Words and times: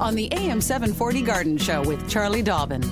on 0.00 0.14
the 0.14 0.32
AM 0.32 0.60
740 0.60 1.22
Garden 1.22 1.58
Show 1.58 1.82
with 1.82 2.08
Charlie 2.08 2.42
Dobbin. 2.42 2.82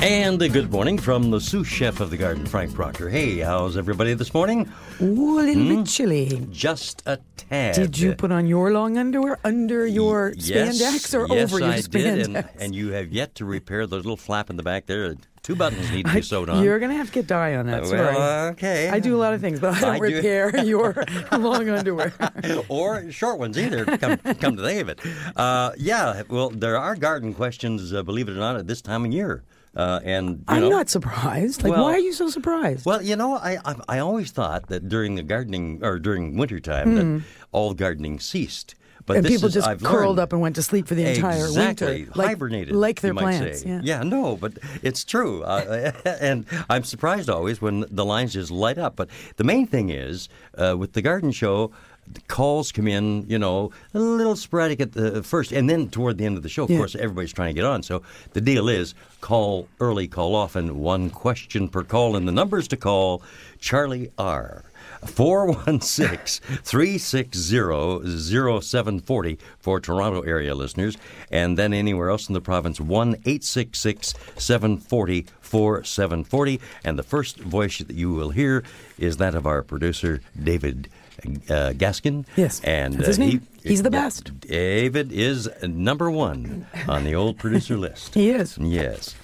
And 0.00 0.40
a 0.42 0.48
good 0.48 0.70
morning 0.70 0.98
from 0.98 1.30
the 1.30 1.40
sous 1.40 1.66
chef 1.66 2.00
of 2.00 2.10
the 2.10 2.16
garden, 2.16 2.46
Frank 2.46 2.74
Proctor. 2.74 3.08
Hey, 3.08 3.38
how's 3.38 3.76
everybody 3.76 4.14
this 4.14 4.34
morning? 4.34 4.70
Ooh, 5.00 5.38
a 5.38 5.42
little 5.42 5.64
bit 5.64 5.76
hmm? 5.76 5.84
chilly. 5.84 6.46
Just 6.50 7.02
a 7.06 7.18
tad. 7.36 7.74
Did 7.74 7.98
you 7.98 8.14
put 8.14 8.32
on 8.32 8.46
your 8.46 8.72
long 8.72 8.98
underwear 8.98 9.38
under 9.44 9.86
your 9.86 10.34
yes, 10.36 10.78
spandex 10.78 11.14
or 11.18 11.34
yes, 11.34 11.52
over 11.52 11.60
your 11.60 11.72
I 11.72 11.78
spandex? 11.78 11.90
Did, 11.90 12.36
and, 12.36 12.48
and 12.58 12.74
you 12.74 12.92
have 12.92 13.12
yet 13.12 13.34
to 13.36 13.44
repair 13.44 13.86
the 13.86 13.96
little 13.96 14.16
flap 14.16 14.50
in 14.50 14.56
the 14.56 14.62
back 14.62 14.86
there. 14.86 15.14
Two 15.44 15.54
buttons 15.54 15.90
need 15.92 16.06
to 16.06 16.12
be 16.14 16.22
sewed 16.22 16.48
on. 16.48 16.64
You're 16.64 16.78
going 16.78 16.90
to 16.90 16.96
have 16.96 17.08
to 17.08 17.12
get 17.12 17.26
dye 17.26 17.54
on 17.54 17.66
that. 17.66 17.86
Sorry. 17.86 18.00
well, 18.00 18.48
okay. 18.52 18.88
I 18.88 18.98
do 18.98 19.14
a 19.14 19.20
lot 19.20 19.34
of 19.34 19.40
things, 19.42 19.60
but 19.60 19.74
I 19.74 19.80
don't 19.80 19.94
I 20.02 20.08
do- 20.08 20.16
repair 20.16 20.56
your 20.64 21.04
long 21.32 21.68
underwear. 21.68 22.12
or 22.68 23.10
short 23.12 23.38
ones 23.38 23.56
either. 23.58 23.84
Come, 23.84 24.16
come 24.16 24.56
to 24.56 24.62
think 24.62 24.80
of 24.80 24.88
it. 24.88 25.00
Uh, 25.36 25.72
yeah, 25.76 26.22
well, 26.28 26.48
there 26.50 26.78
are 26.78 26.96
garden 26.96 27.34
questions, 27.34 27.92
uh, 27.92 28.02
believe 28.02 28.28
it 28.28 28.32
or 28.32 28.36
not, 28.40 28.56
at 28.56 28.66
this 28.66 28.80
time 28.82 29.04
of 29.04 29.12
year. 29.12 29.44
Uh, 29.76 30.00
and 30.04 30.28
you 30.38 30.44
I'm 30.48 30.60
know, 30.62 30.68
not 30.70 30.88
surprised. 30.88 31.62
Like, 31.62 31.72
Well- 31.72 31.84
why 31.84 31.92
are 31.92 31.98
you 31.98 32.12
so 32.14 32.28
surprised? 32.30 32.86
Well, 32.86 33.02
you 33.02 33.16
know, 33.16 33.34
I, 33.36 33.58
I 33.64 33.74
I 33.88 33.98
always 33.98 34.30
thought 34.30 34.68
that 34.68 34.88
during 34.88 35.16
the 35.16 35.22
gardening 35.22 35.80
or 35.84 35.98
during 35.98 36.36
wintertime 36.38 36.94
that 36.94 37.22
all 37.52 37.74
gardening 37.74 38.18
ceased. 38.20 38.76
But 39.06 39.18
and 39.18 39.26
people 39.26 39.48
is, 39.48 39.54
just 39.54 39.68
I've 39.68 39.82
curled 39.82 40.16
learned, 40.16 40.18
up 40.20 40.32
and 40.32 40.40
went 40.40 40.56
to 40.56 40.62
sleep 40.62 40.86
for 40.88 40.94
the 40.94 41.04
entire 41.04 41.44
exactly, 41.44 42.04
winter. 42.04 42.12
Like, 42.14 42.28
hibernated, 42.28 42.74
Like 42.74 43.00
their 43.02 43.10
you 43.10 43.14
might 43.14 43.22
plants. 43.38 43.62
say. 43.62 43.80
Yeah. 43.82 44.02
no, 44.02 44.36
but 44.36 44.54
it's 44.82 45.04
true. 45.04 45.42
Uh, 45.42 45.92
and 46.20 46.46
I'm 46.70 46.84
surprised 46.84 47.28
always 47.28 47.60
when 47.60 47.84
the 47.90 48.04
lines 48.04 48.32
just 48.32 48.50
light 48.50 48.78
up. 48.78 48.96
But 48.96 49.08
the 49.36 49.44
main 49.44 49.66
thing 49.66 49.90
is 49.90 50.28
uh, 50.56 50.76
with 50.78 50.94
the 50.94 51.02
garden 51.02 51.32
show. 51.32 51.70
the 52.12 52.20
Calls 52.28 52.70
come 52.72 52.86
in, 52.88 53.24
you 53.28 53.38
know, 53.38 53.70
a 53.94 53.98
little 53.98 54.36
sporadic 54.36 54.80
at 54.80 54.92
the 54.92 55.22
first, 55.22 55.52
and 55.52 55.68
then 55.70 55.88
toward 55.88 56.18
the 56.18 56.26
end 56.26 56.36
of 56.36 56.42
the 56.42 56.48
show, 56.50 56.64
of 56.64 56.70
Yeah. 56.70 56.76
course, 56.78 56.94
everybody's 56.94 57.32
trying 57.32 57.54
to 57.54 57.58
get 57.60 57.64
on. 57.66 57.82
So 57.82 58.02
the 58.32 58.40
deal 58.42 58.68
is 58.68 58.94
call 59.22 59.68
early, 59.80 60.06
call 60.08 60.34
often, 60.34 60.78
one 60.78 61.08
question 61.10 61.68
per 61.68 61.82
call, 61.82 62.14
and 62.16 62.26
the 62.28 62.32
numbers 62.32 62.68
to 62.68 62.76
call 62.76 63.22
Charlie 63.58 64.10
R. 64.18 64.64
416 65.06 66.42
360 66.62 68.60
0740 68.60 69.38
for 69.58 69.80
Toronto 69.80 70.20
area 70.22 70.54
listeners, 70.54 70.96
and 71.30 71.56
then 71.58 71.72
anywhere 71.72 72.10
else 72.10 72.28
in 72.28 72.34
the 72.34 72.40
province, 72.40 72.80
1 72.80 73.10
866 73.24 74.14
740 74.36 75.26
4740. 75.40 76.60
And 76.84 76.98
the 76.98 77.02
first 77.02 77.38
voice 77.38 77.78
that 77.78 77.94
you 77.94 78.12
will 78.12 78.30
hear 78.30 78.64
is 78.98 79.16
that 79.18 79.34
of 79.34 79.46
our 79.46 79.62
producer, 79.62 80.20
David 80.42 80.88
uh, 81.24 81.72
Gaskin. 81.76 82.26
Yes, 82.36 82.60
And 82.64 83.02
uh, 83.02 83.12
he- 83.12 83.40
He's 83.62 83.82
the 83.82 83.90
best. 83.90 84.40
David 84.40 85.10
is 85.10 85.48
number 85.62 86.10
one 86.10 86.66
on 86.86 87.04
the 87.04 87.14
old 87.14 87.38
producer 87.38 87.76
list. 87.78 88.14
He 88.20 88.28
is. 88.30 88.58
Yes. 88.58 89.14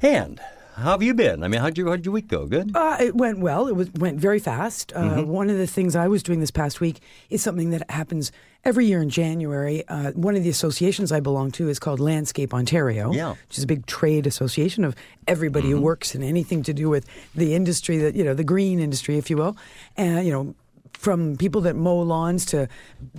And 0.00 0.40
how 0.76 0.92
have 0.92 1.02
you 1.02 1.14
been? 1.14 1.42
I 1.42 1.48
mean, 1.48 1.60
how'd, 1.60 1.76
you, 1.76 1.88
how'd 1.88 2.04
your 2.04 2.12
week 2.14 2.28
go? 2.28 2.46
Good? 2.46 2.74
Uh, 2.74 2.96
it 3.00 3.14
went 3.14 3.40
well. 3.40 3.66
It 3.68 3.76
was 3.76 3.90
went 3.92 4.18
very 4.18 4.38
fast. 4.38 4.92
Uh, 4.94 5.00
Mm-hmm. 5.00 5.28
One 5.30 5.50
of 5.50 5.58
the 5.58 5.66
things 5.66 5.96
I 5.96 6.08
was 6.08 6.22
doing 6.22 6.40
this 6.40 6.50
past 6.50 6.80
week 6.80 7.00
is 7.30 7.42
something 7.42 7.70
that 7.70 7.90
happens 7.90 8.30
every 8.64 8.86
year 8.86 9.02
in 9.02 9.10
January. 9.10 9.86
Uh, 9.88 10.12
one 10.12 10.36
of 10.36 10.42
the 10.44 10.50
associations 10.50 11.10
I 11.12 11.20
belong 11.20 11.50
to 11.52 11.68
is 11.68 11.78
called 11.78 11.98
Landscape 12.00 12.52
Ontario, 12.54 13.12
Yeah. 13.12 13.30
which 13.48 13.58
is 13.58 13.64
a 13.64 13.66
big 13.66 13.86
trade 13.86 14.26
association 14.26 14.84
of 14.84 14.94
everybody 15.26 15.68
Mm-hmm. 15.68 15.78
who 15.78 15.82
works 15.82 16.14
in 16.14 16.22
anything 16.22 16.62
to 16.64 16.72
do 16.72 16.88
with 16.88 17.06
the 17.34 17.54
industry 17.54 17.98
that 17.98 18.14
you 18.14 18.22
know, 18.24 18.34
the 18.34 18.44
green 18.44 18.78
industry, 18.80 19.18
if 19.18 19.28
you 19.30 19.36
will, 19.36 19.56
and 19.96 20.24
you 20.26 20.32
know. 20.32 20.54
From 20.94 21.36
people 21.38 21.62
that 21.62 21.76
mow 21.76 21.96
lawns 22.00 22.44
to 22.46 22.68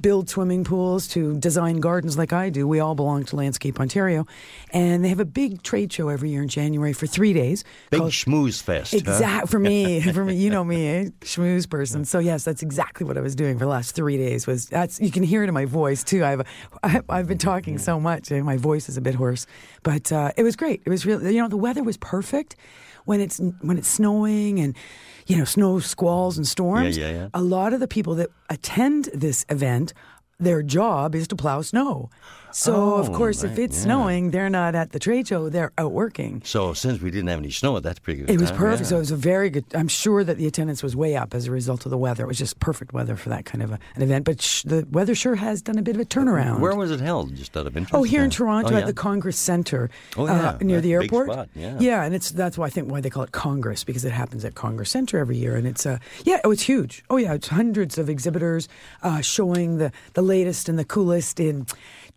build 0.02 0.30
swimming 0.30 0.64
pools 0.64 1.08
to 1.09 1.36
design 1.40 1.80
gardens 1.80 2.16
like 2.16 2.32
I 2.32 2.52
do, 2.52 2.68
we 2.68 2.80
all 2.80 2.94
belong 2.94 3.24
to 3.26 3.36
Landscape 3.36 3.80
Ontario. 3.80 4.28
And 4.72 5.04
they 5.04 5.09
have 5.09 5.20
a 5.20 5.26
big 5.26 5.64
trade 5.64 5.92
show 5.92 6.10
every 6.10 6.30
year 6.30 6.44
in 6.44 6.48
January 6.48 6.94
for 6.94 7.08
three 7.08 7.34
days. 7.34 7.64
Big 7.90 8.02
called- 8.02 8.12
schmooze 8.12 8.62
fest. 8.62 8.92
huh? 8.94 8.98
Exact 9.00 9.50
for 9.50 9.58
me, 9.58 10.00
for 10.14 10.24
me, 10.24 10.36
you 10.36 10.52
know 10.52 10.64
me, 10.64 10.88
eh? 10.88 11.06
schmooze 11.22 11.68
person. 11.68 12.06
So 12.06 12.20
yes, 12.20 12.44
that's 12.44 12.62
exactly 12.62 13.04
what 13.08 13.18
I 13.18 13.22
was 13.22 13.36
doing 13.36 13.58
for 13.58 13.66
the 13.66 13.72
last 13.72 13.96
three 13.96 14.18
days. 14.18 14.46
Was 14.46 14.68
that's 14.68 15.00
you 15.00 15.10
can 15.10 15.24
hear 15.24 15.44
it 15.44 15.48
in 15.48 15.54
my 15.56 15.66
voice 15.66 16.04
too. 16.04 16.24
I've 16.24 16.44
I've 17.10 17.28
been 17.28 17.40
talking 17.40 17.80
so 17.80 18.00
much, 18.00 18.30
and 18.30 18.46
my 18.46 18.58
voice 18.58 18.90
is 18.90 18.98
a 18.98 19.02
bit 19.02 19.16
hoarse, 19.16 19.48
but 19.84 20.12
uh, 20.12 20.31
it 20.38 20.44
was 20.44 20.56
great. 20.56 20.81
It 20.86 20.90
was 20.90 21.06
really, 21.06 21.34
you 21.34 21.42
know, 21.42 21.47
the 21.47 21.58
weather 21.58 21.84
was 21.84 21.97
perfect 21.97 22.56
when 23.06 23.19
it's 23.19 23.40
when 23.62 23.78
it's 23.78 23.88
snowing 23.88 24.59
and 24.59 24.75
you 25.28 25.38
know 25.38 25.46
snow 25.46 25.80
squalls 25.80 26.38
and 26.38 26.47
storms. 26.47 26.97
Yeah, 26.97 27.08
yeah, 27.08 27.14
yeah. 27.14 27.28
A 27.34 27.42
lot 27.42 27.74
of 27.74 27.80
the 27.80 27.88
people 27.88 28.16
that 28.16 28.30
attend 28.50 29.09
this 29.14 29.46
event. 29.50 29.94
Their 30.40 30.64
job 30.64 31.14
is 31.14 31.28
to 31.28 31.36
plow 31.36 31.62
snow. 31.62 32.09
So, 32.53 32.95
of 32.95 33.09
Oh, 33.09 33.13
course, 33.13 33.44
if 33.44 33.57
it's 33.57 33.78
yeah. 33.78 33.84
snowing, 33.84 34.31
they're 34.31 34.50
not 34.50 34.75
at 34.75 34.91
the 34.91 35.00
trade 35.00 35.28
show, 35.28 35.50
they're 35.50 35.72
out 35.78 35.91
working. 35.91 36.41
So 36.45 36.73
since 36.73 37.01
we 37.01 37.12
didn't 37.12 37.28
have 37.29 37.39
any 37.39 37.51
snow, 37.51 37.79
that's 37.79 38.00
pretty 38.00 38.22
good. 38.22 38.29
It 38.29 38.39
was 38.39 38.51
perfect. 38.51 38.81
yeah. 38.81 38.88
So 38.89 38.95
it 38.97 39.00
was 39.00 39.12
a 39.12 39.16
very 39.16 39.50
good. 39.50 39.66
I'm 39.73 39.88
sure 39.88 40.23
that 40.23 40.38
the 40.38 40.47
attendance 40.47 40.84
was 40.84 40.95
way 40.95 41.16
up 41.16 41.34
as 41.34 41.47
a 41.47 41.51
result 41.51 41.85
of 41.85 41.89
the 41.91 41.97
weather. 41.97 42.23
It 42.23 42.28
was 42.28 42.38
just 42.38 42.59
perfect 42.59 42.94
weather 42.94 43.16
for 43.16 43.29
that 43.29 43.45
kind 43.45 43.62
of 43.63 43.72
a, 43.72 43.79
an 43.95 44.01
event. 44.01 44.25
But 44.25 44.41
sh- 44.41 44.63
the 44.63 44.88
weather 44.91 45.16
sure 45.16 45.35
has 45.35 45.62
done 45.62 45.78
a 45.78 45.81
bit 45.81 45.95
of 45.95 46.01
a 46.01 46.06
turnaround. 46.06 46.59
Where 46.59 46.75
was 46.75 46.91
it 46.91 47.00
held? 47.00 47.35
Just 47.35 47.56
out 47.57 47.67
of 47.67 47.75
interest? 47.78 47.95
Oh, 47.95 48.03
here 48.03 48.23
in 48.23 48.29
Toronto 48.29 48.73
oh, 48.73 48.78
at 48.78 48.85
the 48.85 48.94
Congress 48.94 49.38
Center, 49.38 49.89
Oh, 50.18 50.28
uh, 50.28 50.57
near 50.62 50.78
That's 50.78 50.83
the 50.83 50.94
airport. 50.94 51.31
spot, 51.31 51.50
yeah. 51.56 52.03
and 52.03 52.13
it's 52.16 52.31
that's 52.31 52.57
why 52.57 52.66
I 52.68 52.69
think 52.69 52.91
why 52.91 53.01
they 53.01 53.09
call 53.09 53.23
it 53.23 53.31
Congress 53.31 53.83
because 53.83 54.06
it 54.06 54.12
happens 54.12 54.44
at 54.45 54.56
Congress 54.56 54.89
Center 54.91 55.18
every 55.19 55.38
year, 55.38 55.56
and 55.56 55.66
it's 55.68 55.85
uh, 55.85 55.97
yeah, 56.25 56.39
oh, 56.44 56.51
it's 56.51 56.63
huge. 56.63 57.03
Oh 57.09 57.18
yeah, 57.18 57.33
it's 57.33 57.47
hundreds 57.47 57.97
of 57.97 58.09
exhibitors 58.09 58.68
uh, 59.03 59.22
showing 59.22 59.78
the 59.78 59.91
the 60.13 60.22
latest 60.22 60.68
and 60.69 60.78
the 60.78 60.85
coolest 60.85 61.39
in 61.39 61.66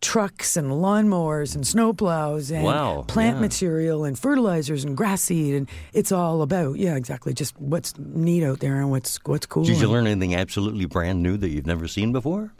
trucks 0.00 0.56
and 0.56 0.70
lawnmowers 0.70 1.54
and 1.54 1.64
snowplows 1.64 2.50
and 2.54 2.64
Wow, 2.64 3.04
plant 3.06 3.36
yeah. 3.36 3.40
material 3.42 4.04
and 4.04 4.18
fertilizers 4.18 4.84
and 4.84 4.96
grass 4.96 5.22
seed, 5.22 5.54
and 5.54 5.68
it's 5.92 6.12
all 6.12 6.42
about 6.42 6.78
yeah, 6.78 6.96
exactly, 6.96 7.34
just 7.34 7.58
what's 7.60 7.96
neat 7.98 8.44
out 8.44 8.60
there 8.60 8.80
and 8.80 8.90
what's 8.90 9.18
what's 9.24 9.46
cool. 9.46 9.64
Did 9.64 9.78
you 9.80 9.88
learn 9.88 10.06
anything 10.06 10.34
absolutely 10.34 10.86
brand 10.86 11.22
new 11.22 11.36
that 11.36 11.50
you've 11.50 11.66
never 11.66 11.88
seen 11.88 12.12
before? 12.12 12.52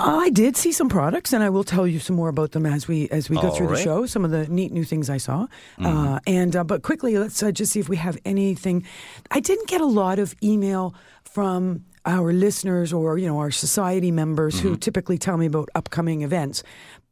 I 0.00 0.30
did 0.30 0.56
see 0.56 0.70
some 0.70 0.88
products, 0.88 1.32
and 1.32 1.42
I 1.42 1.50
will 1.50 1.64
tell 1.64 1.84
you 1.84 1.98
some 1.98 2.14
more 2.14 2.28
about 2.28 2.52
them 2.52 2.66
as 2.66 2.86
we 2.86 3.08
as 3.10 3.28
we 3.28 3.34
go 3.36 3.48
All 3.48 3.56
through 3.56 3.68
the 3.68 3.76
show. 3.76 4.06
Some 4.06 4.24
of 4.24 4.30
the 4.30 4.46
neat 4.46 4.70
new 4.70 4.84
things 4.84 5.10
I 5.10 5.16
saw, 5.16 5.48
uh, 5.82 6.20
and 6.24 6.54
uh, 6.54 6.62
but 6.62 6.82
quickly, 6.82 7.18
let's 7.18 7.42
uh, 7.42 7.50
just 7.50 7.72
see 7.72 7.80
if 7.80 7.88
we 7.88 7.96
have 7.96 8.16
anything. 8.24 8.84
I 9.32 9.40
didn't 9.40 9.66
get 9.66 9.80
a 9.80 9.86
lot 9.86 10.20
of 10.20 10.36
email 10.40 10.94
from 11.24 11.84
our 12.04 12.32
listeners 12.32 12.92
or 12.92 13.18
you 13.18 13.26
know 13.26 13.38
our 13.38 13.50
society 13.50 14.10
members 14.10 14.60
who 14.60 14.76
typically 14.76 15.18
tell 15.18 15.36
me 15.36 15.46
about 15.46 15.68
upcoming 15.74 16.22
events. 16.22 16.62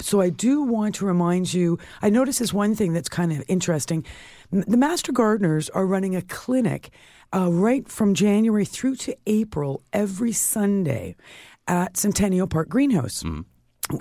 So 0.00 0.20
I 0.20 0.30
do 0.30 0.62
want 0.62 0.96
to 0.96 1.06
remind 1.06 1.52
you. 1.52 1.78
I 2.02 2.10
notice 2.10 2.38
this 2.38 2.52
one 2.52 2.74
thing 2.74 2.92
that's 2.92 3.08
kind 3.08 3.32
of 3.32 3.42
interesting. 3.48 4.04
The 4.50 4.76
Master 4.76 5.12
Gardeners 5.12 5.70
are 5.70 5.86
running 5.86 6.14
a 6.14 6.22
clinic 6.22 6.90
uh, 7.34 7.50
right 7.50 7.88
from 7.88 8.14
January 8.14 8.64
through 8.64 8.96
to 8.96 9.16
April 9.26 9.82
every 9.92 10.32
Sunday 10.32 11.16
at 11.66 11.96
Centennial 11.96 12.46
Park 12.46 12.68
Greenhouse. 12.68 13.24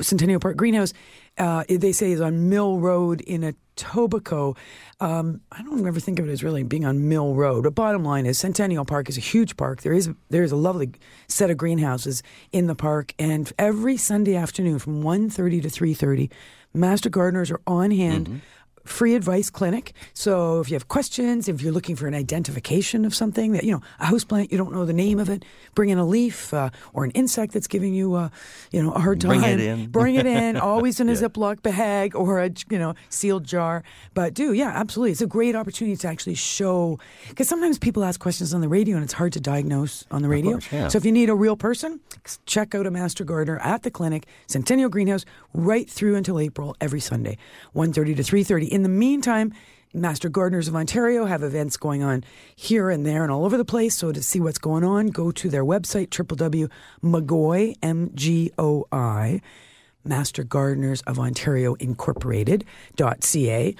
Centennial 0.01 0.39
Park 0.39 0.57
Greenhouse, 0.57 0.93
uh, 1.37 1.63
they 1.67 1.91
say 1.91 2.11
is 2.11 2.21
on 2.21 2.49
Mill 2.49 2.79
Road 2.79 3.21
in 3.21 3.41
Etobicoke. 3.41 4.57
Um, 4.99 5.41
I 5.51 5.61
don't 5.63 5.85
ever 5.85 5.99
think 5.99 6.19
of 6.19 6.27
it 6.27 6.31
as 6.31 6.43
really 6.43 6.63
being 6.63 6.85
on 6.85 7.09
Mill 7.09 7.35
Road. 7.35 7.63
But 7.63 7.75
bottom 7.75 8.03
line 8.03 8.25
is, 8.25 8.37
Centennial 8.37 8.85
Park 8.85 9.09
is 9.09 9.17
a 9.17 9.21
huge 9.21 9.57
park. 9.57 9.81
There 9.81 9.93
is 9.93 10.09
there 10.29 10.43
is 10.43 10.51
a 10.51 10.55
lovely 10.55 10.91
set 11.27 11.49
of 11.49 11.57
greenhouses 11.57 12.23
in 12.51 12.67
the 12.67 12.75
park, 12.75 13.13
and 13.19 13.51
every 13.59 13.97
Sunday 13.97 14.35
afternoon 14.35 14.79
from 14.79 15.03
1.30 15.03 15.61
to 15.63 15.69
three 15.69 15.93
thirty, 15.93 16.29
master 16.73 17.09
gardeners 17.09 17.51
are 17.51 17.61
on 17.67 17.91
hand 17.91 18.41
free 18.85 19.15
advice 19.15 19.49
clinic. 19.49 19.93
So 20.13 20.61
if 20.61 20.69
you 20.69 20.75
have 20.75 20.87
questions, 20.87 21.49
if 21.49 21.61
you're 21.61 21.73
looking 21.73 21.95
for 21.95 22.07
an 22.07 22.13
identification 22.15 23.03
of 23.03 23.13
something 23.13 23.51
that, 23.53 23.63
you 23.63 23.71
know, 23.71 23.81
a 23.99 24.05
houseplant, 24.05 24.51
you 24.51 24.57
don't 24.57 24.71
know 24.71 24.85
the 24.85 24.93
name 24.93 25.19
of 25.19 25.29
it, 25.29 25.43
bring 25.73 25.89
in 25.89 25.97
a 25.97 26.05
leaf 26.05 26.53
uh, 26.53 26.69
or 26.93 27.03
an 27.03 27.11
insect 27.11 27.53
that's 27.53 27.67
giving 27.67 27.93
you, 27.93 28.13
uh, 28.13 28.29
you 28.71 28.81
know, 28.81 28.91
a 28.93 28.99
hard 28.99 29.19
time. 29.19 29.39
Bring 29.39 29.43
it 29.43 29.59
in. 29.59 29.87
Bring 29.91 30.15
it 30.15 30.25
in, 30.25 30.55
always 30.57 30.99
in 30.99 31.09
a 31.09 31.11
Yeah. 31.15 31.27
Ziploc 31.29 31.61
bag 31.63 32.15
or 32.15 32.41
a, 32.41 32.51
you 32.69 32.77
know, 32.77 32.93
sealed 33.09 33.43
jar. 33.45 33.83
But 34.13 34.33
do, 34.33 34.53
yeah, 34.53 34.69
absolutely. 34.75 35.11
It's 35.11 35.21
a 35.21 35.27
great 35.27 35.55
opportunity 35.55 35.95
to 35.97 36.07
actually 36.07 36.35
show, 36.35 36.99
because 37.29 37.47
sometimes 37.49 37.79
people 37.79 38.03
ask 38.03 38.19
questions 38.19 38.53
on 38.53 38.61
the 38.61 38.67
radio 38.69 38.95
and 38.97 39.03
it's 39.03 39.13
hard 39.13 39.33
to 39.33 39.39
diagnose 39.39 40.05
on 40.11 40.21
the 40.21 40.29
radio. 40.29 40.51
course, 40.53 40.71
yeah. 40.71 40.87
So 40.89 40.97
if 40.97 41.05
you 41.05 41.11
need 41.11 41.29
a 41.29 41.35
real 41.35 41.55
person, 41.55 41.99
check 42.45 42.75
out 42.75 42.85
a 42.85 42.91
master 42.91 43.23
gardener 43.23 43.59
at 43.59 43.83
the 43.83 43.91
clinic, 43.91 44.27
Centennial 44.47 44.89
Greenhouse, 44.89 45.25
right 45.53 45.89
through 45.89 46.15
until 46.15 46.39
April 46.39 46.75
every 46.81 46.99
Sunday, 46.99 47.37
1.30 47.75 48.15
to 48.17 48.23
3.30. 48.23 48.67
In 48.75 48.83
the 48.83 48.89
meantime, 48.89 49.53
Master 49.93 50.27
Gardeners 50.27 50.67
of 50.67 50.75
Ontario 50.75 51.23
have 51.23 51.43
events 51.43 51.77
going 51.77 52.03
on 52.03 52.25
here 52.57 52.89
and 52.89 53.05
there 53.05 53.23
and 53.23 53.31
all 53.31 53.45
over 53.45 53.55
the 53.55 53.63
place. 53.63 53.95
So 53.95 54.11
to 54.11 54.21
see 54.21 54.41
what's 54.41 54.57
going 54.57 54.83
on, 54.83 55.07
go 55.07 55.31
to 55.31 55.49
their 55.49 55.63
website, 55.63 56.09
www.mgoi, 56.09 57.75
M-G-O-I, 57.81 59.41
Master 60.03 60.43
Gardeners 60.43 61.01
of 61.03 61.17
Ontario 61.17 61.75
Incorporated.ca. 61.75 63.75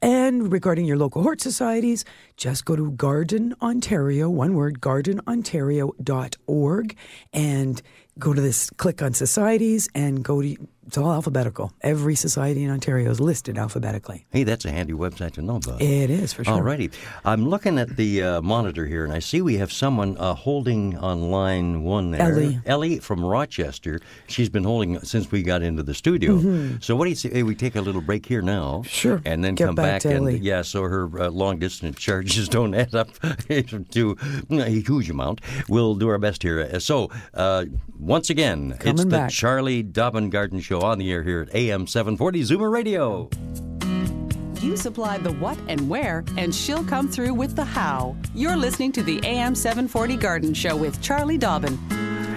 And 0.00 0.52
regarding 0.52 0.84
your 0.84 0.98
local 0.98 1.24
hort 1.24 1.40
societies, 1.40 2.04
just 2.36 2.64
go 2.64 2.76
to 2.76 2.92
Garden 2.92 3.52
Ontario, 3.60 4.30
one 4.30 4.54
word, 4.54 4.80
gardenontario.org, 4.80 6.96
and 7.32 7.82
go 8.16 8.32
to 8.32 8.40
this, 8.40 8.70
click 8.70 9.02
on 9.02 9.12
societies, 9.12 9.88
and 9.92 10.22
go 10.22 10.40
to, 10.40 10.56
it's 10.86 10.96
all 10.96 11.12
alphabetical. 11.12 11.72
Every 11.82 12.14
society 12.14 12.62
in 12.62 12.70
Ontario 12.70 13.10
is 13.10 13.20
listed 13.20 13.58
alphabetically. 13.58 14.26
Hey, 14.30 14.44
that's 14.44 14.64
a 14.64 14.70
handy 14.70 14.92
website 14.92 15.32
to 15.32 15.42
know 15.42 15.56
about. 15.56 15.82
It 15.82 16.10
is, 16.10 16.32
for 16.32 16.44
sure. 16.44 16.54
Alrighty. 16.54 16.92
I'm 17.24 17.48
looking 17.48 17.78
at 17.78 17.96
the 17.96 18.22
uh, 18.22 18.42
monitor 18.42 18.86
here, 18.86 19.04
and 19.04 19.12
I 19.12 19.18
see 19.18 19.42
we 19.42 19.56
have 19.56 19.72
someone 19.72 20.16
uh, 20.18 20.34
holding 20.34 20.96
on 20.98 21.30
line 21.30 21.82
one 21.82 22.12
there. 22.12 22.22
Ellie. 22.22 22.60
Ellie 22.64 22.98
from 23.00 23.24
Rochester. 23.24 24.00
She's 24.28 24.48
been 24.48 24.64
holding 24.64 25.00
since 25.00 25.30
we 25.30 25.42
got 25.42 25.62
into 25.62 25.82
the 25.82 25.94
studio. 25.94 26.38
So 26.80 26.94
what 26.94 27.04
do 27.04 27.10
you 27.10 27.16
say? 27.16 27.30
Hey, 27.30 27.42
we 27.42 27.54
take 27.54 27.74
a 27.74 27.80
little 27.80 28.00
break 28.00 28.24
here 28.26 28.42
now. 28.42 28.78
Mm-hmm. 28.78 28.88
Sure. 28.88 29.22
And 29.24 29.42
then 29.42 29.56
Get 29.56 29.66
come 29.66 29.74
back 29.74 30.02
to 30.02 30.08
and 30.08 30.18
Ellie. 30.18 30.38
yeah, 30.38 30.62
so 30.62 30.82
her 30.82 31.10
uh, 31.20 31.30
long 31.30 31.58
distance 31.58 31.98
charges 31.98 32.48
don't 32.56 32.74
add 32.74 32.94
up 32.94 33.08
to 33.90 34.16
a 34.50 34.68
huge 34.70 35.10
amount. 35.10 35.40
We'll 35.68 35.96
do 35.96 36.08
our 36.08 36.18
best 36.18 36.42
here. 36.42 36.78
So 36.78 37.10
uh, 37.34 37.64
once 37.98 38.30
again, 38.30 38.76
it's 38.84 39.02
the 39.02 39.10
back. 39.10 39.30
Charlie 39.30 39.82
Dobbin 39.82 40.30
Garden 40.30 40.60
Show 40.60 40.75
on 40.80 40.98
the 40.98 41.10
air 41.10 41.22
here 41.22 41.40
at 41.40 41.54
AM 41.54 41.86
740 41.86 42.42
Zoomer 42.42 42.70
Radio. 42.72 43.28
You 44.60 44.76
supply 44.76 45.18
the 45.18 45.32
what 45.34 45.58
and 45.68 45.88
where, 45.88 46.24
and 46.36 46.54
she'll 46.54 46.84
come 46.84 47.08
through 47.08 47.34
with 47.34 47.54
the 47.54 47.64
how. 47.64 48.16
You're 48.34 48.56
listening 48.56 48.92
to 48.92 49.02
the 49.02 49.20
AM 49.24 49.54
740 49.54 50.16
Garden 50.16 50.54
Show 50.54 50.76
with 50.76 51.00
Charlie 51.02 51.38
Dobbin. 51.38 51.78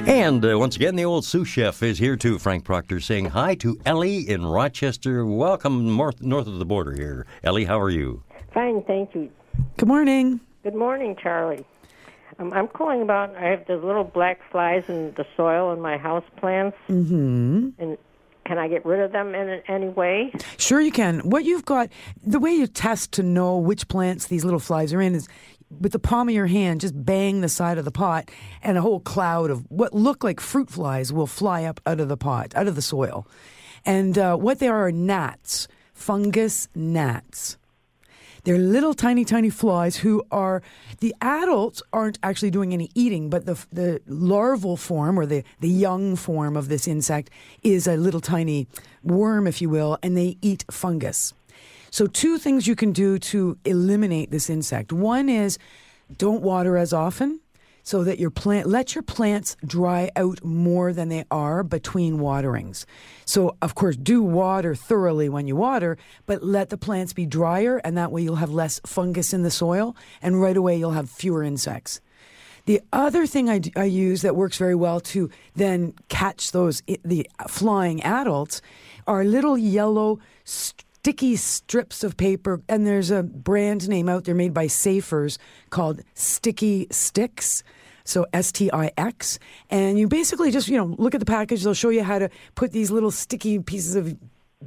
And 0.06 0.44
uh, 0.46 0.58
once 0.58 0.76
again, 0.76 0.96
the 0.96 1.06
old 1.06 1.26
sous 1.26 1.48
chef 1.48 1.84
is 1.84 2.00
here 2.00 2.16
too, 2.16 2.40
Frank 2.40 2.66
Proctor, 2.66 3.00
saying 3.00 3.26
hi 3.26 3.56
to 3.56 3.80
Ellie 3.86 4.30
in 4.30 4.46
Rochester. 4.46 5.26
Welcome 5.26 5.96
north, 5.96 6.22
north 6.22 6.48
of 6.48 6.60
the 6.60 6.66
border 6.66 6.94
here. 6.94 7.26
Ellie, 7.44 7.66
how 7.66 7.80
are 7.80 7.90
you? 7.90 8.24
Fine, 8.54 8.84
thank 8.84 9.14
you. 9.14 9.30
Good 9.78 9.88
morning. 9.88 10.40
Good 10.64 10.76
morning, 10.76 11.16
Charlie. 11.22 11.66
Um, 12.40 12.54
I'm 12.54 12.68
calling 12.68 13.02
about. 13.02 13.36
I 13.36 13.48
have 13.48 13.68
the 13.68 13.76
little 13.76 14.04
black 14.04 14.40
flies 14.52 14.84
in 14.88 15.14
the 15.16 15.26
soil 15.36 15.74
in 15.74 15.82
my 15.82 15.98
house 15.98 16.24
plants. 16.38 16.78
Mm-hmm. 16.88 17.70
And 17.78 17.98
can 18.50 18.58
I 18.58 18.68
get 18.68 18.84
rid 18.84 19.00
of 19.00 19.12
them 19.12 19.36
in 19.36 19.62
any 19.68 19.90
way? 19.90 20.34
Sure, 20.58 20.82
you 20.82 20.92
can. 20.92 21.20
What 21.20 21.46
you've 21.46 21.66
got, 21.66 21.90
the 22.26 22.40
way 22.40 22.52
you 22.52 22.66
test 22.66 23.12
to 23.12 23.24
know 23.24 23.58
which 23.58 23.88
plants 23.88 24.26
these 24.26 24.44
little 24.44 24.60
flies 24.60 24.92
are 24.92 25.00
in 25.00 25.14
is 25.14 25.30
with 25.80 25.92
the 25.92 26.00
palm 26.00 26.30
of 26.30 26.34
your 26.34 26.48
hand, 26.48 26.82
just 26.82 27.06
bang 27.06 27.42
the 27.42 27.48
side 27.48 27.78
of 27.78 27.86
the 27.86 27.92
pot, 27.92 28.32
and 28.64 28.76
a 28.76 28.82
whole 28.82 29.02
cloud 29.02 29.52
of 29.52 29.70
what 29.70 29.94
look 29.94 30.24
like 30.24 30.40
fruit 30.40 30.68
flies 30.68 31.14
will 31.14 31.28
fly 31.28 31.64
up 31.64 31.80
out 31.86 32.00
of 32.00 32.10
the 32.10 32.18
pot, 32.18 32.56
out 32.56 32.68
of 32.68 32.74
the 32.74 32.82
soil. 32.82 33.28
And 33.86 34.18
uh, 34.18 34.36
what 34.36 34.58
they 34.58 34.68
are 34.68 34.88
are 34.88 34.92
gnats, 34.92 35.68
fungus 35.94 36.70
gnats. 36.74 37.59
They're 38.50 38.58
little 38.58 38.96
tiny, 38.96 39.26
tiny 39.26 39.52
flies 39.52 39.98
who 39.98 40.24
are 40.32 40.64
the 41.02 41.14
adults 41.22 41.84
aren't 41.94 42.18
actually 42.24 42.50
doing 42.50 42.74
any 42.74 42.90
eating, 42.96 43.30
but 43.30 43.46
the 43.46 43.64
the 43.72 44.02
larval 44.08 44.76
form 44.76 45.20
or 45.20 45.28
the 45.28 45.44
the 45.60 45.70
young 45.70 46.16
form 46.16 46.58
of 46.58 46.68
this 46.68 46.88
insect 46.88 47.30
is 47.62 47.86
a 47.86 47.96
little 47.96 48.20
tiny 48.20 48.66
worm, 49.04 49.46
if 49.46 49.62
you 49.62 49.70
will, 49.70 50.00
and 50.02 50.18
they 50.18 50.36
eat 50.42 50.66
fungus. 50.72 51.36
So 51.92 52.08
two 52.08 52.40
things 52.40 52.66
you 52.66 52.76
can 52.76 52.92
do 52.92 53.20
to 53.20 53.56
eliminate 53.66 54.32
this 54.32 54.50
insect. 54.50 54.92
One 54.92 55.30
is 55.30 55.60
don't 56.18 56.42
water 56.42 56.76
as 56.76 56.92
often 56.92 57.42
so 57.84 58.04
that 58.04 58.20
your 58.20 58.30
plant 58.30 58.68
let 58.68 58.96
your 58.96 59.02
plants 59.02 59.56
dry 59.66 60.12
out 60.16 60.44
more 60.44 60.94
than 60.94 61.10
they 61.10 61.26
are 61.32 61.64
between 61.64 62.20
waterings. 62.20 62.86
So 63.26 63.56
of 63.62 63.76
course 63.76 63.96
do 63.96 64.22
water 64.22 64.76
thoroughly 64.76 65.30
when 65.30 65.48
you 65.48 65.56
water, 65.56 65.98
but 66.26 66.44
let 66.44 66.70
the 66.70 66.78
plants 66.78 67.14
be 67.14 67.26
drier 67.26 67.78
and 67.78 67.98
that 67.98 68.12
way 68.12 68.22
you'll 68.22 68.36
have 68.36 68.52
less 68.52 68.80
fungus 68.86 69.34
in 69.34 69.44
the 69.44 69.52
soil 69.52 69.96
and 70.22 70.42
right 70.42 70.58
away 70.58 70.78
you'll 70.78 70.92
have 70.92 71.10
fewer 71.10 71.44
insects. 71.44 72.02
The 72.66 72.82
other 72.94 73.26
thing 73.26 73.50
I 73.50 73.86
use 73.86 74.22
that 74.22 74.36
works 74.36 74.58
very 74.58 74.76
well 74.76 75.00
to 75.00 75.30
then 75.56 75.94
catch 76.08 76.52
those 76.52 76.84
the 77.04 77.28
flying 77.48 78.04
adults 78.04 78.62
are 79.08 79.24
little 79.24 79.58
yellow 79.58 80.20
sticky 81.04 81.38
strips 81.38 82.04
of 82.04 82.18
paper, 82.18 82.62
and 82.68 82.86
there's 82.86 83.10
a 83.10 83.24
brand 83.24 83.88
name 83.88 84.10
out 84.10 84.26
there 84.26 84.36
made 84.36 84.54
by 84.54 84.68
Safers 84.68 85.40
called 85.70 86.02
Sticky 86.14 86.88
Stix. 86.88 87.64
So 88.04 88.26
S 88.34 88.52
T 88.52 88.72
I 88.74 88.92
X, 88.98 89.38
and 89.70 89.98
you 90.00 90.08
basically 90.08 90.50
just 90.52 90.68
you 90.68 90.76
know 90.78 90.96
look 90.98 91.14
at 91.14 91.20
the 91.20 91.26
package. 91.28 91.64
They'll 91.64 91.74
show 91.76 91.90
you 91.90 92.04
how 92.04 92.18
to 92.20 92.30
put 92.56 92.72
these 92.72 92.90
little 92.92 93.12
sticky 93.12 93.60
pieces 93.60 93.96
of 93.96 94.08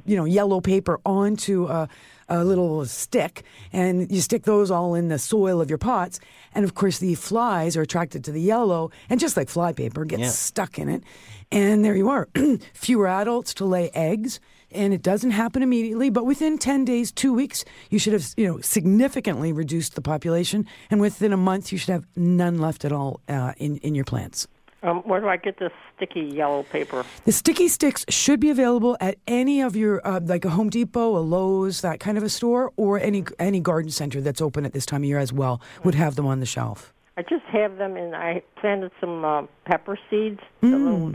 you 0.05 0.15
know 0.15 0.23
yellow 0.25 0.61
paper 0.61 0.99
onto 1.05 1.65
a, 1.67 1.87
a 2.29 2.43
little 2.43 2.83
stick 2.85 3.43
and 3.71 4.09
you 4.11 4.21
stick 4.21 4.43
those 4.43 4.71
all 4.71 4.95
in 4.95 5.07
the 5.09 5.19
soil 5.19 5.61
of 5.61 5.69
your 5.69 5.77
pots 5.77 6.19
and 6.55 6.65
of 6.65 6.73
course 6.73 6.97
the 6.97 7.13
flies 7.13 7.77
are 7.77 7.83
attracted 7.83 8.23
to 8.23 8.31
the 8.31 8.41
yellow 8.41 8.89
and 9.07 9.19
just 9.19 9.37
like 9.37 9.49
fly 9.49 9.71
paper 9.71 10.03
gets 10.03 10.21
Yeah. 10.23 10.29
stuck 10.29 10.79
in 10.79 10.89
it 10.89 11.03
and 11.51 11.85
there 11.85 11.95
you 11.95 12.09
are 12.09 12.27
fewer 12.73 13.07
adults 13.07 13.53
to 13.55 13.65
lay 13.65 13.91
eggs 13.91 14.39
and 14.73 14.93
it 14.93 15.01
doesn't 15.01 15.31
happen 15.31 15.61
immediately 15.63 16.09
but 16.09 16.25
within 16.25 16.57
10 16.57 16.85
days 16.85 17.11
2 17.11 17.33
weeks 17.33 17.63
you 17.89 17.99
should 17.99 18.13
have 18.13 18.25
you 18.37 18.47
know 18.47 18.59
significantly 18.61 19.51
reduced 19.53 19.95
the 19.95 20.01
population 20.01 20.65
and 20.91 20.99
within 21.01 21.33
a 21.33 21.37
month 21.37 21.71
you 21.71 21.77
should 21.77 21.91
have 21.93 22.05
none 22.15 22.57
left 22.59 22.85
at 22.85 22.91
all 22.91 23.19
uh, 23.29 23.53
in 23.57 23.77
in 23.77 23.95
your 23.95 24.05
plants 24.05 24.47
Um, 24.83 24.97
where 25.09 25.21
do 25.21 25.29
I 25.29 25.37
get 25.37 25.59
this 25.59 25.71
sticky 25.95 26.25
yellow 26.35 26.63
paper? 26.63 27.05
the 27.23 27.31
sticky 27.31 27.67
sticks 27.69 28.03
should 28.09 28.39
be 28.41 28.49
available 28.49 28.97
at 28.99 29.15
any 29.27 29.61
of 29.61 29.77
your, 29.77 30.01
uh, 30.05 30.19
like 30.33 30.43
a 30.43 30.49
Home 30.49 30.69
Depot, 30.69 31.15
a 31.17 31.23
Lowe's, 31.33 31.79
that 31.81 32.01
kind 32.01 32.17
of 32.17 32.23
a 32.23 32.29
store, 32.29 32.63
or 32.75 32.99
any 32.99 33.23
any 33.39 33.61
garden 33.61 33.91
center 33.91 34.19
that's 34.19 34.41
open 34.41 34.65
at 34.65 34.73
this 34.73 34.85
time 34.85 35.01
of 35.03 35.07
year 35.07 35.19
as 35.19 35.31
well 35.31 35.61
would 35.85 35.95
have 35.95 36.15
them 36.17 36.27
on 36.27 36.41
the 36.41 36.45
shelf. 36.55 36.93
I 37.15 37.21
just 37.21 37.45
have 37.59 37.77
them, 37.77 37.95
and 37.95 38.13
I 38.13 38.41
planted 38.59 38.91
some 38.99 39.23
uh, 39.23 39.43
pepper 39.65 39.97
seeds, 40.09 40.41
the 40.61 40.67
little 40.67 41.13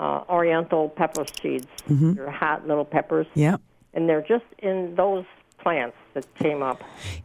uh, 0.00 0.22
Oriental 0.28 0.88
pepper 0.90 1.24
seeds. 1.40 1.66
They're 1.88 2.30
hot 2.30 2.66
little 2.66 2.84
peppers, 2.84 3.26
Yeah. 3.34 3.56
and 3.94 4.08
they're 4.08 4.22
just 4.22 4.44
in 4.58 4.94
those 4.94 5.24
plants 5.58 5.96
that 6.14 6.24
came 6.36 6.62
up. 6.62 6.82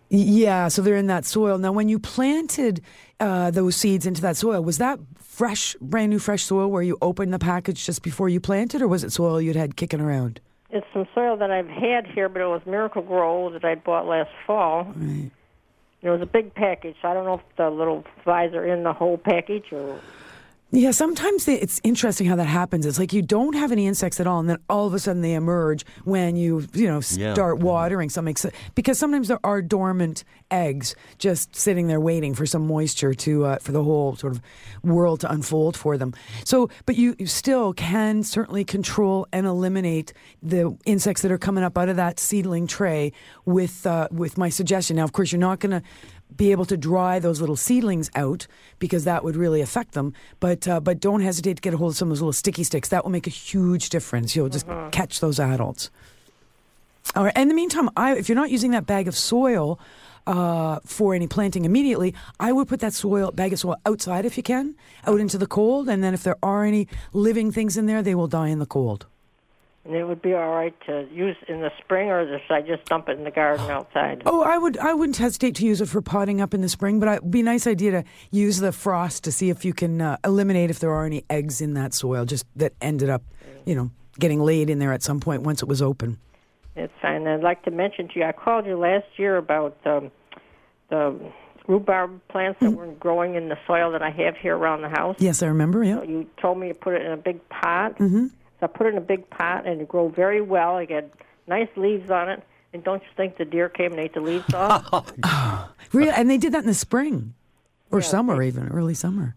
Yeah, 0.09 0.67
so 0.67 0.81
they're 0.81 0.95
in 0.95 1.07
that 1.07 1.25
soil. 1.25 1.57
Now, 1.57 1.71
when 1.71 1.87
you 1.89 1.99
planted 1.99 2.81
uh, 3.19 3.51
those 3.51 3.75
seeds 3.75 4.05
into 4.05 4.21
that 4.21 4.37
soil, 4.37 4.61
was 4.63 4.79
that 4.79 4.99
fresh, 5.19 5.75
brand 5.81 6.09
new 6.09 6.19
fresh 6.19 6.43
soil 6.43 6.67
where 6.69 6.81
you 6.81 6.97
opened 7.01 7.31
the 7.33 7.39
package 7.39 7.85
just 7.85 8.01
before 8.01 8.29
you 8.29 8.39
planted, 8.39 8.81
or 8.81 8.87
was 8.87 9.03
it 9.03 9.11
soil 9.11 9.39
you'd 9.39 9.55
had 9.55 9.75
kicking 9.75 10.01
around? 10.01 10.39
It's 10.71 10.87
some 10.93 11.07
soil 11.13 11.37
that 11.37 11.51
I've 11.51 11.67
had 11.69 12.07
here, 12.07 12.27
but 12.29 12.41
it 12.41 12.47
was 12.47 12.61
Miracle-Gro 12.65 13.51
that 13.51 13.63
I 13.63 13.75
bought 13.75 14.07
last 14.07 14.31
fall. 14.47 14.91
Right. 14.95 15.29
It 16.01 16.09
was 16.09 16.21
a 16.21 16.25
big 16.25 16.53
package. 16.55 16.95
I 17.03 17.13
don't 17.13 17.25
know 17.25 17.35
if 17.35 17.55
the 17.55 17.69
little 17.69 18.03
flies 18.23 18.53
are 18.53 18.65
in 18.65 18.83
the 18.83 18.93
whole 18.93 19.17
package 19.17 19.71
or. 19.71 19.99
Yeah, 20.75 20.89
sometimes 20.89 21.47
it's 21.47 21.79
interesting 21.83 22.25
how 22.25 22.35
that 22.35 22.45
happens. 22.45 22.87
It's 22.87 22.97
like 22.97 23.13
you 23.13 23.21
don't 23.21 23.53
have 23.53 23.71
any 23.71 23.85
insects 23.85 24.19
at 24.19 24.25
all, 24.25 24.39
and 24.39 24.49
then 24.49 24.57
all 24.67 24.87
of 24.87 24.95
a 24.95 24.99
sudden 24.99 25.21
they 25.21 25.35
emerge 25.35 25.85
when 26.03 26.35
you 26.35 26.65
you 26.73 26.87
know 26.87 26.99
Yeah. 27.11 27.33
start 27.35 27.59
watering 27.59 28.09
something. 28.09 28.35
So- 28.35 28.49
Because 28.73 28.97
sometimes 28.97 29.27
there 29.27 29.39
are 29.43 29.61
dormant 29.61 30.23
eggs 30.49 30.95
just 31.19 31.55
sitting 31.55 31.85
there 31.85 31.99
waiting 31.99 32.33
for 32.33 32.47
some 32.47 32.65
moisture 32.65 33.13
to 33.13 33.45
uh, 33.45 33.57
for 33.59 33.71
the 33.71 33.83
whole 33.83 34.15
sort 34.15 34.33
of 34.33 34.41
world 34.83 35.19
to 35.19 35.31
unfold 35.31 35.77
for 35.77 35.95
them. 35.95 36.11
So, 36.43 36.69
but 36.87 36.95
you, 36.95 37.15
you 37.19 37.27
still 37.27 37.73
can 37.73 38.23
certainly 38.23 38.65
control 38.65 39.27
and 39.31 39.45
eliminate 39.45 40.11
the 40.41 40.75
insects 40.85 41.21
that 41.21 41.31
are 41.31 41.37
coming 41.37 41.63
up 41.63 41.77
out 41.77 41.87
of 41.89 41.97
that 41.97 42.19
seedling 42.19 42.65
tray 42.65 43.11
with 43.45 43.85
uh, 43.85 44.07
with 44.11 44.39
my 44.39 44.49
suggestion. 44.49 44.95
Now, 44.95 45.03
of 45.03 45.11
course, 45.11 45.31
you're 45.31 45.39
not 45.39 45.59
going 45.59 45.79
to 45.81 45.83
be 46.35 46.51
able 46.51 46.65
to 46.65 46.77
dry 46.77 47.19
those 47.19 47.39
little 47.39 47.55
seedlings 47.55 48.09
out 48.15 48.47
because 48.79 49.03
that 49.05 49.23
would 49.23 49.35
really 49.35 49.61
affect 49.61 49.93
them. 49.93 50.13
But 50.39 50.67
uh, 50.67 50.79
but 50.79 50.99
don't 50.99 51.21
hesitate 51.21 51.55
to 51.55 51.61
get 51.61 51.73
a 51.73 51.77
hold 51.77 51.91
of 51.91 51.97
some 51.97 52.07
of 52.07 52.11
those 52.11 52.21
little 52.21 52.33
sticky 52.33 52.63
sticks. 52.63 52.89
That 52.89 53.03
will 53.03 53.11
make 53.11 53.27
a 53.27 53.31
huge 53.31 53.89
difference. 53.89 54.35
You'll 54.35 54.49
just 54.49 54.67
catch 54.91 55.19
those 55.19 55.39
adults. 55.39 55.89
All 57.15 57.23
right. 57.23 57.35
In 57.37 57.47
the 57.47 57.53
meantime, 57.53 57.89
I, 57.95 58.15
if 58.15 58.29
you're 58.29 58.35
not 58.35 58.49
using 58.49 58.71
that 58.71 58.85
bag 58.85 59.07
of 59.07 59.15
soil 59.15 59.79
uh, 60.25 60.79
for 60.85 61.13
any 61.13 61.27
planting 61.27 61.65
immediately, 61.65 62.15
I 62.39 62.51
would 62.51 62.67
put 62.67 62.79
that 62.79 62.93
soil 62.93 63.31
bag 63.31 63.53
of 63.53 63.59
soil 63.59 63.75
outside 63.85 64.25
if 64.25 64.37
you 64.37 64.43
can, 64.43 64.75
out 65.05 65.19
into 65.19 65.37
the 65.37 65.47
cold, 65.47 65.89
and 65.89 66.03
then 66.03 66.13
if 66.13 66.23
there 66.23 66.37
are 66.41 66.63
any 66.63 66.87
living 67.11 67.51
things 67.51 67.77
in 67.77 67.85
there, 67.85 68.01
they 68.01 68.15
will 68.15 68.27
die 68.27 68.47
in 68.47 68.59
the 68.59 68.65
cold. 68.65 69.05
And 69.85 69.95
it 69.95 70.05
would 70.05 70.21
be 70.21 70.33
all 70.33 70.49
right 70.49 70.73
to 70.85 71.05
use 71.11 71.35
in 71.49 71.59
the 71.59 71.69
spring, 71.83 72.09
or 72.09 72.25
should 72.25 72.53
I 72.53 72.61
just 72.61 72.85
dump 72.85 73.09
it 73.09 73.17
in 73.17 73.25
the 73.25 73.31
garden 73.31 73.69
outside? 73.69 74.23
Oh, 74.25 74.41
I 74.41 74.57
would. 74.57 74.77
I 74.77 74.93
wouldn't 74.93 75.17
hesitate 75.17 75.55
to 75.55 75.65
use 75.65 75.81
it 75.81 75.87
for 75.87 76.01
potting 76.01 76.39
up 76.39 76.53
in 76.53 76.61
the 76.61 76.69
spring, 76.69 77.01
but 77.01 77.09
it'd 77.09 77.29
be 77.29 77.41
a 77.41 77.43
nice 77.43 77.67
idea 77.67 77.91
to 77.91 78.03
use 78.31 78.59
the 78.59 78.71
frost 78.71 79.25
to 79.25 79.31
see 79.31 79.49
if 79.49 79.65
you 79.65 79.73
can 79.73 79.99
uh, 79.99 80.17
eliminate 80.23 80.69
if 80.69 80.79
there 80.79 80.91
are 80.91 81.05
any 81.05 81.25
eggs 81.29 81.59
in 81.59 81.73
that 81.73 81.93
soil, 81.93 82.23
just 82.23 82.45
that 82.55 82.73
ended 82.79 83.09
up, 83.09 83.23
you 83.65 83.75
know, 83.75 83.91
getting 84.19 84.39
laid 84.39 84.69
in 84.69 84.79
there 84.79 84.93
at 84.93 85.03
some 85.03 85.19
point 85.19 85.41
once 85.41 85.61
it 85.61 85.67
was 85.67 85.81
open. 85.81 86.17
It's 86.77 86.93
fine. 87.01 87.27
I'd 87.27 87.43
like 87.43 87.63
to 87.63 87.71
mention 87.71 88.07
to 88.07 88.19
you, 88.19 88.25
I 88.25 88.31
called 88.31 88.65
you 88.65 88.77
last 88.77 89.07
year 89.17 89.35
about 89.35 89.77
um, 89.85 90.11
the 90.89 91.19
rhubarb 91.67 92.25
plants 92.29 92.59
that 92.61 92.71
were 92.71 92.87
growing 92.87 93.35
in 93.35 93.49
the 93.49 93.57
soil 93.67 93.91
that 93.91 94.01
I 94.01 94.11
have 94.11 94.37
here 94.37 94.55
around 94.55 94.81
the 94.81 94.89
house. 94.89 95.17
Yes, 95.19 95.43
I 95.43 95.47
remember. 95.47 95.83
Yeah. 95.83 96.03
You 96.03 96.27
told 96.41 96.57
me 96.57 96.69
to 96.69 96.73
put 96.73 96.93
it 96.93 97.01
in 97.01 97.11
a 97.11 97.17
big 97.17 97.47
pot. 97.49 97.97
Mm-hmm. 97.97 98.27
So 98.63 98.67
I 98.73 98.77
put 98.77 98.87
it 98.87 98.91
in 98.91 98.97
a 98.97 99.01
big 99.01 99.29
pot, 99.29 99.67
and 99.67 99.81
it 99.81 99.89
grew 99.89 100.09
very 100.15 100.39
well. 100.39 100.77
I 100.77 100.85
got 100.85 101.03
nice 101.47 101.67
leaves 101.75 102.09
on 102.09 102.29
it. 102.29 102.41
And 102.71 102.81
don't 102.81 103.03
you 103.03 103.09
think 103.17 103.35
the 103.37 103.43
deer 103.43 103.67
came 103.67 103.91
and 103.91 103.99
ate 103.99 104.13
the 104.13 104.21
leaves 104.21 104.53
off? 104.53 105.11
Really, 105.91 106.09
and 106.09 106.27
they 106.27 106.39
did 106.39 106.53
that 106.53 106.63
in 106.63 106.67
the 106.67 106.73
spring 106.73 107.35
or 107.91 107.99
Yeah, 107.99 108.05
summer, 108.05 108.41
even 108.41 108.69
early 108.69 108.95
summer. 108.95 109.35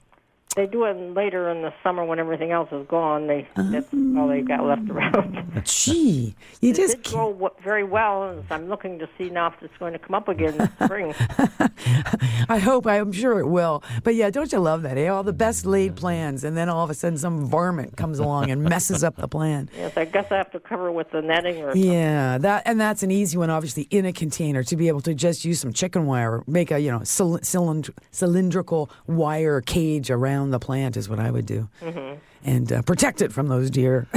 They 0.56 0.66
do 0.66 0.84
it 0.84 0.96
later 1.14 1.50
in 1.50 1.60
the 1.60 1.72
summer 1.82 2.04
when 2.04 2.18
everything 2.18 2.50
else 2.50 2.70
is 2.72 2.86
gone. 2.88 3.26
They 3.26 3.46
that's 3.54 3.92
all 4.16 4.26
they've 4.26 4.46
got 4.46 4.64
left 4.64 4.88
around. 4.90 5.62
Gee, 5.64 6.34
you 6.62 6.70
it 6.70 6.76
just 6.76 7.02
did 7.02 7.12
grow 7.12 7.32
w- 7.32 7.54
very 7.62 7.84
well, 7.84 8.30
and 8.30 8.42
I'm 8.50 8.68
looking 8.68 8.98
to 8.98 9.08
see 9.18 9.28
now 9.28 9.48
if 9.48 9.54
it's 9.62 9.76
going 9.78 9.92
to 9.92 9.98
come 9.98 10.14
up 10.14 10.28
again 10.28 10.54
in 10.54 10.58
the 10.58 10.84
spring. 10.84 11.14
I 12.48 12.58
hope. 12.58 12.86
I'm 12.86 13.12
sure 13.12 13.38
it 13.38 13.46
will. 13.46 13.82
But 14.02 14.14
yeah, 14.14 14.30
don't 14.30 14.50
you 14.50 14.58
love 14.58 14.82
that? 14.82 14.96
Eh? 14.96 15.08
All 15.08 15.22
the 15.22 15.32
best 15.34 15.66
laid 15.66 15.94
plans, 15.94 16.42
and 16.42 16.56
then 16.56 16.68
all 16.70 16.84
of 16.84 16.90
a 16.90 16.94
sudden 16.94 17.18
some 17.18 17.44
varmint 17.46 17.96
comes 17.96 18.18
along 18.18 18.50
and 18.50 18.62
messes 18.62 19.04
up 19.04 19.16
the 19.16 19.28
plan. 19.28 19.68
yes, 19.76 19.96
I 19.96 20.06
guess 20.06 20.26
I 20.30 20.36
have 20.36 20.50
to 20.52 20.60
cover 20.60 20.90
with 20.90 21.10
the 21.10 21.20
netting 21.20 21.58
or 21.62 21.72
something. 21.72 21.92
Yeah, 21.92 22.38
that 22.38 22.62
and 22.64 22.80
that's 22.80 23.02
an 23.02 23.10
easy 23.10 23.36
one, 23.36 23.50
obviously, 23.50 23.82
in 23.90 24.06
a 24.06 24.12
container 24.12 24.62
to 24.64 24.76
be 24.76 24.88
able 24.88 25.02
to 25.02 25.14
just 25.14 25.44
use 25.44 25.60
some 25.60 25.72
chicken 25.74 26.06
wire, 26.06 26.42
make 26.46 26.70
a 26.70 26.78
you 26.78 26.90
know 26.90 27.02
cyl- 27.04 27.40
cylind- 27.40 27.90
cylindrical 28.10 28.90
wire 29.06 29.60
cage 29.60 30.10
around 30.10 30.45
the 30.50 30.58
plant 30.58 30.96
is 30.96 31.08
what 31.08 31.18
I 31.18 31.30
would 31.30 31.46
do, 31.46 31.68
Mm-hmm. 31.82 32.14
and 32.44 32.72
uh, 32.72 32.82
protect 32.82 33.22
it 33.22 33.32
from 33.32 33.48
those 33.48 33.70
deer. 33.70 34.06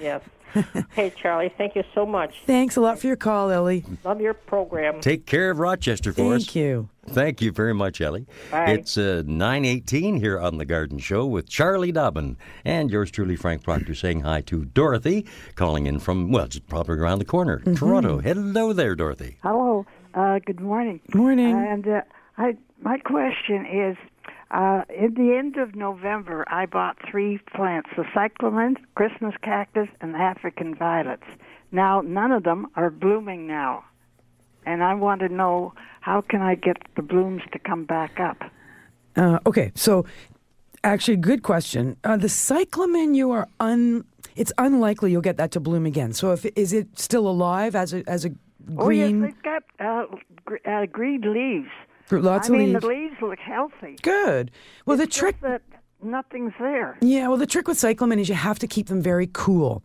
Yes. 0.00 0.22
hey, 0.94 1.10
Charlie, 1.20 1.52
thank 1.58 1.74
you 1.74 1.82
so 1.94 2.06
much. 2.06 2.36
Thanks 2.46 2.76
a 2.76 2.80
lot 2.80 2.98
for 3.00 3.06
your 3.08 3.16
call, 3.16 3.50
Ellie. 3.50 3.84
Love 4.04 4.20
your 4.20 4.32
program. 4.32 5.00
Take 5.00 5.26
care 5.26 5.50
of 5.50 5.58
Rochester 5.58 6.12
for 6.12 6.34
us. 6.34 6.44
Thank 6.44 6.54
you. 6.54 6.88
Thank 7.08 7.42
you 7.42 7.50
very 7.52 7.74
much, 7.74 8.00
Ellie. 8.00 8.26
Bye. 8.50 8.70
It's 8.70 8.96
uh, 8.96 9.24
918 9.26 10.16
here 10.20 10.38
on 10.40 10.56
The 10.58 10.64
Garden 10.64 10.98
Show 10.98 11.26
with 11.26 11.48
Charlie 11.48 11.92
Dobbin 11.92 12.36
and 12.64 12.90
yours 12.90 13.10
truly, 13.10 13.36
Frank 13.36 13.62
Proctor, 13.64 13.94
saying 13.94 14.20
hi 14.20 14.40
to 14.42 14.64
Dorothy, 14.64 15.26
calling 15.54 15.86
in 15.86 15.98
from, 15.98 16.30
well, 16.32 16.46
just 16.46 16.66
probably 16.68 16.96
around 16.96 17.18
the 17.18 17.24
corner, 17.24 17.58
Mm-hmm. 17.58 17.74
Toronto. 17.74 18.18
Hello 18.18 18.72
there, 18.72 18.94
Dorothy. 18.94 19.36
Hello. 19.42 19.84
Uh, 20.14 20.38
good 20.38 20.60
morning. 20.60 21.00
Morning. 21.12 21.54
And 21.56 21.86
uh, 21.88 22.00
I, 22.38 22.56
my 22.80 22.98
question 22.98 23.66
is, 23.66 23.96
uh, 24.50 24.82
in 24.88 25.14
the 25.14 25.36
end 25.36 25.56
of 25.58 25.74
November, 25.74 26.44
I 26.48 26.66
bought 26.66 26.96
three 27.10 27.38
plants: 27.54 27.90
the 27.96 28.04
cyclamen, 28.14 28.76
Christmas 28.94 29.34
cactus, 29.42 29.88
and 30.00 30.16
African 30.16 30.74
violets. 30.74 31.26
Now, 31.70 32.00
none 32.00 32.32
of 32.32 32.44
them 32.44 32.66
are 32.74 32.90
blooming 32.90 33.46
now, 33.46 33.84
and 34.64 34.82
I 34.82 34.94
want 34.94 35.20
to 35.20 35.28
know 35.28 35.74
how 36.00 36.22
can 36.22 36.40
I 36.40 36.54
get 36.54 36.78
the 36.96 37.02
blooms 37.02 37.42
to 37.52 37.58
come 37.58 37.84
back 37.84 38.18
up. 38.18 38.38
Uh, 39.16 39.38
okay, 39.44 39.72
so 39.74 40.06
actually, 40.82 41.16
good 41.16 41.42
question. 41.42 41.96
Uh, 42.02 42.16
the 42.16 42.28
cyclamen, 42.30 43.14
you 43.14 43.30
are 43.30 43.48
un. 43.60 44.04
It's 44.34 44.52
unlikely 44.56 45.10
you'll 45.10 45.20
get 45.20 45.36
that 45.36 45.50
to 45.52 45.60
bloom 45.60 45.84
again. 45.84 46.14
So, 46.14 46.32
if 46.32 46.46
is 46.56 46.72
it 46.72 46.98
still 46.98 47.28
alive 47.28 47.74
as 47.74 47.92
a 47.92 48.02
as 48.08 48.24
a 48.24 48.30
green? 48.74 48.78
Oh 48.78 48.88
yes, 49.26 49.34
they've 49.34 49.42
got 49.42 49.62
uh, 49.78 50.16
gr- 50.46 50.56
uh, 50.64 50.86
green 50.86 51.20
leaves. 51.20 51.70
Lots 52.10 52.48
I 52.48 52.52
of 52.54 52.58
mean, 52.58 52.72
leaves. 52.72 52.80
the 52.82 52.86
leaves 52.88 53.16
look 53.20 53.38
healthy. 53.38 53.96
Good. 54.02 54.50
Well, 54.86 54.96
the 54.96 55.04
It's 55.04 55.14
just 55.14 55.20
trick. 55.20 55.40
that 55.42 55.62
nothing's 56.02 56.52
there. 56.58 56.96
Yeah, 57.00 57.28
well, 57.28 57.36
the 57.36 57.46
trick 57.46 57.68
with 57.68 57.78
cyclamen 57.78 58.18
is 58.18 58.28
you 58.28 58.34
have 58.34 58.58
to 58.60 58.66
keep 58.66 58.86
them 58.88 59.02
very 59.02 59.28
cool. 59.32 59.82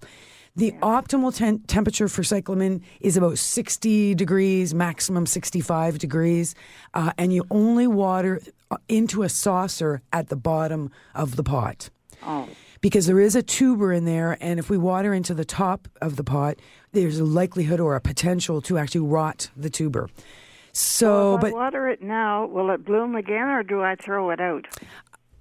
The 0.56 0.72
optimal 0.84 1.36
ten- 1.36 1.60
temperature 1.62 2.08
for 2.08 2.24
cyclamen 2.24 2.84
is 3.02 3.18
about 3.18 3.40
60 3.40 4.14
degrees, 4.14 4.74
maximum 4.76 5.26
65 5.26 5.98
degrees, 5.98 6.54
uh, 6.94 7.12
and 7.18 7.34
you 7.34 7.44
only 7.50 7.88
water 7.88 8.40
uh, 8.70 8.78
into 8.88 9.24
a 9.24 9.30
saucer 9.30 10.02
at 10.14 10.30
the 10.30 10.36
bottom 10.36 10.92
of 11.16 11.36
the 11.38 11.44
pot. 11.44 11.90
Oh. 12.24 12.48
Because 12.82 13.08
there 13.08 13.20
is 13.20 13.36
a 13.36 13.42
tuber 13.42 13.92
in 13.94 14.06
there, 14.06 14.38
and 14.42 14.60
if 14.60 14.70
we 14.70 14.78
water 14.78 15.12
into 15.14 15.34
the 15.34 15.46
top 15.46 15.88
of 16.02 16.18
the 16.18 16.24
pot, 16.24 16.58
there's 16.92 17.18
a 17.18 17.24
likelihood 17.26 17.80
or 17.80 17.96
a 17.96 18.02
potential 18.02 18.62
to 18.62 18.78
actually 18.78 19.02
rot 19.08 19.50
the 19.58 19.70
tuber. 19.72 20.08
So, 20.74 21.36
if 21.36 21.42
but 21.42 21.52
I 21.52 21.54
water 21.54 21.88
it 21.88 22.02
now, 22.02 22.48
will 22.48 22.72
it 22.72 22.84
bloom 22.84 23.16
again, 23.16 23.48
or 23.48 23.62
do 23.62 23.84
I 23.84 23.96
throw 23.96 24.32
it 24.32 24.40
out? 24.40 24.68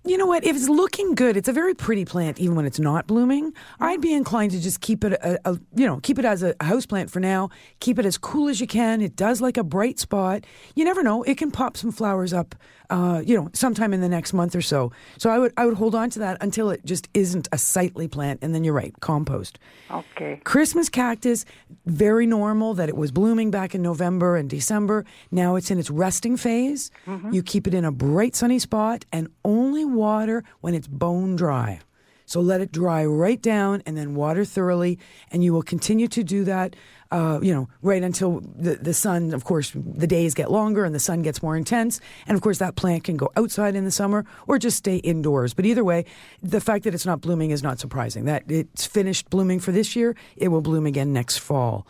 You 0.04 0.18
know 0.18 0.26
what? 0.26 0.44
If 0.44 0.56
it's 0.56 0.68
looking 0.68 1.14
good, 1.14 1.37
it's 1.37 1.49
a 1.49 1.52
very 1.52 1.75
pretty 1.75 2.04
plant, 2.04 2.40
even 2.40 2.56
when 2.56 2.66
it's 2.66 2.80
not 2.80 3.06
blooming. 3.06 3.52
I'd 3.78 4.00
be 4.00 4.12
inclined 4.12 4.50
to 4.50 4.61
just 4.61 4.80
keep 4.80 5.04
it, 5.04 5.12
a, 5.12 5.38
a, 5.49 5.59
you 5.76 5.87
know, 5.87 6.00
keep 6.02 6.18
it 6.18 6.25
as 6.25 6.42
a 6.42 6.56
house 6.61 6.87
plant 6.87 7.09
for 7.09 7.21
now. 7.21 7.50
Keep 7.78 8.00
it 8.00 8.06
as 8.06 8.18
cool 8.18 8.49
as 8.49 8.61
you 8.61 8.66
can. 8.66 9.00
It 9.00 9.14
does 9.14 9.40
like 9.40 9.56
a 9.56 9.62
bright 9.62 10.00
spot. 10.00 10.44
You 10.75 10.85
never 10.85 11.04
know; 11.04 11.23
it 11.23 11.38
can 11.38 11.52
pop 11.52 11.76
some 11.76 11.92
flowers 11.92 12.32
up, 12.32 12.56
uh, 12.90 13.23
you 13.25 13.37
know, 13.37 13.49
sometime 13.52 13.92
in 13.92 14.00
the 14.00 14.09
next 14.09 14.32
month 14.32 14.56
or 14.56 14.62
so. 14.62 14.90
So 15.18 15.30
I 15.30 15.38
would, 15.38 15.52
I 15.56 15.66
would 15.66 15.75
hold 15.75 15.94
on 15.94 16.11
to 16.11 16.18
that 16.18 16.37
until 16.40 16.71
it 16.71 16.85
just 16.85 17.09
isn't 17.14 17.47
a 17.52 17.59
sightly 17.59 18.09
plant, 18.09 18.40
and 18.42 18.56
then 18.56 18.64
you're 18.64 18.75
right, 18.75 18.92
compost. 18.99 19.61
Okay. 19.88 20.40
Christmas 20.42 20.88
cactus, 20.88 21.44
very 21.87 22.26
normal 22.26 22.75
that 22.75 22.88
it 22.88 22.97
was 22.97 23.12
blooming 23.12 23.52
back 23.52 23.73
in 23.73 23.82
November 23.82 24.37
and 24.37 24.50
December. 24.50 25.04
Now 25.30 25.54
it's 25.54 25.71
in 25.71 25.78
its 25.78 25.90
resting 25.90 26.37
phase. 26.37 26.90
You 27.32 27.42
keep 27.44 27.68
it 27.68 27.75
in 27.75 27.85
a 27.85 27.92
bright 27.92 28.35
sunny 28.35 28.59
spot 28.59 29.04
and 29.12 29.28
only 29.44 29.85
water 29.94 30.44
when 30.61 30.75
it's 30.75 30.88
bone 30.88 31.37
dry. 31.37 31.80
So 32.25 32.40
let 32.40 32.61
it 32.62 32.72
dry 32.72 33.04
right 33.04 33.40
down 33.42 33.82
and 33.84 33.96
then 33.96 34.14
water 34.14 34.44
thoroughly. 34.44 34.99
And 35.30 35.44
you 35.44 35.52
will 35.52 35.62
continue 35.62 36.08
to 36.08 36.22
do 36.22 36.44
that, 36.44 36.75
uh, 37.11 37.40
you 37.42 37.52
know, 37.52 37.68
right 37.82 38.02
until 38.02 38.40
the, 38.40 38.76
the 38.76 38.94
sun, 38.94 39.34
of 39.34 39.44
course, 39.44 39.72
the 39.75 40.06
days 40.06 40.32
get 40.32 40.50
longer 40.50 40.84
and 40.84 40.94
the 40.94 41.00
sun 41.00 41.20
gets 41.20 41.42
more 41.42 41.56
intense. 41.56 42.00
And 42.26 42.34
of 42.34 42.40
course, 42.40 42.56
that 42.58 42.75
plant 42.75 43.04
can 43.04 43.18
go 43.18 43.28
outside 43.37 43.75
in 43.75 43.84
the 43.84 43.90
summer 43.90 44.25
or 44.46 44.58
just 44.58 44.78
stay 44.78 44.96
indoors. 44.96 45.52
But 45.52 45.66
either 45.66 45.84
way, 45.84 46.06
the 46.42 46.61
fact 46.61 46.84
that 46.84 46.94
it's 46.94 47.04
not 47.04 47.20
blooming 47.20 47.50
is 47.50 47.62
not 47.62 47.78
surprising. 47.78 48.25
That 48.25 48.44
it's 48.50 48.87
finished 48.87 49.28
blooming 49.28 49.61
for 49.61 49.72
this 49.72 49.94
year, 49.94 50.16
it 50.37 50.49
will 50.49 50.62
bloom 50.62 50.87
again 50.87 51.12
next 51.12 51.38
fall. 51.38 51.87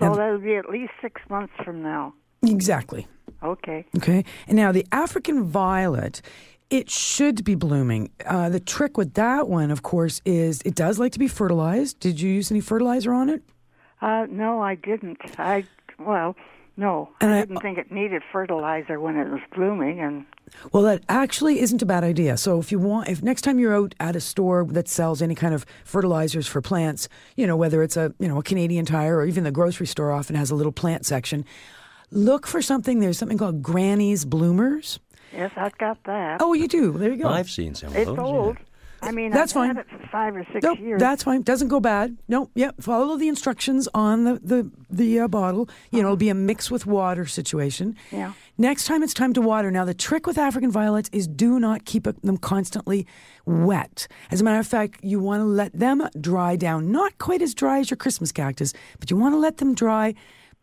So 0.00 0.06
Now- 0.08 0.14
that'll 0.14 0.38
be 0.38 0.56
at 0.56 0.68
least 0.68 0.94
six 1.00 1.20
months 1.30 1.52
from 1.64 1.82
now. 1.82 2.12
Exactly. 2.42 3.06
Okay. 3.42 3.84
Okay. 3.96 4.24
And 4.48 4.56
now 4.56 4.72
the 4.72 4.86
African 4.90 5.44
violet, 5.44 6.22
it 6.70 6.90
should 6.90 7.44
be 7.44 7.54
blooming. 7.54 8.10
Uh, 8.24 8.48
the 8.48 8.60
trick 8.60 8.96
with 8.96 9.14
that 9.14 9.48
one, 9.48 9.70
of 9.70 9.82
course, 9.82 10.20
is 10.24 10.60
it 10.64 10.74
does 10.74 10.98
like 10.98 11.12
to 11.12 11.18
be 11.18 11.28
fertilized. 11.28 12.00
Did 12.00 12.20
you 12.20 12.30
use 12.30 12.50
any 12.50 12.60
fertilizer 12.60 13.12
on 13.12 13.28
it? 13.30 13.42
Uh, 14.00 14.26
no, 14.28 14.60
I 14.60 14.74
didn't. 14.74 15.18
I 15.38 15.64
well, 15.98 16.36
no, 16.76 17.08
And 17.22 17.32
I 17.32 17.38
I- 17.38 17.40
didn't 17.42 17.60
think 17.62 17.78
it 17.78 17.90
needed 17.90 18.22
fertilizer 18.32 19.00
when 19.00 19.16
it 19.16 19.30
was 19.30 19.40
blooming, 19.54 20.00
and 20.00 20.26
Well, 20.72 20.82
that 20.82 21.02
actually 21.08 21.60
isn't 21.60 21.80
a 21.80 21.86
bad 21.86 22.04
idea. 22.04 22.36
So 22.36 22.58
if 22.60 22.70
you 22.70 22.78
want, 22.78 23.08
if 23.08 23.22
next 23.22 23.42
time 23.42 23.58
you're 23.58 23.74
out 23.74 23.94
at 23.98 24.14
a 24.14 24.20
store 24.20 24.64
that 24.70 24.86
sells 24.88 25.22
any 25.22 25.34
kind 25.34 25.54
of 25.54 25.64
fertilizers 25.84 26.46
for 26.46 26.60
plants, 26.60 27.08
you 27.36 27.46
know, 27.46 27.56
whether 27.56 27.82
it's 27.82 27.96
a 27.96 28.12
you 28.18 28.28
know 28.28 28.38
a 28.38 28.42
Canadian 28.42 28.84
Tire 28.84 29.16
or 29.16 29.24
even 29.24 29.44
the 29.44 29.50
grocery 29.50 29.86
store 29.86 30.12
often 30.12 30.36
has 30.36 30.50
a 30.50 30.54
little 30.54 30.72
plant 30.72 31.06
section, 31.06 31.44
look 32.10 32.46
for 32.46 32.60
something. 32.60 33.00
There's 33.00 33.16
something 33.18 33.38
called 33.38 33.62
Granny's 33.62 34.24
Bloomers. 34.26 34.98
Yes, 35.36 35.52
I've 35.56 35.76
got 35.78 36.02
that. 36.04 36.40
Oh, 36.40 36.52
you 36.54 36.66
do. 36.68 36.92
There 36.92 37.10
you 37.12 37.22
go. 37.22 37.28
I've 37.28 37.50
seen 37.50 37.74
some 37.74 37.90
of 37.90 37.96
it's 37.96 38.06
those. 38.06 38.16
yeah. 38.16 38.24
old. 38.24 38.56
I 39.02 39.12
mean, 39.12 39.30
That's 39.30 39.52
I've 39.54 39.60
fine. 39.60 39.76
had 39.76 39.84
it 39.84 39.90
for 39.90 40.08
five 40.08 40.34
or 40.34 40.44
six 40.52 40.62
Nope, 40.64 40.78
years. 40.80 40.98
that's 40.98 41.22
fine. 41.22 41.42
Doesn't 41.42 41.68
go 41.68 41.80
bad. 41.80 42.16
Nope. 42.28 42.50
Yep. 42.54 42.76
Follow 42.80 43.16
the 43.18 43.28
instructions 43.28 43.86
on 43.94 44.24
the 44.24 44.40
the 44.42 44.70
the 44.90 45.20
uh, 45.20 45.28
bottle. 45.28 45.68
You 45.90 46.00
know, 46.00 46.08
it'll 46.08 46.16
be 46.16 46.30
a 46.30 46.34
mix 46.34 46.70
with 46.70 46.86
water 46.86 47.26
situation. 47.26 47.94
Yeah. 48.10 48.32
Next 48.56 48.86
time 48.86 49.02
it's 49.02 49.12
time 49.12 49.34
to 49.34 49.42
water. 49.42 49.70
Now 49.70 49.84
the 49.84 49.92
trick 49.94 50.26
with 50.26 50.38
African 50.38 50.70
violets 50.72 51.10
is 51.12 51.28
do 51.28 51.60
not 51.60 51.84
keep 51.84 52.06
it- 52.06 52.20
them 52.22 52.38
constantly 52.38 53.06
wet. 53.44 54.08
As 54.30 54.40
a 54.40 54.44
matter 54.44 54.58
of 54.60 54.66
fact, 54.66 54.98
you 55.04 55.20
want 55.20 55.40
to 55.40 55.44
let 55.44 55.78
them 55.78 56.02
dry 56.18 56.56
down. 56.56 56.90
Not 56.90 57.18
quite 57.18 57.42
as 57.42 57.54
dry 57.54 57.80
as 57.80 57.90
your 57.90 57.98
Christmas 57.98 58.32
cactus, 58.32 58.72
but 58.98 59.10
you 59.10 59.16
want 59.18 59.34
to 59.34 59.38
let 59.38 59.58
them 59.58 59.74
dry 59.74 60.14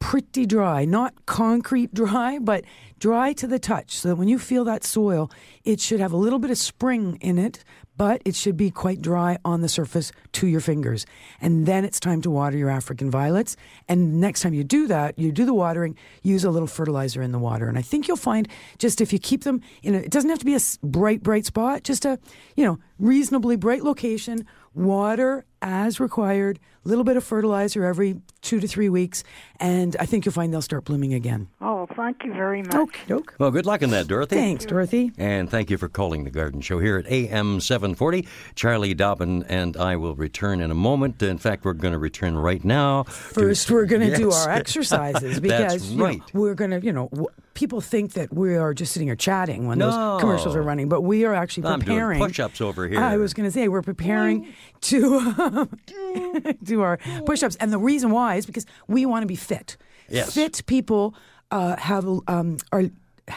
pretty 0.03 0.45
dry, 0.45 0.83
not 0.83 1.25
concrete 1.25 1.93
dry, 1.93 2.37
but 2.37 2.65
dry 2.99 3.31
to 3.31 3.47
the 3.47 3.57
touch, 3.57 3.95
so 3.95 4.09
that 4.09 4.17
when 4.17 4.27
you 4.27 4.37
feel 4.37 4.65
that 4.65 4.83
soil, 4.83 5.31
it 5.63 5.79
should 5.79 6.01
have 6.01 6.11
a 6.11 6.17
little 6.17 6.39
bit 6.39 6.51
of 6.51 6.57
spring 6.57 7.17
in 7.21 7.37
it, 7.37 7.63
but 7.95 8.21
it 8.25 8.35
should 8.35 8.57
be 8.57 8.69
quite 8.69 9.01
dry 9.01 9.37
on 9.45 9.61
the 9.61 9.69
surface 9.69 10.11
to 10.33 10.45
your 10.45 10.59
fingers. 10.59 11.05
And 11.39 11.65
then 11.65 11.85
it's 11.85 12.01
time 12.01 12.21
to 12.23 12.29
water 12.29 12.57
your 12.57 12.69
African 12.69 13.09
violets. 13.09 13.55
And 13.87 14.19
next 14.19 14.41
time 14.41 14.53
you 14.53 14.65
do 14.65 14.87
that, 14.87 15.17
you 15.17 15.31
do 15.31 15.45
the 15.45 15.53
watering, 15.53 15.95
use 16.21 16.43
a 16.43 16.51
little 16.51 16.67
fertilizer 16.67 17.21
in 17.21 17.31
the 17.31 17.39
water. 17.39 17.69
And 17.69 17.77
I 17.77 17.81
think 17.81 18.09
you'll 18.09 18.17
find 18.17 18.49
just 18.79 18.99
if 18.99 19.13
you 19.13 19.19
keep 19.19 19.45
them 19.45 19.61
in 19.83 19.95
a, 19.95 19.99
it 19.99 20.11
doesn't 20.11 20.29
have 20.29 20.39
to 20.39 20.45
be 20.45 20.55
a 20.55 20.59
bright, 20.83 21.23
bright 21.23 21.45
spot, 21.45 21.83
just 21.83 22.03
a, 22.03 22.19
you 22.57 22.65
know, 22.65 22.77
reasonably 22.99 23.55
bright 23.55 23.83
location, 23.83 24.45
water 24.75 25.45
as 25.61 25.99
required, 25.99 26.59
a 26.85 26.89
little 26.89 27.05
bit 27.05 27.15
of 27.15 27.23
fertilizer 27.23 27.85
every 27.85 28.19
two 28.41 28.59
to 28.59 28.67
three 28.67 28.89
weeks. 28.89 29.23
And 29.59 29.95
I 29.99 30.05
think 30.05 30.25
you'll 30.25 30.33
find 30.33 30.51
they'll 30.51 30.61
start 30.61 30.83
blooming 30.83 31.13
again. 31.13 31.47
Oh, 31.61 31.87
thank 31.95 32.23
you 32.25 32.33
very 32.33 32.61
much. 32.63 32.75
Okay, 32.75 33.01
doke. 33.07 33.35
Well, 33.39 33.51
good 33.51 33.65
luck 33.65 33.81
in 33.81 33.89
that, 33.91 34.07
Dorothy. 34.07 34.35
Thanks, 34.35 34.65
Dorothy. 34.65 35.11
And 35.17 35.49
thank 35.49 35.69
you 35.69 35.77
for 35.77 35.87
calling 35.87 36.25
the 36.25 36.31
Garden 36.31 36.59
Show 36.59 36.79
here 36.79 36.97
at 36.97 37.05
AM 37.09 37.61
740. 37.61 38.27
Charlie 38.55 38.93
Dobbin 38.93 39.43
and 39.43 39.77
I 39.77 39.95
will 39.95 40.15
return 40.15 40.59
in 40.59 40.69
a 40.71 40.75
moment. 40.75 41.21
In 41.21 41.37
fact, 41.37 41.63
we're 41.63 41.73
going 41.73 41.93
to 41.93 41.99
return 41.99 42.37
right 42.37 42.63
now. 42.65 43.03
to- 43.03 43.11
First, 43.11 43.71
we're 43.71 43.85
going 43.85 44.09
to 44.09 44.17
do 44.17 44.31
our 44.31 44.49
exercises 44.49 45.21
That's 45.39 45.75
because 45.79 45.91
you 45.91 45.97
know, 45.97 46.19
we're 46.33 46.55
going 46.55 46.71
to, 46.71 46.81
you 46.85 46.91
know, 46.91 47.07
w- 47.09 47.29
people 47.53 47.81
think 47.81 48.13
that 48.13 48.33
we 48.33 48.55
are 48.55 48.73
just 48.73 48.93
sitting 48.93 49.07
here 49.07 49.15
chatting 49.15 49.67
when 49.67 49.77
No. 49.77 49.91
those 49.91 50.21
commercials 50.21 50.55
are 50.55 50.63
running, 50.63 50.89
but 50.89 51.01
we 51.01 51.23
are 51.25 51.33
actually 51.33 51.63
preparing. 51.77 52.19
push-ups 52.19 52.61
over 52.61 52.87
here. 52.87 52.99
I 52.99 53.17
was 53.17 53.33
going 53.33 53.47
to 53.47 53.51
say 53.51 53.67
we're 53.67 53.81
preparing 53.83 54.53
to 54.81 55.69
do 56.63 56.81
our 56.81 56.97
push-ups, 57.25 57.55
and 57.57 57.71
the 57.71 57.77
reason 57.77 58.11
why 58.11 58.35
is 58.35 58.45
because 58.45 58.65
we 58.87 59.05
want 59.05 59.23
to 59.23 59.27
be 59.27 59.35
fit. 59.35 59.77
Yes. 60.09 60.33
Fit 60.33 60.63
people 60.65 61.15
uh, 61.51 61.75
have 61.77 62.05
um, 62.27 62.57
are. 62.71 62.83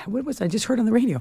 What 0.06 0.24
was 0.24 0.40
I 0.40 0.48
just 0.48 0.64
heard 0.64 0.80
on 0.80 0.86
the 0.86 0.92
radio? 0.92 1.20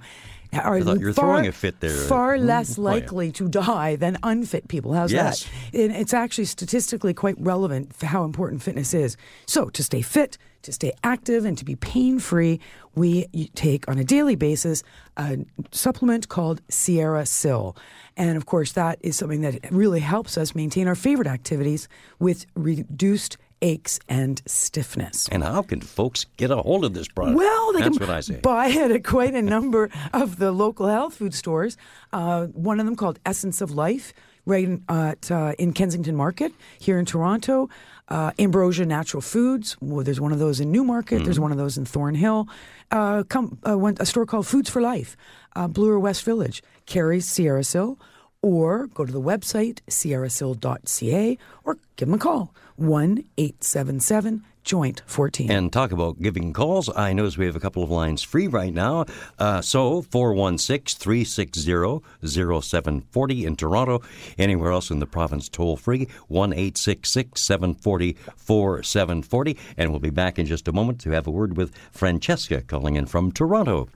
Are 0.54 0.80
you're 0.80 1.14
far, 1.14 1.26
throwing 1.26 1.48
a 1.48 1.52
fit 1.52 1.82
there. 1.82 1.92
Far 1.92 2.38
less 2.40 2.80
Oh, 2.80 2.82
likely 2.82 3.32
to 3.34 3.48
die 3.50 3.96
than 3.96 4.18
unfit 4.24 4.68
people. 4.70 4.94
How's 4.94 5.12
Yes. 5.12 5.44
that? 5.72 5.80
And 5.80 5.96
it's 5.96 6.14
actually 6.14 6.46
statistically 6.46 7.14
quite 7.14 7.36
relevant 7.40 7.94
for 7.94 8.06
how 8.08 8.24
important 8.24 8.64
fitness 8.64 8.94
is. 8.94 9.18
So, 9.46 9.70
to 9.70 9.84
stay 9.84 10.02
fit, 10.02 10.38
to 10.66 10.74
stay 10.74 10.92
active, 11.04 11.46
and 11.46 11.58
to 11.58 11.66
be 11.66 11.76
pain 11.76 12.20
free, 12.20 12.60
we 12.96 13.26
take 13.56 13.88
on 13.88 13.98
a 13.98 14.04
daily 14.04 14.36
basis 14.36 14.84
a 15.18 15.38
supplement 15.72 16.30
called 16.30 16.62
Sierra 16.70 17.26
Sil. 17.26 17.76
And 18.18 18.38
of 18.38 18.46
course, 18.46 18.74
that 18.74 19.00
is 19.02 19.16
something 19.18 19.42
that 19.42 19.72
really 19.72 20.00
helps 20.00 20.38
us 20.38 20.56
maintain 20.56 20.88
our 20.88 20.96
favorite 20.96 21.28
activities 21.28 21.88
with 22.20 22.46
reduced 22.56 23.38
aches 23.62 24.00
and 24.08 24.42
stiffness. 24.46 25.28
And 25.30 25.44
how 25.44 25.62
can 25.62 25.82
folks 25.82 26.26
get 26.38 26.52
a 26.52 26.58
hold 26.58 26.86
of 26.86 26.94
this 26.94 27.08
product? 27.08 27.38
Well, 27.38 27.74
they 27.74 27.82
That's 27.82 27.98
can 27.98 28.08
what 28.08 28.16
I 28.16 28.20
say. 28.22 28.40
buy 28.42 28.68
it 28.68 28.92
at 28.92 29.04
quite 29.04 29.34
a 29.34 29.42
number 29.42 29.90
of 30.14 30.38
the 30.38 30.52
local 30.52 30.88
health 30.88 31.16
food 31.16 31.34
stores. 31.34 31.78
Uh, 32.14 32.48
one 32.48 32.80
of 32.80 32.86
them 32.86 32.96
called 32.96 33.20
Essence 33.26 33.62
of 33.62 33.72
Life, 33.72 34.14
right 34.46 34.66
in, 34.66 34.84
at, 34.88 35.32
uh, 35.32 35.54
in 35.58 35.74
Kensington 35.74 36.16
Market 36.16 36.54
here 36.80 37.00
in 37.00 37.06
Toronto. 37.06 37.70
Uh, 38.08 38.32
Ambrosia 38.38 38.86
Natural 38.86 39.22
Foods. 39.22 39.78
Well, 39.82 40.04
there's 40.04 40.22
one 40.22 40.32
of 40.32 40.40
those 40.40 40.60
in 40.60 40.72
Newmarket. 40.72 41.24
There's 41.24 41.40
one 41.40 41.52
of 41.52 41.58
those 41.58 41.78
in 41.78 41.86
Thornhill. 41.86 42.48
Uh, 42.92 43.24
come, 43.28 43.58
uh, 43.68 43.78
one, 43.78 43.98
a 44.00 44.06
store 44.06 44.26
called 44.28 44.46
Foods 44.46 44.70
for 44.70 44.82
Life, 44.82 45.18
uh, 45.56 45.68
Bloor 45.68 45.98
West 45.98 46.24
Village, 46.24 46.62
carries 46.86 47.28
Sierra 47.28 47.64
Sil. 47.66 47.98
Or 48.44 48.86
go 48.86 49.06
to 49.06 49.12
the 49.12 49.20
website, 49.20 49.80
sierrasil.ca, 49.90 51.38
or 51.64 51.78
give 51.96 52.08
them 52.08 52.14
a 52.14 52.20
call, 52.20 52.54
1 52.76 53.24
877 53.38 54.44
Joint 54.66 55.04
14. 55.06 55.52
And 55.52 55.72
talk 55.72 55.92
about 55.92 56.20
giving 56.20 56.52
calls. 56.52 56.90
I 56.96 57.14
notice 57.14 57.38
we 57.38 57.46
have 57.46 57.56
a 57.56 57.60
couple 57.60 57.84
of 57.84 57.92
lines 57.92 58.24
free 58.24 58.48
right 58.48 58.74
now. 58.74 59.06
Uh, 59.38 59.62
so 59.62 60.02
416 60.02 61.00
360 61.00 62.02
0740 62.26 63.46
in 63.46 63.56
Toronto. 63.56 64.02
Anywhere 64.40 64.72
else 64.72 64.90
in 64.90 64.98
the 64.98 65.06
province, 65.06 65.48
toll 65.48 65.78
free 65.78 66.08
1 66.28 66.52
740 66.76 68.18
4740. 68.36 69.58
And 69.78 69.92
we'll 69.92 70.00
be 70.00 70.10
back 70.10 70.40
in 70.40 70.48
just 70.48 70.68
a 70.68 70.74
moment 70.74 71.00
to 71.02 71.12
have 71.12 71.28
a 71.28 71.32
word 71.32 71.56
with 71.56 71.72
Francesca 71.92 72.62
calling 72.62 72.96
in 72.96 73.06
from 73.06 73.32
Toronto. 73.32 73.88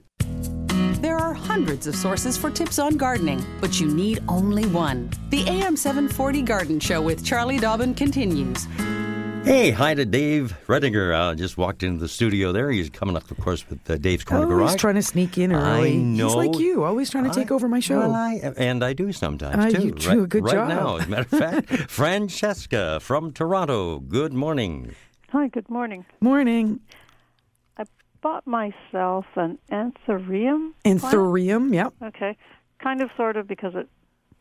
There 1.02 1.18
are 1.18 1.34
hundreds 1.34 1.88
of 1.88 1.96
sources 1.96 2.38
for 2.38 2.52
tips 2.52 2.78
on 2.78 2.96
gardening, 2.98 3.44
but 3.60 3.80
you 3.80 3.88
need 3.88 4.22
only 4.28 4.68
one. 4.68 5.10
The 5.30 5.48
AM 5.48 5.76
740 5.76 6.42
Garden 6.44 6.80
Show 6.80 7.02
with 7.02 7.26
Charlie 7.26 7.58
Dobbin 7.58 7.96
continues. 7.96 8.68
Hey, 9.44 9.72
hi 9.72 9.96
to 9.96 10.06
Dave 10.06 10.56
Redinger. 10.68 11.14
Uh, 11.32 11.34
just 11.34 11.58
walked 11.58 11.82
into 11.82 12.00
the 12.00 12.08
studio 12.08 12.52
there. 12.52 12.70
He's 12.70 12.90
coming 12.90 13.16
up, 13.16 13.32
of 13.32 13.38
course, 13.40 13.68
with 13.68 13.90
uh, 13.90 13.98
Dave's 13.98 14.24
Corner 14.24 14.44
Always 14.44 14.58
Garage. 14.72 14.76
trying 14.76 14.96
to 14.96 15.02
sneak 15.02 15.38
in 15.40 15.52
early. 15.54 15.94
I 15.94 15.96
know. 15.96 16.28
He's 16.28 16.36
like 16.36 16.60
you, 16.60 16.84
always 16.84 17.10
trying 17.10 17.24
to 17.24 17.32
take 17.32 17.50
I- 17.52 17.56
over 17.56 17.68
my 17.68 17.80
show. 17.80 17.98
Well, 18.00 18.14
I, 18.14 18.54
and 18.58 18.84
I 18.84 18.94
do 18.94 19.12
sometimes 19.12 19.56
Ah, 19.58 19.70
too. 19.80 19.86
you 19.88 19.92
do 19.94 20.08
right, 20.10 20.20
a 20.20 20.28
good 20.28 20.44
right 20.44 20.54
job. 20.54 20.68
now, 20.70 20.98
as 20.98 21.06
a 21.08 21.10
matter 21.10 21.22
of 21.22 21.30
fact. 21.30 21.68
Francesca 21.90 23.00
from 23.00 23.32
Toronto. 23.32 24.00
Good 24.00 24.34
morning. 24.34 24.94
Hi, 25.30 25.48
good 25.48 25.70
morning. 25.70 26.06
Morning. 26.22 26.80
I 27.78 27.86
bought 28.22 28.46
myself 28.46 29.26
an 29.36 29.58
anthurium. 29.72 30.74
plant. 30.84 31.02
Anthurium, 31.02 31.74
yep. 31.74 31.94
Okay. 32.04 32.38
Kind 32.84 33.02
of, 33.02 33.10
sort 33.18 33.36
of, 33.36 33.48
because 33.48 33.74
it, 33.74 33.90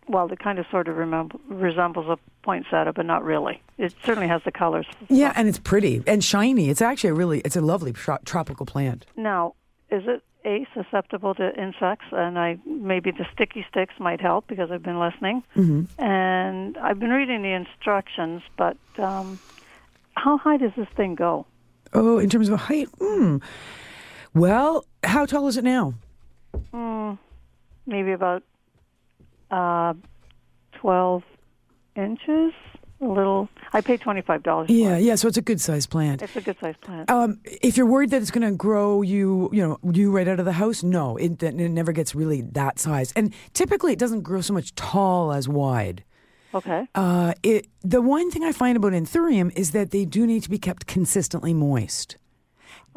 well, 0.09 0.31
it 0.33 0.39
kind 0.39 0.59
of 0.59 0.67
sort 0.71 0.89
of 0.89 0.97
resembles 0.97 2.07
a 2.09 2.19
poinsettia, 2.43 2.93
but 2.95 3.07
not 3.07 3.25
really. 3.25 3.63
It 3.77 3.95
certainly 4.05 4.29
has 4.29 4.43
the 4.45 4.53
colors. 4.53 4.87
Yeah, 5.09 5.33
and 5.37 5.49
it's 5.49 5.59
pretty 5.59 6.03
and 6.07 6.23
shiny. 6.23 6.71
It's 6.71 6.83
actually 6.83 7.11
a 7.11 7.15
really, 7.15 7.41
it's 7.41 7.57
a 7.57 7.61
lovely 7.61 7.93
tro- 7.93 8.19
tropical 8.25 8.67
plant. 8.67 9.07
Now, 9.17 9.55
is 9.91 10.05
it 10.07 10.23
A, 10.45 10.67
susceptible 10.75 11.35
to 11.35 11.55
insects? 11.61 12.07
And 12.13 12.39
I 12.39 12.59
maybe 12.67 13.11
the 13.11 13.27
sticky 13.33 13.67
sticks 13.71 13.95
might 13.99 14.21
help 14.21 14.47
because 14.47 14.71
I've 14.71 14.83
been 14.83 15.01
listening. 15.01 15.43
Mm-hmm. 15.57 16.03
And 16.03 16.77
I've 16.79 16.99
been 16.99 17.11
reading 17.11 17.43
the 17.43 17.53
instructions, 17.53 18.43
but 18.57 18.77
um, 18.99 19.39
how 20.15 20.39
high 20.39 20.57
does 20.57 20.73
this 20.77 20.89
thing 20.97 21.15
go? 21.15 21.47
Oh, 21.93 22.19
in 22.19 22.29
terms 22.29 22.49
of 22.49 22.61
height, 22.61 22.89
hmm. 22.99 23.39
Well, 24.35 24.85
how 25.03 25.25
tall 25.25 25.49
is 25.49 25.57
it 25.57 25.65
now? 25.65 25.95
maybe 27.89 28.13
about 28.13 28.43
uh, 29.51 29.95
12 30.73 31.23
inches. 31.97 32.53
A 33.01 33.07
little. 33.07 33.49
I 33.73 33.81
pay 33.81 33.97
$25 33.97 34.67
Yeah, 34.69 34.97
it. 34.97 35.03
yeah. 35.03 35.15
So 35.15 35.29
it's 35.29 35.37
a 35.37 35.41
good 35.43 35.61
sized 35.61 35.89
plant. 35.89 36.21
It's 36.21 36.35
a 36.35 36.41
good 36.41 36.57
sized 36.61 36.81
plant. 36.81 37.09
Um, 37.09 37.39
if 37.45 37.77
you're 37.77 37.87
worried 37.87 38.11
that 38.11 38.21
it's 38.23 38.33
going 38.33 38.49
to 38.49 38.57
grow 38.57 39.03
you, 39.03 39.49
you 39.53 39.63
know, 39.65 39.79
you 39.93 40.11
right 40.11 40.27
out 40.27 40.41
of 40.41 40.45
the 40.45 40.55
house, 40.55 40.83
no, 40.83 41.17
it, 41.17 41.41
it 41.41 41.55
never 41.55 41.93
gets 41.93 42.17
really 42.17 42.41
that 42.43 42.81
size. 42.81 43.13
And 43.15 43.33
typically, 43.55 43.93
it 43.93 44.01
doesn't 44.01 44.23
grow 44.23 44.41
so 44.41 44.53
much 44.53 44.75
tall 44.75 45.31
as 45.33 45.49
wide. 45.49 46.03
okay. 46.55 46.89
Uh, 46.97 47.35
it 47.45 47.69
the 47.83 48.03
one 48.03 48.33
thing 48.33 48.43
I 48.43 48.51
find 48.51 48.77
about 48.77 48.93
anthurium 48.95 49.53
is 49.57 49.71
that 49.71 49.93
they 49.93 50.05
do 50.05 50.27
need 50.27 50.43
to 50.43 50.51
be 50.51 50.59
kept 50.59 50.87
consistently 50.89 51.55
moist. 51.55 52.17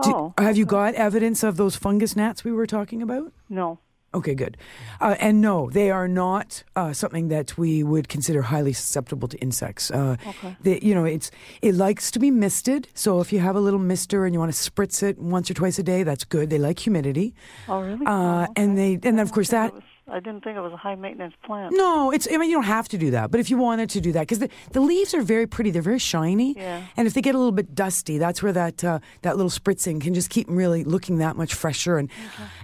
Do- 0.01 0.09
Oh, 0.15 0.33
have 0.39 0.57
you 0.57 0.65
got 0.65 0.95
evidence 0.95 1.43
of 1.43 1.57
those 1.57 1.75
fungus 1.75 2.15
gnats 2.15 2.43
we 2.43 2.51
were 2.51 2.65
talking 2.65 3.03
about? 3.03 3.31
no. 3.49 3.77
Okay, 4.13 4.35
good. 4.35 4.57
Uh, 4.99 5.15
and 5.19 5.39
no, 5.39 5.69
they 5.69 5.89
are 5.89 6.07
not 6.07 6.63
uh, 6.75 6.91
something 6.91 7.29
that 7.29 7.57
we 7.57 7.81
would 7.81 8.09
consider 8.09 8.41
highly 8.41 8.73
susceptible 8.73 9.27
to 9.29 9.37
insects. 9.37 9.89
Uh, 9.89 10.17
Okay. 10.27 10.57
they, 10.61 10.79
you 10.81 10.93
know, 10.93 11.05
it's 11.05 11.31
it 11.61 11.75
likes 11.75 12.11
to 12.11 12.19
be 12.19 12.29
misted. 12.29 12.89
So 12.93 13.21
if 13.21 13.31
you 13.31 13.39
have 13.39 13.55
a 13.55 13.61
little 13.61 13.79
mister 13.79 14.25
and 14.25 14.33
you 14.33 14.39
want 14.39 14.53
to 14.53 14.71
spritz 14.71 15.01
it 15.01 15.17
once 15.17 15.49
or 15.49 15.53
twice 15.53 15.79
a 15.79 15.83
day, 15.83 16.03
that's 16.03 16.25
good. 16.25 16.49
They 16.49 16.57
like 16.59 16.79
humidity. 16.79 17.33
Oh, 17.69 17.79
really? 17.81 18.05
Uh, 18.05 18.47
Oh, 18.49 18.53
And 18.57 18.77
they, 18.77 18.93
and 18.93 19.01
then 19.03 19.19
of 19.19 19.31
course 19.31 19.49
that 19.49 19.71
didn't 19.71 19.73
think 19.73 19.83
it 19.83 19.85
was- 19.85 19.87
I 20.07 20.19
didn't 20.19 20.43
think 20.43 20.57
it 20.57 20.61
was 20.61 20.73
a 20.73 20.77
high 20.77 20.95
maintenance 20.95 21.35
plant. 21.45 21.73
no, 21.77 22.11
it's. 22.11 22.27
I 22.29 22.35
mean, 22.35 22.49
you 22.49 22.57
don't 22.57 22.65
have 22.65 22.89
to 22.89 22.97
do 22.97 23.11
that, 23.11 23.31
but 23.31 23.39
if 23.39 23.49
you 23.49 23.55
wanted 23.57 23.89
to 23.91 24.01
do 24.01 24.11
that, 24.11 24.21
because 24.21 24.39
the, 24.39 24.49
the 24.73 24.81
leaves 24.81 25.13
are 25.13 25.21
very 25.21 25.47
pretty, 25.47 25.69
they're 25.71 25.81
very 25.93 25.99
shiny, 25.99 26.53
Yeah. 26.57 26.83
and 26.97 27.07
if 27.07 27.13
they 27.13 27.21
get 27.21 27.33
a 27.33 27.37
little 27.37 27.53
bit 27.53 27.73
dusty, 27.75 28.17
that's 28.17 28.43
where 28.43 28.51
that 28.51 28.83
uh, 28.83 28.99
that 29.21 29.37
little 29.37 29.49
spritzing 29.51 30.01
can 30.01 30.13
just 30.13 30.29
keep 30.29 30.47
them 30.47 30.57
really 30.57 30.83
looking 30.83 31.19
that 31.19 31.37
much 31.37 31.53
fresher. 31.53 31.97
And 31.97 32.09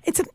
it's 0.03 0.19
a, 0.19 0.25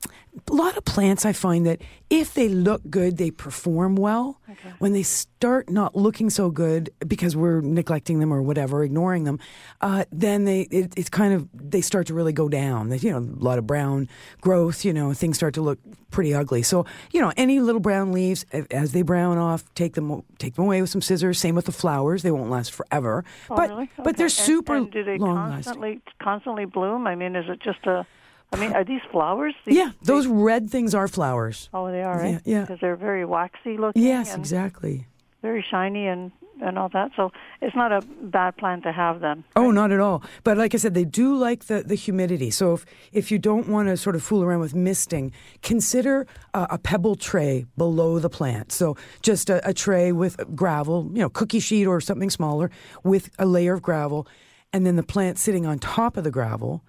a 0.48 0.52
lot 0.54 0.76
of 0.76 0.84
plants. 0.84 1.26
I 1.26 1.32
find 1.32 1.66
that 1.66 1.82
if 2.08 2.32
they 2.34 2.48
look 2.48 2.82
good, 2.88 3.18
they 3.18 3.30
perform 3.30 3.96
well. 3.96 4.38
When 4.78 4.92
they 4.92 5.02
start 5.02 5.68
not 5.70 5.94
looking 5.96 6.30
so 6.30 6.50
good 6.50 6.90
because 7.06 7.34
we're 7.34 7.60
neglecting 7.62 8.20
them 8.20 8.32
or 8.32 8.42
whatever, 8.42 8.84
ignoring 8.84 9.24
them, 9.24 9.38
uh, 9.80 10.04
then 10.12 10.44
they 10.44 10.62
it, 10.62 10.92
it's 10.96 11.08
kind 11.08 11.32
of 11.34 11.48
they 11.52 11.80
start 11.80 12.06
to 12.08 12.14
really 12.14 12.32
go 12.32 12.48
down. 12.48 12.92
You 12.98 13.10
know, 13.12 13.18
a 13.18 13.44
lot 13.44 13.58
of 13.58 13.66
brown 13.66 14.08
growth. 14.40 14.84
You 14.84 14.92
know, 14.92 15.12
things 15.14 15.36
start 15.36 15.54
to 15.54 15.62
look 15.62 15.78
pretty 16.10 16.34
ugly. 16.34 16.62
So 16.62 16.84
you 17.12 17.20
know, 17.20 17.32
any 17.36 17.60
little 17.60 17.80
brown 17.80 18.12
leaves 18.12 18.44
as 18.70 18.92
they 18.92 19.02
brown 19.02 19.38
off, 19.38 19.64
take 19.74 19.94
them 19.94 20.22
take 20.38 20.54
them 20.54 20.64
away 20.66 20.80
with 20.80 20.90
some 20.90 21.02
scissors. 21.02 21.38
Same 21.38 21.54
with 21.54 21.64
the 21.66 21.72
flowers; 21.72 22.22
they 22.22 22.30
won't 22.30 22.50
last 22.50 22.72
forever. 22.72 23.24
Oh, 23.50 23.56
but 23.56 23.70
really? 23.70 23.90
but 23.98 24.16
they're 24.16 24.26
Okay. 24.26 24.32
And- 24.42 24.46
super 24.46 24.76
And, 24.76 24.90
do 24.90 25.02
they 25.04 25.18
long 25.18 25.36
lasting. 25.50 25.64
constantly 25.72 26.00
constantly 26.22 26.64
bloom? 26.66 27.06
I 27.06 27.14
mean, 27.16 27.36
is 27.36 27.46
it 27.48 27.60
just 27.62 27.84
a? 27.86 28.06
I 28.52 28.56
mean, 28.60 28.72
are 28.72 28.84
these 28.84 29.00
flowers? 29.10 29.54
These, 29.64 29.76
Yeah, 29.76 29.92
those 30.02 30.24
these- 30.24 30.32
red 30.32 30.70
things 30.70 30.94
are 30.94 31.08
flowers. 31.08 31.68
oh, 31.72 31.90
they 31.90 32.02
are, 32.02 32.18
right? 32.18 32.40
Yeah, 32.44 32.54
yeah. 32.56 32.60
Because 32.62 32.80
they're 32.80 32.96
very 32.96 33.24
waxy 33.24 33.76
looking. 33.78 34.02
Yes, 34.02 34.34
exactly. 34.36 35.06
very 35.40 35.64
shiny 35.70 36.06
and 36.06 36.30
and 36.60 36.78
all 36.78 36.88
that. 36.90 37.10
So 37.16 37.32
it's 37.60 37.74
not 37.74 37.90
a 37.90 38.02
bad 38.20 38.56
plant 38.56 38.84
to 38.84 38.92
have 38.92 39.18
them. 39.18 39.42
Oh, 39.56 39.72
not 39.72 39.90
at 39.90 39.98
all. 39.98 40.22
But 40.44 40.56
like 40.58 40.74
I 40.74 40.78
said, 40.78 40.94
they 40.94 41.04
do 41.04 41.34
like 41.34 41.64
the, 41.64 41.82
the 41.82 41.96
humidity. 41.96 42.52
So 42.52 42.74
if, 42.74 42.86
if 43.12 43.32
you 43.32 43.38
don't 43.40 43.66
want 43.68 43.88
to 43.88 43.96
sort 43.96 44.14
of 44.14 44.22
fool 44.22 44.44
around 44.44 44.60
with 44.60 44.72
misting, 44.72 45.32
consider 45.62 46.24
uh, 46.54 46.68
a 46.70 46.78
pebble 46.78 47.16
tray 47.16 47.66
below 47.76 48.20
the 48.20 48.28
plant. 48.30 48.70
So 48.70 48.96
just 49.22 49.50
a, 49.50 49.66
a 49.68 49.74
tray 49.74 50.12
with 50.12 50.36
gravel, 50.54 51.10
you 51.12 51.18
know, 51.20 51.28
cookie 51.30 51.58
sheet 51.58 51.86
or 51.86 52.00
something 52.00 52.30
smaller 52.30 52.70
with 53.02 53.30
a 53.40 53.46
layer 53.46 53.72
of 53.74 53.82
gravel, 53.82 54.28
and 54.72 54.86
then 54.86 54.94
the 54.94 55.02
plant 55.02 55.38
sitting 55.38 55.66
on 55.66 55.80
top 55.80 56.16
of 56.16 56.22
the 56.22 56.30
gravel 56.30 56.84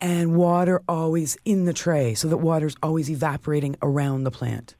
and 0.00 0.36
water 0.36 0.82
always 0.88 1.36
in 1.44 1.64
the 1.64 1.72
tray 1.72 2.14
so 2.14 2.28
that 2.28 2.38
water's 2.38 2.76
always 2.82 3.10
evaporating 3.10 3.76
around 3.82 4.24
the 4.24 4.30
plant. 4.30 4.74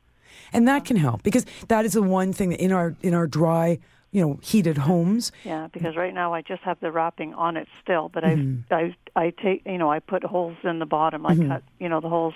And 0.52 0.66
that 0.68 0.84
can 0.84 0.96
help 0.96 1.22
because 1.22 1.44
that 1.68 1.84
is 1.84 1.92
the 1.92 2.02
one 2.02 2.32
thing 2.32 2.50
that 2.50 2.60
in 2.60 2.72
our 2.72 2.94
in 3.02 3.14
our 3.14 3.26
dry 3.26 3.78
you 4.10 4.22
know, 4.22 4.38
heated 4.42 4.78
homes. 4.78 5.32
Yeah, 5.44 5.68
because 5.72 5.96
right 5.96 6.14
now 6.14 6.32
I 6.32 6.42
just 6.42 6.62
have 6.62 6.80
the 6.80 6.90
wrapping 6.90 7.34
on 7.34 7.56
it 7.56 7.68
still, 7.82 8.08
but 8.08 8.24
mm-hmm. 8.24 8.72
I 8.72 8.94
I 9.14 9.24
I 9.26 9.30
take 9.30 9.62
you 9.66 9.78
know 9.78 9.90
I 9.90 9.98
put 9.98 10.24
holes 10.24 10.56
in 10.64 10.78
the 10.78 10.86
bottom. 10.86 11.26
I 11.26 11.34
mm-hmm. 11.34 11.48
cut 11.48 11.62
you 11.78 11.88
know 11.88 12.00
the 12.00 12.08
holes, 12.08 12.34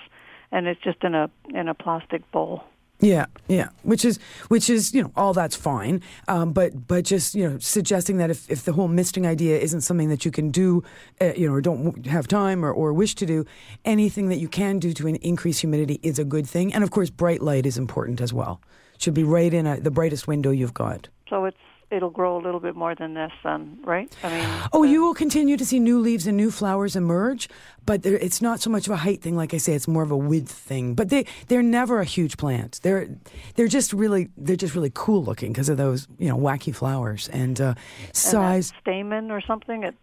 and 0.50 0.66
it's 0.66 0.80
just 0.82 1.02
in 1.02 1.14
a 1.14 1.30
in 1.54 1.68
a 1.68 1.74
plastic 1.74 2.30
bowl. 2.30 2.64
Yeah, 3.00 3.26
yeah, 3.48 3.70
which 3.82 4.04
is 4.04 4.20
which 4.46 4.70
is 4.70 4.94
you 4.94 5.02
know 5.02 5.10
all 5.16 5.32
that's 5.32 5.56
fine, 5.56 6.00
um, 6.28 6.52
but 6.52 6.86
but 6.86 7.04
just 7.04 7.34
you 7.34 7.50
know 7.50 7.58
suggesting 7.58 8.18
that 8.18 8.30
if, 8.30 8.48
if 8.48 8.64
the 8.64 8.72
whole 8.72 8.86
misting 8.86 9.26
idea 9.26 9.58
isn't 9.58 9.80
something 9.80 10.08
that 10.08 10.24
you 10.24 10.30
can 10.30 10.52
do, 10.52 10.84
uh, 11.20 11.32
you 11.36 11.48
know, 11.48 11.54
or 11.54 11.60
don't 11.60 12.06
have 12.06 12.28
time 12.28 12.64
or, 12.64 12.72
or 12.72 12.92
wish 12.92 13.16
to 13.16 13.26
do, 13.26 13.44
anything 13.84 14.28
that 14.28 14.38
you 14.38 14.46
can 14.46 14.78
do 14.78 14.92
to 14.92 15.08
increase 15.08 15.58
humidity 15.58 15.98
is 16.04 16.20
a 16.20 16.24
good 16.24 16.46
thing, 16.46 16.72
and 16.72 16.84
of 16.84 16.92
course 16.92 17.10
bright 17.10 17.42
light 17.42 17.66
is 17.66 17.76
important 17.76 18.20
as 18.20 18.32
well. 18.32 18.60
Should 18.98 19.14
be 19.14 19.24
right 19.24 19.52
in 19.52 19.66
a, 19.66 19.80
the 19.80 19.90
brightest 19.90 20.28
window 20.28 20.52
you've 20.52 20.74
got. 20.74 21.08
So 21.28 21.44
it's 21.44 21.56
it'll 21.92 22.10
grow 22.10 22.36
a 22.36 22.42
little 22.42 22.58
bit 22.58 22.74
more 22.74 22.94
than 22.94 23.14
this, 23.14 23.30
then, 23.44 23.78
right? 23.84 24.12
I 24.22 24.30
mean, 24.30 24.68
oh, 24.72 24.82
you 24.82 25.04
will 25.04 25.14
continue 25.14 25.56
to 25.56 25.64
see 25.64 25.78
new 25.78 26.00
leaves 26.00 26.26
and 26.26 26.36
new 26.36 26.50
flowers 26.50 26.96
emerge, 26.96 27.48
but 27.84 28.04
it's 28.04 28.40
not 28.40 28.60
so 28.60 28.70
much 28.70 28.86
of 28.86 28.92
a 28.92 28.96
height 28.96 29.22
thing. 29.22 29.36
Like 29.36 29.52
I 29.54 29.58
say, 29.58 29.74
it's 29.74 29.86
more 29.86 30.02
of 30.02 30.10
a 30.10 30.16
width 30.16 30.50
thing. 30.50 30.94
But 30.94 31.10
they 31.10 31.26
they're 31.48 31.62
never 31.62 32.00
a 32.00 32.04
huge 32.04 32.36
plant. 32.36 32.80
They're 32.82 33.08
they're 33.54 33.68
just 33.68 33.92
really 33.92 34.30
they're 34.36 34.56
just 34.56 34.74
really 34.74 34.92
cool 34.94 35.22
looking 35.22 35.52
because 35.52 35.68
of 35.68 35.76
those 35.76 36.08
you 36.18 36.28
know 36.28 36.36
wacky 36.36 36.74
flowers 36.74 37.28
and 37.28 37.60
uh, 37.60 37.74
size. 38.12 38.70
And 38.70 38.80
stamen 38.80 39.30
or 39.30 39.40
something. 39.40 39.84
It 39.84 39.94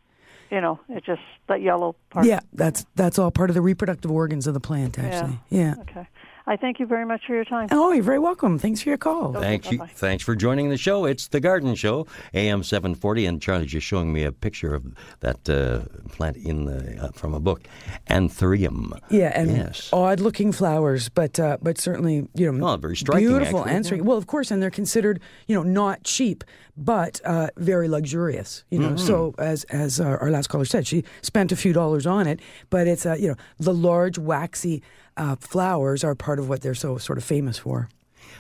you 0.52 0.62
know, 0.62 0.80
it's 0.89 1.06
just 1.06 1.21
that 1.47 1.62
yellow 1.62 1.95
part. 2.10 2.25
Yeah, 2.25 2.39
that's 2.54 2.86
that's 2.95 3.19
all 3.19 3.32
part 3.32 3.49
of 3.49 3.54
the 3.54 3.62
reproductive 3.62 4.12
organs 4.12 4.47
of 4.47 4.54
the 4.54 4.60
plant, 4.60 4.97
actually. 4.97 5.39
Yeah. 5.49 5.75
yeah. 5.75 5.82
Okay. 5.82 6.08
I 6.50 6.58
thank 6.58 6.80
you 6.80 6.88
very 6.88 7.06
much 7.06 7.22
for 7.28 7.36
your 7.36 7.46
time. 7.46 7.68
Oh, 7.70 7.92
you're 7.92 8.04
very 8.04 8.18
welcome. 8.18 8.58
Thanks 8.58 8.82
for 8.82 8.90
your 8.90 8.98
call. 8.98 9.38
Okay, 9.38 9.40
Thank 9.40 9.72
you. 9.72 9.78
Bye-bye. 9.78 9.92
Thanks 9.94 10.24
for 10.24 10.36
joining 10.36 10.70
the 10.72 10.78
show. 10.78 11.06
It's 11.06 11.28
the 11.28 11.40
Garden 11.40 11.76
Show, 11.76 12.08
AM 12.34 12.64
740, 12.64 13.28
and 13.28 13.40
Charlie's 13.40 13.70
just 13.70 13.86
showing 13.86 14.12
me 14.12 14.24
a 14.24 14.32
picture 14.32 14.74
of 14.74 14.84
that 15.20 15.48
uh, 15.48 15.82
plant 16.10 16.38
in 16.38 16.66
the 16.66 17.04
uh, 17.04 17.12
from 17.12 17.36
a 17.36 17.40
book, 17.40 17.68
Anthurium. 18.10 19.00
Yeah, 19.12 19.32
and 19.36 19.52
yes. 19.56 19.92
odd-looking 19.94 20.52
flowers, 20.52 21.08
but 21.08 21.40
uh, 21.40 21.58
but 21.62 21.78
certainly 21.78 22.28
you 22.34 22.52
know, 22.52 22.68
oh, 22.68 22.78
very 22.78 22.98
striking, 22.98 23.28
beautiful 23.28 23.60
actually. 23.60 23.76
answering. 23.76 24.06
Well, 24.06 24.18
of 24.18 24.26
course, 24.26 24.50
and 24.50 24.60
they're 24.60 24.72
considered 24.72 25.20
you 25.46 25.54
know 25.54 25.62
not 25.62 26.04
cheap, 26.04 26.44
but 26.76 27.22
uh, 27.26 27.50
very 27.58 27.88
luxurious. 27.88 28.64
You 28.72 28.80
know, 28.80 28.88
mm-hmm. 28.88 29.06
so 29.06 29.36
as 29.38 29.66
as 29.66 30.00
our, 30.00 30.18
our, 30.18 30.32
last 30.32 30.48
caller 30.48 30.66
said, 30.66 30.88
she 30.88 31.04
spent 31.22 31.52
a 31.52 31.56
few 31.56 31.74
dollars 31.74 32.08
on 32.08 32.26
it, 32.26 32.40
but 32.72 32.88
it's 32.88 33.06
uh, 33.06 33.14
you 33.20 33.28
know 33.28 33.36
the 33.60 33.74
large 33.74 34.18
waxy 34.18 34.82
uh, 35.19 35.36
flowers 35.36 36.03
are 36.03 36.15
part 36.15 36.39
of 36.39 36.49
what 36.49 36.62
they're 36.62 36.73
so 36.73 36.97
sort 36.97 37.17
of 37.17 37.23
famous 37.23 37.60
for. 37.60 37.89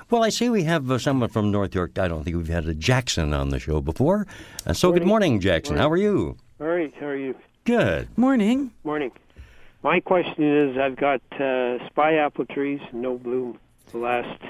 Well, 0.09 0.23
I 0.23 0.29
see 0.29 0.49
we 0.49 0.63
have 0.63 0.89
uh, 0.89 0.97
someone 0.97 1.29
from 1.29 1.51
North 1.51 1.75
York. 1.75 1.99
I 1.99 2.07
don't 2.07 2.23
think 2.23 2.35
we've 2.35 2.47
had 2.47 2.65
a 2.65 2.73
Jackson 2.73 3.33
on 3.33 3.49
the 3.49 3.59
show 3.59 3.81
before. 3.81 4.25
Uh, 4.65 4.73
so, 4.73 4.87
morning. 4.87 4.99
good 4.99 5.07
morning, 5.07 5.39
Jackson. 5.39 5.75
Morning. 5.75 5.83
How 5.83 5.91
are 5.91 5.97
you? 5.97 6.37
All 6.59 6.67
right. 6.67 6.93
How 6.99 7.07
are 7.07 7.15
you? 7.15 7.35
Good. 7.65 8.07
Morning. 8.17 8.71
Morning. 8.83 9.11
My 9.83 9.99
question 9.99 10.43
is 10.43 10.77
I've 10.77 10.95
got 10.95 11.21
uh, 11.39 11.85
spy 11.87 12.15
apple 12.15 12.45
trees, 12.45 12.81
no 12.91 13.17
bloom, 13.17 13.59
the 13.91 13.99
last 13.99 14.41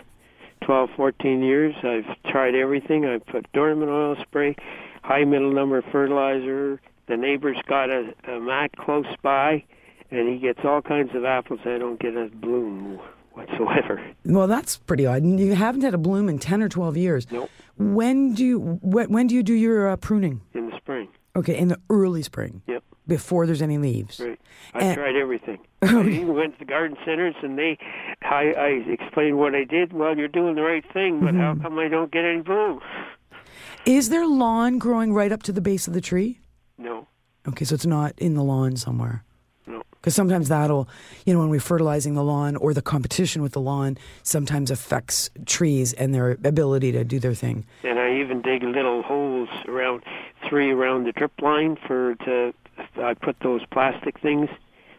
12, 0.62 0.92
14 0.96 1.42
years. 1.42 1.76
I've 1.84 2.32
tried 2.32 2.56
everything. 2.56 3.06
I've 3.06 3.26
put 3.26 3.52
dormant 3.52 3.92
oil 3.92 4.16
spray, 4.22 4.56
high 5.04 5.26
middle 5.26 5.52
number 5.52 5.82
fertilizer. 5.82 6.80
The 7.08 7.18
neighbor's 7.18 7.58
got 7.68 7.90
a, 7.90 8.14
a 8.28 8.40
mat 8.40 8.76
close 8.78 9.08
by 9.22 9.64
and 10.12 10.28
he 10.30 10.38
gets 10.38 10.60
all 10.64 10.82
kinds 10.82 11.12
of 11.16 11.26
apples. 11.26 11.60
I 11.66 11.78
don't 11.78 12.00
get 12.00 12.16
a 12.16 12.30
bloom 12.34 13.00
whatsoever. 13.34 14.04
Well, 14.26 14.48
that's 14.48 14.78
pretty 14.78 15.06
odd. 15.06 15.24
You 15.26 15.56
haven't 15.56 15.82
had 15.82 15.94
a 15.94 15.98
bloom 15.98 16.30
in 16.30 16.40
ten 16.40 16.62
or 16.62 16.70
twelve 16.70 16.98
years. 16.98 17.30
Nope. 17.32 17.50
When 17.78 18.34
do 18.34 18.46
you 18.46 18.60
when 18.82 19.28
do 19.28 19.36
you 19.36 19.44
do 19.44 19.54
your 19.54 19.90
uh, 19.90 19.96
pruning? 19.96 20.42
In 20.54 20.70
the 20.70 20.78
spring. 20.78 21.10
Okay, 21.36 21.58
in 21.58 21.68
the 21.70 21.80
early 21.90 22.24
spring. 22.24 22.62
Yep. 22.68 22.84
Before 23.08 23.48
there's 23.48 23.62
any 23.62 23.80
leaves. 23.80 24.20
Right. 24.20 24.40
I 24.74 24.80
and, 24.80 24.96
tried 24.96 25.16
everything. 25.16 25.58
I 25.82 26.02
even 26.02 26.36
went 26.36 26.54
to 26.54 26.60
the 26.60 26.66
garden 26.66 26.96
centers, 27.04 27.34
and 27.42 27.58
they, 27.58 27.78
I, 28.22 28.54
I 28.56 28.68
explained 28.88 29.40
what 29.40 29.56
I 29.56 29.64
did. 29.64 29.94
Well, 29.94 30.16
you're 30.16 30.28
doing 30.28 30.54
the 30.54 30.62
right 30.62 30.84
thing, 30.94 31.20
but 31.20 31.34
mm-hmm. 31.34 31.40
how 31.40 31.56
come 31.56 31.80
I 31.80 31.88
don't 31.88 32.12
get 32.12 32.24
any 32.24 32.42
bloom? 32.42 32.82
Is 33.86 34.10
there 34.10 34.28
lawn 34.28 34.78
growing 34.78 35.12
right 35.12 35.32
up 35.32 35.42
to 35.44 35.52
the 35.52 35.62
base 35.62 35.88
of 35.88 35.96
the 35.96 36.02
tree? 36.02 36.40
No. 36.78 37.08
Okay, 37.48 37.66
so 37.66 37.74
it's 37.74 37.86
not 37.86 38.14
in 38.20 38.36
the 38.36 38.44
lawn 38.44 38.76
somewhere 38.76 39.24
because 40.00 40.16
sometimes 40.16 40.50
that'll, 40.50 40.88
you 41.26 41.34
know, 41.34 41.40
when 41.40 41.50
we're 41.50 41.60
fertilizing 41.60 42.14
the 42.14 42.24
lawn 42.24 42.56
or 42.56 42.74
the 42.74 42.82
competition 42.82 43.42
with 43.42 43.52
the 43.54 43.62
lawn, 43.62 43.98
sometimes 44.24 44.72
affects 44.72 45.30
trees 45.46 45.94
and 45.94 46.14
their 46.16 46.32
ability 46.44 46.92
to 46.94 47.04
do 47.04 47.20
their 47.20 47.34
thing. 47.34 47.66
And 47.84 48.00
I 48.00 48.20
even 48.20 48.42
dig 48.42 48.64
little 48.64 49.02
holes 49.02 49.50
around 49.68 50.04
three 50.48 50.72
around 50.72 51.06
the 51.06 51.12
drip 51.12 51.34
line 51.42 51.78
for 51.88 52.16
to. 52.16 52.54
I 52.96 53.14
put 53.14 53.36
those 53.42 53.62
plastic 53.72 54.20
things 54.20 54.50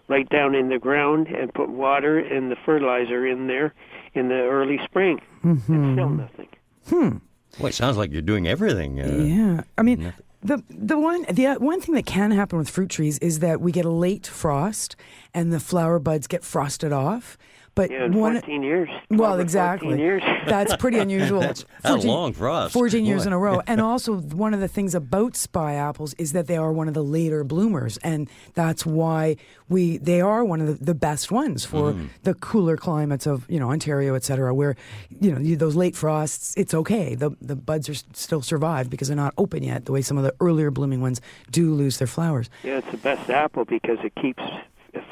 right 0.08 0.28
down 0.28 0.54
in 0.54 0.68
the 0.68 0.78
ground 0.78 1.28
and 1.28 1.54
put 1.54 1.70
water 1.70 2.18
and 2.18 2.50
the 2.50 2.56
fertilizer 2.66 3.26
in 3.26 3.46
there 3.46 3.72
in 4.12 4.28
the 4.28 4.34
early 4.34 4.78
spring. 4.84 5.20
Mm-hmm. 5.42 5.72
And 5.72 5.94
still 5.94 6.10
nothing. 6.10 6.48
Hmm. 6.88 7.16
Well, 7.58 7.68
it 7.68 7.74
sounds 7.74 7.96
like 7.96 8.12
you're 8.12 8.20
doing 8.20 8.46
everything. 8.46 9.00
Uh, 9.00 9.06
yeah, 9.06 9.62
I 9.78 9.82
mean, 9.82 10.02
nothing. 10.02 10.24
The 10.42 10.62
the 10.70 10.98
one 10.98 11.26
the 11.30 11.46
uh, 11.48 11.58
one 11.58 11.80
thing 11.82 11.94
that 11.94 12.06
can 12.06 12.30
happen 12.30 12.58
with 12.58 12.70
fruit 12.70 12.88
trees 12.88 13.18
is 13.18 13.40
that 13.40 13.60
we 13.60 13.72
get 13.72 13.84
a 13.84 13.90
late 13.90 14.26
frost 14.26 14.96
and 15.34 15.52
the 15.52 15.60
flower 15.60 15.98
buds 15.98 16.26
get 16.26 16.44
frosted 16.44 16.92
off. 16.92 17.36
But 17.74 17.90
yeah, 17.90 18.08
one, 18.08 18.34
14 18.34 18.62
years. 18.62 18.88
Well, 19.10 19.38
exactly. 19.38 19.98
Years. 19.98 20.22
That's 20.46 20.74
pretty 20.76 20.98
unusual. 20.98 21.40
That's 21.40 21.64
14, 21.84 22.06
long 22.06 22.32
for 22.32 22.48
us. 22.48 22.72
14 22.72 23.04
years 23.04 23.26
in 23.26 23.32
a 23.32 23.38
row. 23.38 23.62
And 23.66 23.80
also, 23.90 24.16
one 24.16 24.54
of 24.54 24.60
the 24.60 24.68
things 24.68 24.94
about 24.94 25.36
spy 25.36 25.74
apples 25.74 26.14
is 26.14 26.32
that 26.32 26.46
they 26.46 26.56
are 26.56 26.72
one 26.72 26.88
of 26.88 26.94
the 26.94 27.04
later 27.04 27.44
bloomers, 27.44 27.96
and 27.98 28.28
that's 28.54 28.84
why 28.84 29.36
we 29.68 29.98
they 29.98 30.20
are 30.20 30.44
one 30.44 30.60
of 30.60 30.66
the, 30.66 30.84
the 30.84 30.94
best 30.94 31.30
ones 31.30 31.64
for 31.64 31.92
mm. 31.92 32.08
the 32.24 32.34
cooler 32.34 32.76
climates 32.76 33.26
of 33.26 33.48
you 33.48 33.60
know 33.60 33.70
Ontario, 33.70 34.14
et 34.14 34.24
cetera, 34.24 34.52
where 34.52 34.76
you 35.20 35.32
know 35.32 35.56
those 35.56 35.76
late 35.76 35.96
frosts. 35.96 36.54
It's 36.56 36.74
okay. 36.74 37.14
The 37.14 37.30
the 37.40 37.56
buds 37.56 37.88
are 37.88 37.94
still 37.94 38.42
survive 38.42 38.90
because 38.90 39.08
they're 39.08 39.16
not 39.16 39.34
open 39.38 39.62
yet. 39.62 39.84
The 39.84 39.92
way 39.92 40.02
some 40.02 40.18
of 40.18 40.24
the 40.24 40.34
earlier 40.40 40.70
blooming 40.70 41.00
ones 41.00 41.20
do 41.50 41.72
lose 41.72 41.98
their 41.98 42.08
flowers. 42.08 42.50
Yeah, 42.64 42.78
it's 42.78 42.90
the 42.90 42.96
best 42.96 43.30
apple 43.30 43.64
because 43.64 43.98
it 44.02 44.14
keeps 44.16 44.42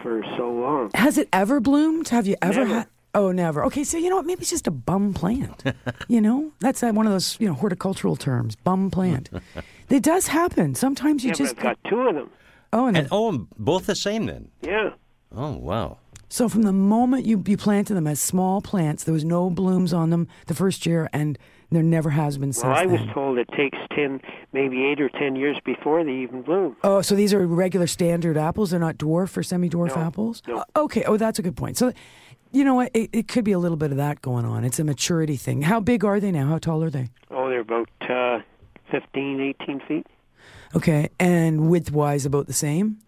for 0.03 0.23
so 0.37 0.51
long. 0.51 0.91
Has 0.95 1.19
it 1.19 1.29
ever 1.33 1.61
bloomed? 1.61 2.09
Have 2.09 2.27
you 2.27 2.37
ever 2.43 2.61
never. 2.61 2.75
had? 2.75 2.89
Oh, 3.15 3.33
never. 3.33 3.65
Okay, 3.65 3.85
so 3.85 3.97
you 3.97 4.11
know 4.11 4.17
what? 4.17 4.27
Maybe 4.27 4.43
it's 4.43 4.51
just 4.51 4.67
a 4.67 4.71
bum 4.71 5.15
plant. 5.15 5.65
you 6.09 6.21
know, 6.21 6.53
that's 6.61 6.83
uh, 6.83 6.93
one 6.93 7.07
of 7.07 7.13
those 7.13 7.37
you 7.41 7.49
know 7.49 7.55
horticultural 7.55 8.17
terms, 8.17 8.55
bum 8.57 8.91
plant. 8.91 9.31
it 9.89 10.03
does 10.03 10.29
happen. 10.29 10.75
Sometimes 10.75 11.25
you 11.25 11.29
yeah, 11.29 11.35
just 11.35 11.57
but 11.57 11.67
I've 11.67 11.83
got 11.83 11.91
two 11.91 12.01
of 12.01 12.15
them. 12.15 12.31
Oh, 12.73 12.87
and, 12.87 12.97
and 12.97 13.09
oh, 13.11 13.47
both 13.59 13.87
the 13.87 13.97
same 13.97 14.27
then. 14.27 14.51
Yeah. 14.61 14.91
Oh 15.35 15.57
wow. 15.57 15.99
So 16.29 16.49
from 16.49 16.63
the 16.63 16.73
moment 16.73 17.25
you 17.25 17.43
you 17.47 17.57
planted 17.57 17.95
them 17.95 18.07
as 18.07 18.21
small 18.21 18.61
plants, 18.61 19.05
there 19.05 19.15
was 19.15 19.25
no 19.25 19.49
blooms 19.49 19.93
on 19.93 20.11
them 20.11 20.29
the 20.47 20.55
first 20.55 20.85
year, 20.85 21.09
and 21.13 21.39
there 21.71 21.83
never 21.83 22.11
has 22.11 22.39
been 22.39 22.53
since. 22.53 22.65
Well, 22.65 22.73
I 22.75 22.87
was 22.87 23.01
then. 23.01 23.13
told 23.13 23.39
it 23.39 23.49
takes 23.57 23.79
ten, 23.95 24.21
maybe 24.53 24.85
eight 24.87 25.01
or 25.01 25.09
ten 25.09 25.37
years 25.37 25.57
before 25.65 26.03
they 26.05 26.13
even 26.13 26.43
bloom. 26.43 26.77
Oh, 26.83 27.03
so 27.03 27.15
these 27.15 27.35
are 27.35 27.47
regular 27.47 27.87
standard 27.87 28.37
apples? 28.37 28.71
They're 28.71 28.81
not 28.81 28.97
dwarf 28.97 29.37
or 29.37 29.43
semi-dwarf 29.43 29.95
no, 29.95 30.03
apples? 30.03 30.43
No. 30.47 30.59
Uh, 30.59 30.65
okay. 30.77 31.05
Oh, 31.05 31.17
that's 31.17 31.39
a 31.39 31.43
good 31.43 31.57
point. 31.57 31.77
So, 31.77 31.93
you 32.53 32.65
know 32.65 32.75
what? 32.75 32.91
It, 32.95 33.11
it, 33.13 33.29
could 33.29 33.45
be 33.45 33.53
a 33.53 33.59
little 33.59 33.77
bit 33.77 33.91
of 33.91 33.99
that 33.99 34.23
going 34.23 34.47
on. 34.47 34.65
It's 34.65 34.79
a 34.79 34.85
maturity 34.85 35.37
thing. 35.37 35.63
How 35.63 35.81
big 35.81 36.05
are 36.05 36.21
they 36.21 36.31
now? 36.31 36.47
How 36.47 36.59
tall 36.59 36.83
are 36.83 36.91
they? 36.91 37.11
Oh, 37.31 37.49
they're 37.49 37.61
about 37.61 37.91
uh, 38.09 38.41
15, 38.91 39.55
18 39.61 39.81
feet. 39.87 40.07
Okay, 40.75 41.09
and 41.19 41.71
width-wise, 41.71 42.27
about 42.27 42.47
the 42.47 42.53
same. 42.53 42.99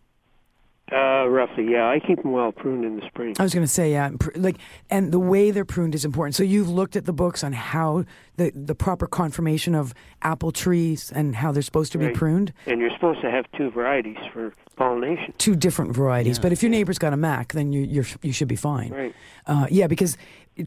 Uh, 0.92 1.28
roughly, 1.28 1.70
yeah. 1.70 1.88
I 1.88 2.00
keep 2.00 2.22
them 2.22 2.32
well 2.32 2.50
pruned 2.50 2.84
in 2.84 2.96
the 2.96 3.06
spring. 3.06 3.36
I 3.38 3.42
was 3.44 3.54
going 3.54 3.64
to 3.64 3.72
say, 3.72 3.92
yeah, 3.92 4.10
like, 4.34 4.56
and 4.90 5.12
the 5.12 5.20
way 5.20 5.52
they're 5.52 5.64
pruned 5.64 5.94
is 5.94 6.04
important. 6.04 6.34
So 6.34 6.42
you've 6.42 6.68
looked 6.68 6.96
at 6.96 7.04
the 7.04 7.12
books 7.12 7.44
on 7.44 7.52
how 7.52 8.04
the 8.36 8.50
the 8.54 8.74
proper 8.74 9.06
conformation 9.06 9.74
of 9.74 9.94
apple 10.22 10.50
trees 10.50 11.12
and 11.14 11.36
how 11.36 11.52
they're 11.52 11.62
supposed 11.62 11.92
to 11.92 11.98
right. 11.98 12.12
be 12.12 12.18
pruned. 12.18 12.52
And 12.66 12.80
you're 12.80 12.90
supposed 12.90 13.20
to 13.22 13.30
have 13.30 13.44
two 13.56 13.70
varieties 13.70 14.18
for 14.32 14.52
pollination. 14.76 15.32
Two 15.38 15.54
different 15.54 15.94
varieties, 15.94 16.38
yeah. 16.38 16.42
but 16.42 16.52
if 16.52 16.62
your 16.62 16.70
neighbor's 16.70 16.98
got 16.98 17.12
a 17.12 17.16
Mac, 17.16 17.52
then 17.52 17.72
you 17.72 17.82
you 17.82 18.04
you 18.22 18.32
should 18.32 18.48
be 18.48 18.56
fine. 18.56 18.90
Right. 18.90 19.14
Uh, 19.46 19.66
yeah, 19.70 19.86
because 19.86 20.16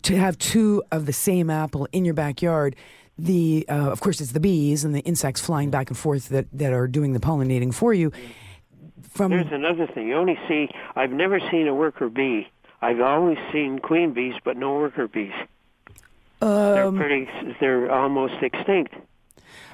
to 0.04 0.16
have 0.16 0.38
two 0.38 0.84
of 0.92 1.06
the 1.06 1.14
same 1.14 1.50
apple 1.50 1.88
in 1.92 2.06
your 2.06 2.14
backyard 2.14 2.76
the 3.18 3.66
uh, 3.70 3.92
of 3.92 4.02
course 4.02 4.20
it's 4.20 4.32
the 4.32 4.40
bees 4.40 4.84
and 4.84 4.96
the 4.96 5.02
insects 5.02 5.40
flying 5.40 5.70
back 5.70 5.90
and 5.90 5.98
forth 5.98 6.30
that, 6.30 6.48
that 6.52 6.74
are 6.74 6.88
doing 6.88 7.14
the 7.14 7.20
pollinating 7.20 7.74
for 7.74 7.94
you. 7.94 8.12
From 9.10 9.32
There's 9.32 9.52
another 9.52 9.88
thing. 9.88 10.08
You 10.08 10.16
only 10.16 10.38
see. 10.48 10.70
I've 10.96 11.12
never 11.12 11.40
seen 11.52 11.68
a 11.68 11.76
worker 11.76 12.10
bee. 12.10 12.48
I've 12.82 13.00
always 13.00 13.38
seen 13.52 13.80
queen 13.80 14.14
bees, 14.14 14.34
but 14.44 14.58
no 14.58 14.74
worker 14.74 15.08
bees. 15.08 15.32
they're 16.40 16.86
Um, 16.86 16.98
pretty. 16.98 17.30
They're 17.60 17.92
almost 17.92 18.36
extinct. 18.42 18.94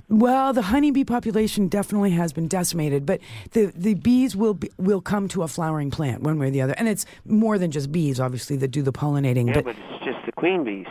Well, 0.10 0.54
the 0.54 0.64
honeybee 0.64 1.04
population 1.04 1.68
definitely 1.68 2.12
has 2.12 2.34
been 2.34 2.48
decimated, 2.48 3.06
but 3.06 3.20
the, 3.52 3.72
the 3.76 3.94
bees 3.94 4.36
will 4.36 4.56
be, 4.56 4.72
will 4.78 5.02
come 5.02 5.28
to 5.30 5.44
a 5.44 5.48
flowering 5.48 5.92
plant 5.92 6.24
one 6.24 6.40
way 6.40 6.48
or 6.48 6.52
the 6.52 6.62
other, 6.62 6.74
and 6.78 6.88
it's 6.88 7.06
more 7.26 7.60
than 7.60 7.70
just 7.70 7.92
bees, 7.92 8.20
obviously, 8.20 8.58
that 8.58 8.70
do 8.70 8.82
the 8.82 8.92
pollinating. 8.92 9.48
Yeah, 9.48 9.54
but 9.56 9.66
but 9.66 9.76
it's 9.78 10.04
just 10.04 10.26
the 10.26 10.32
queen 10.32 10.64
bees. 10.64 10.88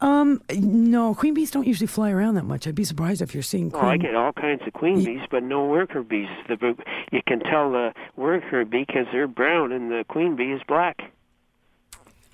Um, 0.00 0.42
no, 0.56 1.14
queen 1.14 1.34
bees 1.34 1.50
don't 1.50 1.66
usually 1.66 1.86
fly 1.86 2.10
around 2.10 2.34
that 2.34 2.44
much. 2.44 2.66
I'd 2.66 2.74
be 2.74 2.84
surprised 2.84 3.22
if 3.22 3.32
you're 3.34 3.42
seeing 3.42 3.70
Oh, 3.74 3.78
queen. 3.78 3.92
I 3.92 3.96
get 3.96 4.14
all 4.14 4.32
kinds 4.32 4.62
of 4.66 4.72
queen 4.72 5.02
bees, 5.04 5.20
but 5.30 5.42
no 5.42 5.66
worker 5.66 6.02
bees. 6.02 6.28
The 6.48 6.74
you 7.12 7.20
can 7.26 7.40
tell 7.40 7.70
the 7.72 7.92
worker 8.16 8.64
bee 8.64 8.84
because 8.86 9.06
they're 9.12 9.26
brown 9.28 9.72
and 9.72 9.90
the 9.90 10.04
queen 10.08 10.36
bee 10.36 10.52
is 10.52 10.60
black. 10.68 11.10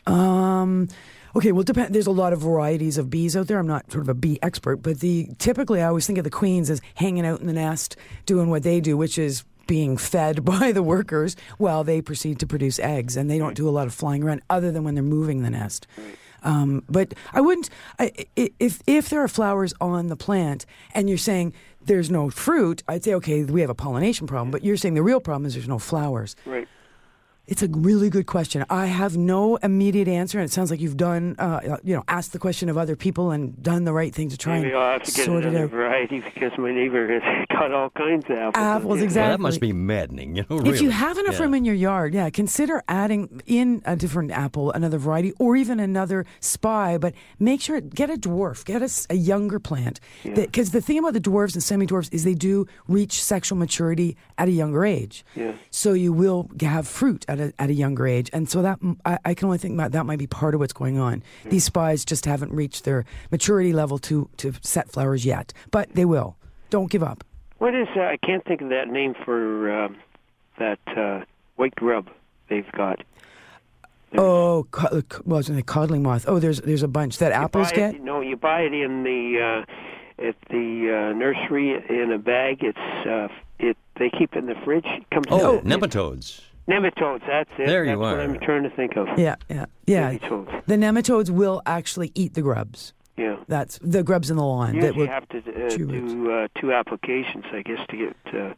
Um, 0.07 0.88
okay, 1.37 1.53
well, 1.53 1.62
depend. 1.62 1.94
There's 1.94 2.07
a 2.07 2.11
lot 2.12 2.33
of 2.33 2.40
varieties 2.40 2.99
of 2.99 3.11
bees 3.11 3.37
out 3.37 3.46
there. 3.46 3.59
I'm 3.59 3.66
not 3.66 3.90
sort 3.92 4.03
of 4.03 4.09
a 4.09 4.14
bee 4.14 4.38
expert, 4.42 4.77
but 4.79 5.01
the 5.01 5.29
typically 5.38 5.83
I 5.83 5.87
always 5.87 6.07
think 6.07 6.18
of 6.18 6.25
the 6.25 6.31
queens 6.31 6.70
as 6.70 6.81
hanging 6.94 7.27
out 7.27 7.40
in 7.40 7.46
the 7.46 7.53
nest, 7.53 7.96
doing 8.27 8.51
what 8.51 8.62
they 8.62 8.81
do, 8.81 8.96
which 8.96 9.18
is 9.18 9.44
being 9.66 9.96
fed 9.96 10.44
by 10.44 10.73
the 10.73 10.83
workers 10.83 11.37
while 11.59 11.85
they 11.85 12.01
proceed 12.03 12.38
to 12.40 12.46
produce 12.46 12.79
eggs, 12.81 13.16
and 13.16 13.31
they 13.31 13.38
don't 13.38 13.55
do 13.55 13.68
a 13.68 13.70
lot 13.70 13.87
of 13.87 13.94
flying 13.94 14.23
around 14.25 14.42
other 14.51 14.73
than 14.73 14.83
when 14.83 14.94
they're 14.94 15.05
moving 15.05 15.42
the 15.42 15.51
nest. 15.51 15.87
Um, 16.42 16.83
but 16.88 17.14
I 17.33 17.40
wouldn't 17.40 17.70
I, 17.98 18.12
if 18.37 18.83
if 18.87 19.09
there 19.09 19.22
are 19.22 19.29
flowers 19.29 19.74
on 19.81 20.09
the 20.09 20.16
plant 20.16 20.66
and 20.94 21.09
you're 21.09 21.18
saying 21.18 21.53
there's 21.83 22.11
no 22.11 22.31
fruit, 22.31 22.83
I'd 22.88 23.05
say 23.05 23.14
okay, 23.14 23.44
we 23.44 23.61
have 23.61 23.70
a 23.70 23.74
pollination 23.74 24.26
problem. 24.26 24.50
But 24.50 24.64
you're 24.64 24.76
saying 24.76 24.94
the 24.94 25.03
real 25.03 25.20
problem 25.20 25.46
is 25.46 25.55
there's 25.55 25.68
no 25.68 25.79
flowers. 25.79 26.37
Right. 26.44 26.68
It's 27.46 27.62
a 27.64 27.68
really 27.68 28.11
good 28.11 28.26
question. 28.26 28.64
I 28.70 28.87
have 28.87 29.16
no 29.16 29.57
immediate 29.57 30.07
answer, 30.07 30.38
and 30.38 30.48
it 30.48 30.53
sounds 30.53 30.70
like 30.70 30.79
you've 30.81 30.96
done, 30.96 31.35
uh, 31.40 31.79
you 31.83 31.96
know, 31.96 32.05
asked 32.07 32.33
the 32.33 32.38
question 32.38 32.68
of 32.68 32.79
other 32.79 32.94
people 32.94 33.33
and 33.33 33.61
done 33.61 33.83
the 33.85 33.92
right 33.92 34.14
thing 34.14 34.29
to 34.29 34.38
try 34.38 34.59
Maybe 34.61 34.68
and 34.70 34.79
I'll 34.79 34.92
have 34.92 35.03
to 35.03 35.11
get 35.12 35.24
sort 35.24 35.44
it 35.44 35.48
another 35.48 35.64
out. 35.64 35.70
variety 35.70 36.20
because 36.20 36.53
my 36.59 36.72
neighbor 36.72 37.18
has 37.18 37.46
got 37.50 37.72
all 37.72 37.90
kinds 37.90 38.24
of 38.29 38.37
apples. 38.37 38.57
Apples, 38.57 38.98
Yeah. 38.98 39.05
exactly. 39.05 39.22
Well, 39.31 39.31
that 39.38 39.40
must 39.40 39.61
be 39.61 39.72
maddening, 39.72 40.37
you 40.37 40.44
know. 40.48 40.61
If 40.64 40.81
you 40.81 40.90
have 40.90 41.18
enough 41.18 41.35
Yeah. 41.38 41.42
room 41.42 41.55
in 41.55 41.64
your 41.64 41.74
yard, 41.74 42.14
yeah, 42.14 42.31
consider 42.31 42.85
adding 42.87 43.42
in 43.46 43.83
a 43.85 43.96
different 43.96 44.31
apple, 44.31 44.70
another 44.70 44.98
variety, 44.98 45.33
or 45.40 45.57
even 45.57 45.81
another 45.81 46.26
spy. 46.38 46.98
But 46.98 47.14
make 47.40 47.61
sure 47.61 47.81
get 47.81 48.11
a 48.11 48.16
dwarf, 48.16 48.64
get 48.64 48.81
a 49.11 49.16
younger 49.16 49.59
plant, 49.59 49.98
because 50.22 50.70
the 50.70 50.81
thing 50.81 50.98
about 51.00 51.14
the 51.14 51.20
dwarves 51.20 51.55
and 51.55 51.62
semi-dwarfs 51.64 52.11
is 52.11 52.22
they 52.22 52.35
do 52.35 52.66
reach 52.87 53.24
sexual 53.24 53.59
maturity 53.59 54.16
at 54.38 54.46
a 54.46 54.53
younger 54.53 54.85
age. 54.85 55.24
Yeah. 55.35 55.53
So 55.72 55.94
you 55.94 56.12
will 56.12 56.48
have 56.61 56.87
fruit 56.87 57.24
at 57.30 57.40
a, 57.40 57.52
at 57.58 57.70
a 57.70 57.72
younger 57.72 58.06
age, 58.06 58.28
and 58.32 58.48
so 58.48 58.60
that 58.62 58.78
I, 59.04 59.18
I 59.24 59.34
can 59.34 59.46
only 59.46 59.58
think 59.58 59.76
that 59.78 59.92
that 59.92 60.04
might 60.04 60.18
be 60.18 60.26
part 60.26 60.54
of 60.54 60.60
what's 60.60 60.72
going 60.72 60.98
on. 60.98 61.22
These 61.46 61.64
spies 61.64 62.04
just 62.04 62.26
haven't 62.26 62.52
reached 62.52 62.84
their 62.84 63.04
maturity 63.30 63.72
level 63.72 63.98
to 64.00 64.28
to 64.38 64.52
set 64.62 64.90
flowers 64.90 65.24
yet, 65.24 65.52
but 65.70 65.94
they 65.94 66.04
will. 66.04 66.36
Don't 66.70 66.90
give 66.90 67.02
up. 67.02 67.24
What 67.58 67.74
is? 67.74 67.88
Uh, 67.96 68.00
I 68.00 68.16
can't 68.16 68.44
think 68.44 68.60
of 68.62 68.68
that 68.70 68.88
name 68.88 69.14
for 69.24 69.70
um, 69.84 69.96
that 70.58 70.78
uh, 70.96 71.24
white 71.56 71.74
grub 71.74 72.08
they've 72.48 72.70
got. 72.72 73.00
Oh, 74.16 74.66
co- 74.72 75.02
co- 75.02 75.22
well, 75.24 75.36
wasn't 75.38 75.58
it 75.58 75.66
codling 75.66 76.02
moth? 76.02 76.24
Oh, 76.26 76.38
there's 76.40 76.60
there's 76.62 76.82
a 76.82 76.88
bunch 76.88 77.18
that 77.18 77.30
apples 77.32 77.70
get. 77.72 77.94
It, 77.94 78.02
no, 78.02 78.20
you 78.20 78.36
buy 78.36 78.62
it 78.62 78.72
in 78.72 79.04
the 79.04 79.64
uh, 80.18 80.26
at 80.26 80.34
the 80.50 81.10
uh, 81.12 81.16
nursery 81.16 81.70
in 81.88 82.10
a 82.12 82.18
bag. 82.18 82.58
It's 82.62 83.06
uh, 83.06 83.28
it. 83.60 83.76
They 83.96 84.10
keep 84.10 84.34
it 84.34 84.38
in 84.38 84.46
the 84.46 84.54
fridge. 84.64 84.86
It 84.86 85.08
comes 85.10 85.26
Oh, 85.30 85.58
out. 85.58 85.64
nematodes. 85.64 86.40
Nematodes. 86.68 87.23
That's 87.27 87.51
it. 87.59 87.66
There 87.66 87.85
you 87.85 87.90
that's 87.90 88.01
What 88.01 88.14
are. 88.14 88.20
I'm 88.20 88.38
trying 88.40 88.62
to 88.64 88.70
think 88.70 88.96
of. 88.96 89.07
Yeah, 89.18 89.37
yeah, 89.49 89.66
yeah. 89.87 90.12
Nematodes. 90.12 90.66
The 90.66 90.77
nematodes 90.77 91.31
will 91.31 91.62
actually 91.66 92.12
eat 92.14 92.35
the 92.35 92.42
grubs. 92.42 92.92
Yeah. 93.16 93.37
That's 93.49 93.79
the 93.83 94.03
grubs 94.03 94.31
in 94.31 94.37
the 94.37 94.44
lawn. 94.44 94.75
You 94.75 94.81
that 94.81 94.87
usually 94.88 95.07
will, 95.07 95.12
have 95.12 95.29
to 95.29 95.38
uh, 95.38 95.70
chew 95.70 95.87
do 95.87 96.33
uh, 96.33 96.49
two 96.59 96.73
applications, 96.73 97.44
I 97.53 97.61
guess, 97.62 97.81
to 97.90 97.96
get 97.96 98.35
uh, 98.35 98.55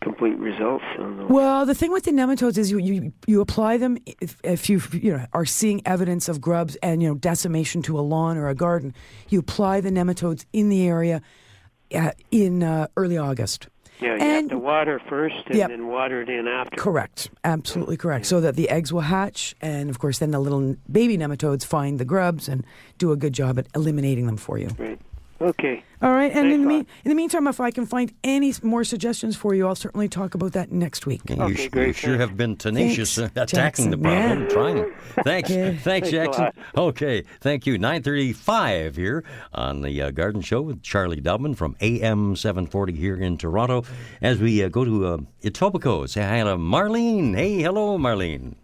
complete 0.00 0.38
results 0.38 0.84
on 0.98 1.18
those. 1.18 1.28
well, 1.28 1.66
the 1.66 1.74
thing 1.74 1.92
with 1.92 2.04
the 2.04 2.10
nematodes 2.10 2.56
is 2.56 2.70
you, 2.70 2.78
you 2.78 3.12
you 3.26 3.40
apply 3.42 3.76
them 3.76 3.98
if, 4.06 4.38
if 4.42 4.70
you 4.70 4.80
you 4.92 5.16
know 5.16 5.26
are 5.34 5.44
seeing 5.44 5.82
evidence 5.86 6.28
of 6.28 6.40
grubs 6.40 6.76
and 6.76 7.02
you 7.02 7.08
know 7.08 7.14
decimation 7.14 7.82
to 7.82 7.98
a 7.98 8.00
lawn 8.00 8.38
or 8.38 8.48
a 8.48 8.54
garden. 8.54 8.94
You 9.28 9.40
apply 9.40 9.82
the 9.82 9.90
nematodes 9.90 10.46
in 10.52 10.70
the 10.70 10.86
area 10.86 11.20
uh, 11.94 12.12
in 12.30 12.62
uh, 12.62 12.86
early 12.96 13.18
August. 13.18 13.68
Yeah, 14.00 14.14
you 14.14 14.20
and- 14.20 14.22
have 14.22 14.48
to 14.50 14.58
water 14.58 15.00
first 15.08 15.36
and 15.46 15.54
Yep. 15.56 15.68
then 15.70 15.86
water 15.88 16.22
it 16.22 16.28
in 16.28 16.46
after. 16.48 16.76
Correct, 16.76 17.30
absolutely 17.44 17.96
correct. 17.96 18.26
So 18.26 18.40
that 18.40 18.56
the 18.56 18.68
eggs 18.68 18.92
will 18.92 19.00
hatch, 19.02 19.54
and 19.60 19.90
of 19.90 19.98
course, 19.98 20.18
then 20.18 20.30
the 20.30 20.40
little 20.40 20.76
baby 20.90 21.16
nematodes 21.18 21.64
find 21.64 21.98
the 21.98 22.04
grubs 22.04 22.48
and 22.48 22.64
do 22.98 23.12
a 23.12 23.16
good 23.16 23.32
job 23.32 23.58
at 23.58 23.66
eliminating 23.74 24.26
them 24.26 24.36
for 24.36 24.58
you. 24.58 24.68
Right. 24.78 24.98
Okay. 25.42 25.82
All 26.02 26.12
right, 26.12 26.30
and 26.34 26.52
in 26.52 26.60
the, 26.62 26.66
a 26.66 26.68
mean, 26.68 26.78
lot. 26.78 26.86
in 27.04 27.08
the 27.08 27.14
meantime, 27.14 27.46
if 27.46 27.60
I 27.60 27.70
can 27.70 27.86
find 27.86 28.12
any 28.22 28.52
more 28.62 28.84
suggestions 28.84 29.36
for 29.36 29.54
you, 29.54 29.66
I'll 29.66 29.74
certainly 29.74 30.08
talk 30.08 30.34
about 30.34 30.52
that 30.52 30.70
next 30.70 31.06
week. 31.06 31.22
You, 31.30 31.36
Okay, 31.42 31.54
sh- 31.54 31.68
great, 31.68 31.86
you 31.88 31.92
sure 31.94 32.16
have 32.18 32.36
been 32.36 32.56
tenacious 32.56 33.14
Thanks, 33.14 33.36
uh, 33.36 33.42
attacking 33.42 33.90
the 33.90 33.96
problem. 33.96 34.42
Yeah. 34.42 34.48
Trying. 34.48 34.92
Thanks. 35.24 35.50
Yeah. 35.50 35.64
Thanks, 35.72 35.82
Thanks 35.84 36.10
Jackson. 36.10 36.50
Okay. 36.76 37.24
Thank 37.40 37.66
you. 37.66 37.78
935 37.78 38.96
here 38.96 39.24
on 39.54 39.80
the 39.80 40.02
uh, 40.02 40.10
Garden 40.10 40.42
Show 40.42 40.60
with 40.60 40.82
Charlie 40.82 41.20
Dobbin 41.20 41.54
from 41.54 41.74
AM 41.80 42.36
740 42.36 42.92
here 42.94 43.16
in 43.16 43.38
Toronto. 43.38 43.84
As 44.20 44.38
we 44.38 44.62
uh, 44.62 44.68
go 44.68 44.84
to 44.84 45.06
uh, 45.06 45.18
Etobicoke, 45.42 46.10
say 46.10 46.22
hi 46.22 46.38
to 46.42 46.56
Marlene. 46.56 47.34
Hey, 47.34 47.62
hello, 47.62 47.96
Marlene. 47.98 48.56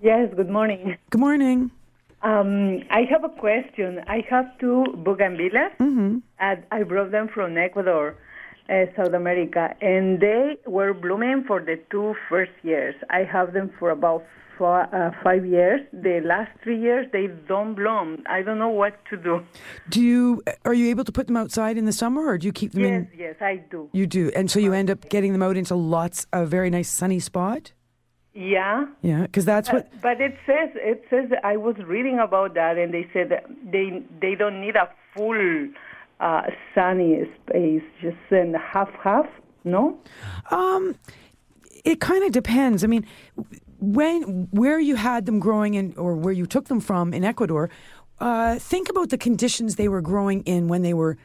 Yes, 0.00 0.32
good 0.36 0.48
morning. 0.48 0.96
Good 1.10 1.20
morning. 1.20 1.72
Um, 2.22 2.82
I 2.90 3.02
have 3.10 3.24
a 3.24 3.28
question. 3.28 4.00
I 4.08 4.24
have 4.28 4.46
two 4.58 4.84
bougainvilleas. 4.96 5.76
Mm-hmm. 5.78 6.18
And 6.40 6.64
I 6.70 6.82
brought 6.82 7.10
them 7.10 7.28
from 7.32 7.56
Ecuador, 7.56 8.16
uh, 8.68 8.84
South 8.96 9.12
America, 9.14 9.74
and 9.80 10.20
they 10.20 10.56
were 10.66 10.92
blooming 10.94 11.44
for 11.46 11.60
the 11.60 11.78
two 11.90 12.14
first 12.28 12.52
years. 12.62 12.94
I 13.10 13.20
have 13.24 13.52
them 13.52 13.70
for 13.78 13.90
about 13.90 14.24
uh, 14.60 15.10
five 15.22 15.46
years. 15.46 15.80
The 15.92 16.20
last 16.24 16.50
three 16.64 16.80
years, 16.80 17.06
they 17.12 17.28
don't 17.46 17.74
bloom. 17.74 18.24
I 18.28 18.42
don't 18.42 18.58
know 18.58 18.68
what 18.68 18.94
to 19.10 19.16
do. 19.16 19.40
Do 19.88 20.02
you 20.02 20.42
are 20.64 20.74
you 20.74 20.90
able 20.90 21.04
to 21.04 21.12
put 21.12 21.28
them 21.28 21.36
outside 21.36 21.78
in 21.78 21.84
the 21.84 21.92
summer, 21.92 22.26
or 22.26 22.38
do 22.38 22.46
you 22.46 22.52
keep 22.52 22.72
them 22.72 22.82
Yes, 22.82 23.06
in? 23.12 23.18
yes, 23.18 23.34
I 23.40 23.62
do. 23.70 23.88
You 23.92 24.06
do, 24.08 24.32
and 24.34 24.50
so 24.50 24.58
you 24.58 24.72
end 24.72 24.90
up 24.90 25.08
getting 25.08 25.32
them 25.32 25.42
out 25.42 25.56
into 25.56 25.76
lots 25.76 26.26
a 26.32 26.44
very 26.44 26.70
nice 26.70 26.90
sunny 26.90 27.20
spot. 27.20 27.72
Yeah. 28.34 28.86
Yeah, 29.02 29.22
because 29.22 29.44
that's 29.44 29.72
what. 29.72 29.90
But, 29.90 30.02
but 30.02 30.20
it 30.20 30.36
says 30.46 30.70
it 30.74 31.04
says 31.10 31.30
I 31.42 31.56
was 31.56 31.76
reading 31.78 32.18
about 32.18 32.54
that, 32.54 32.78
and 32.78 32.92
they 32.92 33.08
said 33.12 33.30
that 33.30 33.46
they 33.70 34.02
they 34.20 34.34
don't 34.34 34.60
need 34.60 34.76
a 34.76 34.88
full 35.14 35.68
uh, 36.20 36.42
sunny 36.74 37.24
space, 37.46 37.82
just 38.00 38.16
in 38.30 38.54
half 38.54 38.90
half. 39.02 39.26
No. 39.64 39.98
Um, 40.50 40.94
it 41.84 42.00
kind 42.00 42.24
of 42.24 42.32
depends. 42.32 42.84
I 42.84 42.86
mean, 42.86 43.06
when 43.80 44.48
where 44.50 44.78
you 44.78 44.96
had 44.96 45.26
them 45.26 45.40
growing 45.40 45.74
in, 45.74 45.94
or 45.96 46.14
where 46.14 46.32
you 46.32 46.46
took 46.46 46.66
them 46.66 46.80
from 46.80 47.12
in 47.12 47.24
Ecuador, 47.24 47.70
uh, 48.20 48.58
think 48.58 48.88
about 48.88 49.10
the 49.10 49.18
conditions 49.18 49.76
they 49.76 49.88
were 49.88 50.00
growing 50.00 50.42
in 50.42 50.68
when 50.68 50.82
they 50.82 50.94
were 50.94 51.16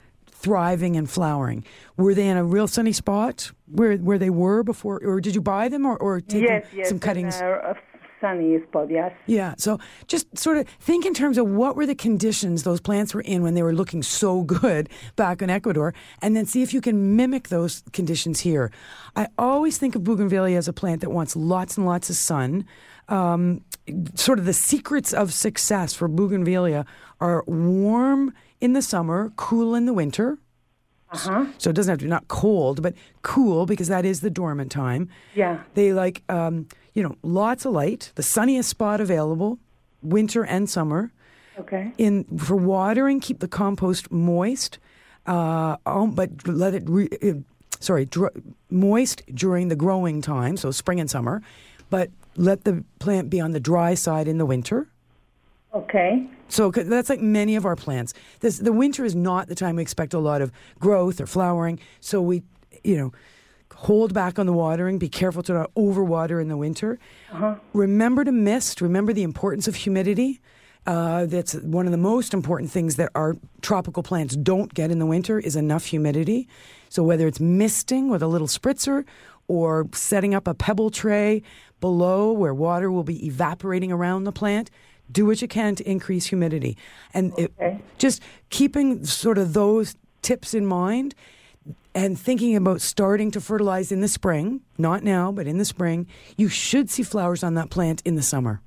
thriving 0.43 0.95
and 0.97 1.10
flowering. 1.10 1.63
Were 1.97 2.13
they 2.13 2.27
in 2.27 2.38
a 2.38 2.43
real 2.43 2.67
sunny 2.67 2.91
spot 2.91 3.51
where 3.65 3.97
where 3.97 4.19
they 4.19 4.29
were 4.29 4.62
before, 4.62 4.99
or 5.03 5.19
did 5.19 5.34
you 5.34 5.41
buy 5.41 5.69
them, 5.69 5.86
or 5.86 5.97
or 5.97 6.21
take 6.21 6.43
yes, 6.43 6.65
yes. 6.73 6.89
some 6.89 6.97
in 6.97 6.99
cuttings? 6.99 7.41
A, 7.41 7.71
a 7.71 7.75
sunny 8.21 8.62
spot. 8.67 8.89
Yes. 8.91 9.12
Yeah, 9.25 9.56
so 9.58 9.79
just 10.08 10.38
sort 10.38 10.58
of 10.58 10.67
think 10.79 11.06
in 11.06 11.13
terms 11.13 11.38
of 11.38 11.47
what 11.47 11.75
were 11.75 11.86
the 11.86 11.95
conditions 11.95 12.63
those 12.63 12.79
plants 12.79 13.13
were 13.13 13.21
in 13.21 13.41
when 13.41 13.53
they 13.53 13.63
were 13.63 13.73
looking 13.73 14.03
so 14.03 14.41
good 14.60 14.89
back 15.15 15.41
in 15.41 15.49
Ecuador, 15.49 15.93
and 16.21 16.36
then 16.36 16.45
see 16.45 16.62
if 16.62 16.73
you 16.73 16.82
can 16.82 17.15
mimic 17.15 17.47
those 17.49 17.84
conditions 17.93 18.41
here. 18.41 18.71
I 19.15 19.27
always 19.38 19.77
think 19.77 19.95
of 19.95 20.03
bougainvillea 20.03 20.58
as 20.58 20.67
a 20.67 20.73
plant 20.73 21.01
that 21.01 21.10
wants 21.10 21.36
lots 21.36 21.77
and 21.77 21.86
lots 21.86 22.10
of 22.10 22.15
sun. 22.15 22.65
Um, 23.10 23.62
sort 24.15 24.39
of 24.39 24.45
the 24.45 24.53
secrets 24.53 25.13
of 25.13 25.34
success 25.34 25.93
for 25.93 26.08
bougainvillea 26.08 26.86
are 27.19 27.43
warm 27.47 28.34
in 28.63 28.71
the 28.71 28.82
summer, 28.82 29.34
cool 29.36 29.76
in 29.76 29.86
the 29.86 29.91
winter. 29.93 30.38
Uh-huh. 31.12 31.45
So 31.58 31.69
it 31.69 31.76
doesn't 31.76 31.91
have 31.91 31.99
to 31.99 32.06
be 32.06 32.10
not 32.10 32.30
cold, 32.30 32.82
but 32.82 32.93
cool 33.21 33.65
because 33.65 33.89
that 33.89 34.06
is 34.06 34.21
the 34.21 34.30
dormant 34.30 34.71
time. 34.71 35.10
Yeah. 35.36 35.63
They 35.73 35.91
like, 35.91 36.23
um, 36.30 36.69
you 36.93 37.04
know, 37.04 37.17
lots 37.23 37.65
of 37.65 37.73
light, 37.73 38.13
the 38.15 38.23
sunniest 38.23 38.69
spot 38.69 39.02
available, 39.02 39.60
winter 40.02 40.45
and 40.45 40.69
summer. 40.69 41.12
Okay. 41.60 41.91
In 41.97 42.23
for 42.38 42.56
watering, 42.56 43.19
keep 43.19 43.39
the 43.41 43.49
compost 43.49 44.10
moist, 44.12 44.80
uh, 45.28 45.76
um, 45.86 46.12
but 46.12 46.47
let 46.47 46.73
it. 46.73 46.84
Re, 46.88 47.10
uh, 47.21 47.34
sorry, 47.82 48.06
dr- 48.06 48.34
moist 48.71 49.21
during 49.36 49.67
the 49.67 49.76
growing 49.76 50.21
time, 50.21 50.56
so 50.56 50.71
spring 50.71 50.99
and 50.99 51.12
summer, 51.12 51.43
but 51.91 52.10
let 52.38 52.63
the 52.63 52.84
plant 52.97 53.30
be 53.30 53.39
on 53.39 53.52
the 53.52 53.60
dry 53.60 53.93
side 53.93 54.28
in 54.28 54.39
the 54.39 54.47
winter. 54.47 54.88
Okay. 55.74 56.28
So 56.50 56.70
that's 56.70 57.10
like 57.10 57.20
many 57.20 57.56
of 57.56 57.66
our 57.66 57.76
plants. 57.76 58.14
This, 58.42 58.60
the 58.60 58.72
winter 58.72 59.04
is 59.04 59.16
not 59.16 59.48
the 59.48 59.56
time 59.56 59.78
we 59.78 59.82
expect 59.82 60.14
a 60.14 60.20
lot 60.20 60.42
of 60.42 60.52
growth 60.80 61.20
or 61.20 61.26
flowering. 61.26 61.80
So 62.00 62.22
we, 62.22 62.44
you 62.84 62.96
know, 62.96 63.12
hold 63.74 64.14
back 64.14 64.38
on 64.38 64.46
the 64.46 64.54
watering. 64.54 65.00
Be 65.00 65.10
careful 65.10 65.42
to 65.44 65.54
not 65.54 65.74
overwater 65.74 66.40
in 66.40 66.48
the 66.48 66.58
winter. 66.58 67.00
Uh-huh. 67.32 67.56
Remember 67.74 68.24
to 68.24 68.32
mist. 68.32 68.82
Remember 68.82 69.14
the 69.14 69.24
importance 69.24 69.68
of 69.68 69.76
humidity. 69.76 70.40
Uh, 70.86 71.26
that's 71.26 71.54
one 71.56 71.86
of 71.86 71.92
the 71.92 71.98
most 71.98 72.34
important 72.34 72.70
things 72.70 72.98
that 72.98 73.10
our 73.16 73.36
tropical 73.62 74.04
plants 74.04 74.36
don't 74.36 74.74
get 74.74 74.92
in 74.92 75.00
the 75.00 75.06
winter 75.06 75.40
is 75.40 75.56
enough 75.56 75.86
humidity. 75.86 76.48
So 76.90 77.04
whether 77.04 77.26
it's 77.26 77.40
misting 77.40 78.10
with 78.10 78.22
a 78.22 78.28
little 78.28 78.48
spritzer 78.48 79.06
or 79.48 79.88
setting 79.94 80.36
up 80.36 80.48
a 80.48 80.54
pebble 80.54 80.90
tray 80.90 81.42
below 81.80 82.32
where 82.32 82.54
water 82.54 82.92
will 82.92 83.04
be 83.04 83.26
evaporating 83.26 83.92
around 83.92 84.26
the 84.26 84.32
plant, 84.32 84.70
do 85.12 85.26
what 85.26 85.42
you 85.42 85.48
can 85.48 85.76
to 85.76 85.89
increase 85.89 86.28
humidity. 86.28 86.78
And 87.13 87.34
it, 87.38 87.52
just 87.98 88.22
keeping 88.50 89.06
sort 89.06 89.38
of 89.38 89.54
those 89.54 89.96
tips 90.22 90.54
in 90.54 90.66
mind 90.66 91.16
and 91.96 92.20
thinking 92.20 92.56
about 92.56 92.82
starting 92.82 93.32
to 93.32 93.42
fertilize 93.42 93.92
in 93.92 94.02
the 94.02 94.08
spring, 94.08 94.62
not 94.78 95.04
now, 95.04 95.32
but 95.32 95.48
in 95.48 95.58
the 95.58 95.66
spring, 95.66 96.08
you 96.38 96.50
should 96.50 96.89
see 96.89 97.04
flowers 97.04 97.44
on 97.44 97.54
that 97.54 97.70
plant 97.70 98.02
in 98.06 98.16
the 98.16 98.24
summer. 98.24 98.62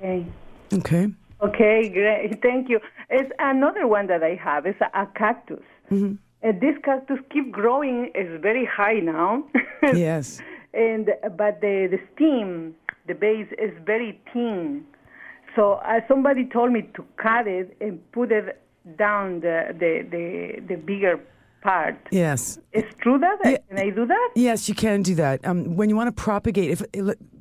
Okay. 0.00 0.26
Okay. 0.72 1.08
Okay, 1.42 1.88
great. 1.88 2.38
Thank 2.42 2.68
you. 2.68 2.80
It's 3.10 3.30
another 3.38 3.86
one 3.86 4.06
that 4.08 4.22
I 4.22 4.34
have. 4.42 4.66
It's 4.66 4.80
a, 4.80 5.02
a 5.02 5.06
cactus. 5.14 5.62
Mm-hmm. 5.90 6.14
And 6.42 6.60
this 6.60 6.76
cactus 6.84 7.18
keep 7.30 7.52
growing. 7.52 8.10
It's 8.14 8.42
very 8.42 8.66
high 8.66 9.00
now. 9.00 9.44
yes. 9.82 10.40
and 10.74 11.10
but 11.36 11.60
the 11.60 11.88
the 11.90 12.00
stem, 12.14 12.74
the 13.06 13.14
base 13.14 13.48
is 13.58 13.72
very 13.84 14.20
thin. 14.32 14.84
So 15.56 15.74
uh, 15.74 16.00
somebody 16.08 16.46
told 16.46 16.72
me 16.72 16.82
to 16.96 17.04
cut 17.16 17.46
it 17.46 17.76
and 17.80 18.00
put 18.12 18.32
it 18.32 18.60
down 18.98 19.40
the 19.40 19.74
the 19.78 20.06
the, 20.10 20.60
the 20.68 20.76
bigger 20.76 21.20
part. 21.62 21.96
Yes. 22.10 22.58
It's 22.72 22.92
true 23.00 23.18
that 23.18 23.38
Yeah. 23.44 23.56
can 23.68 23.78
I 23.78 23.90
do 23.90 24.04
that? 24.06 24.30
Yes, 24.34 24.68
you 24.68 24.74
can 24.74 25.02
do 25.02 25.14
that. 25.14 25.46
Um, 25.46 25.76
when 25.76 25.88
you 25.88 25.96
want 25.96 26.14
to 26.14 26.22
propagate, 26.22 26.70
if 26.70 26.82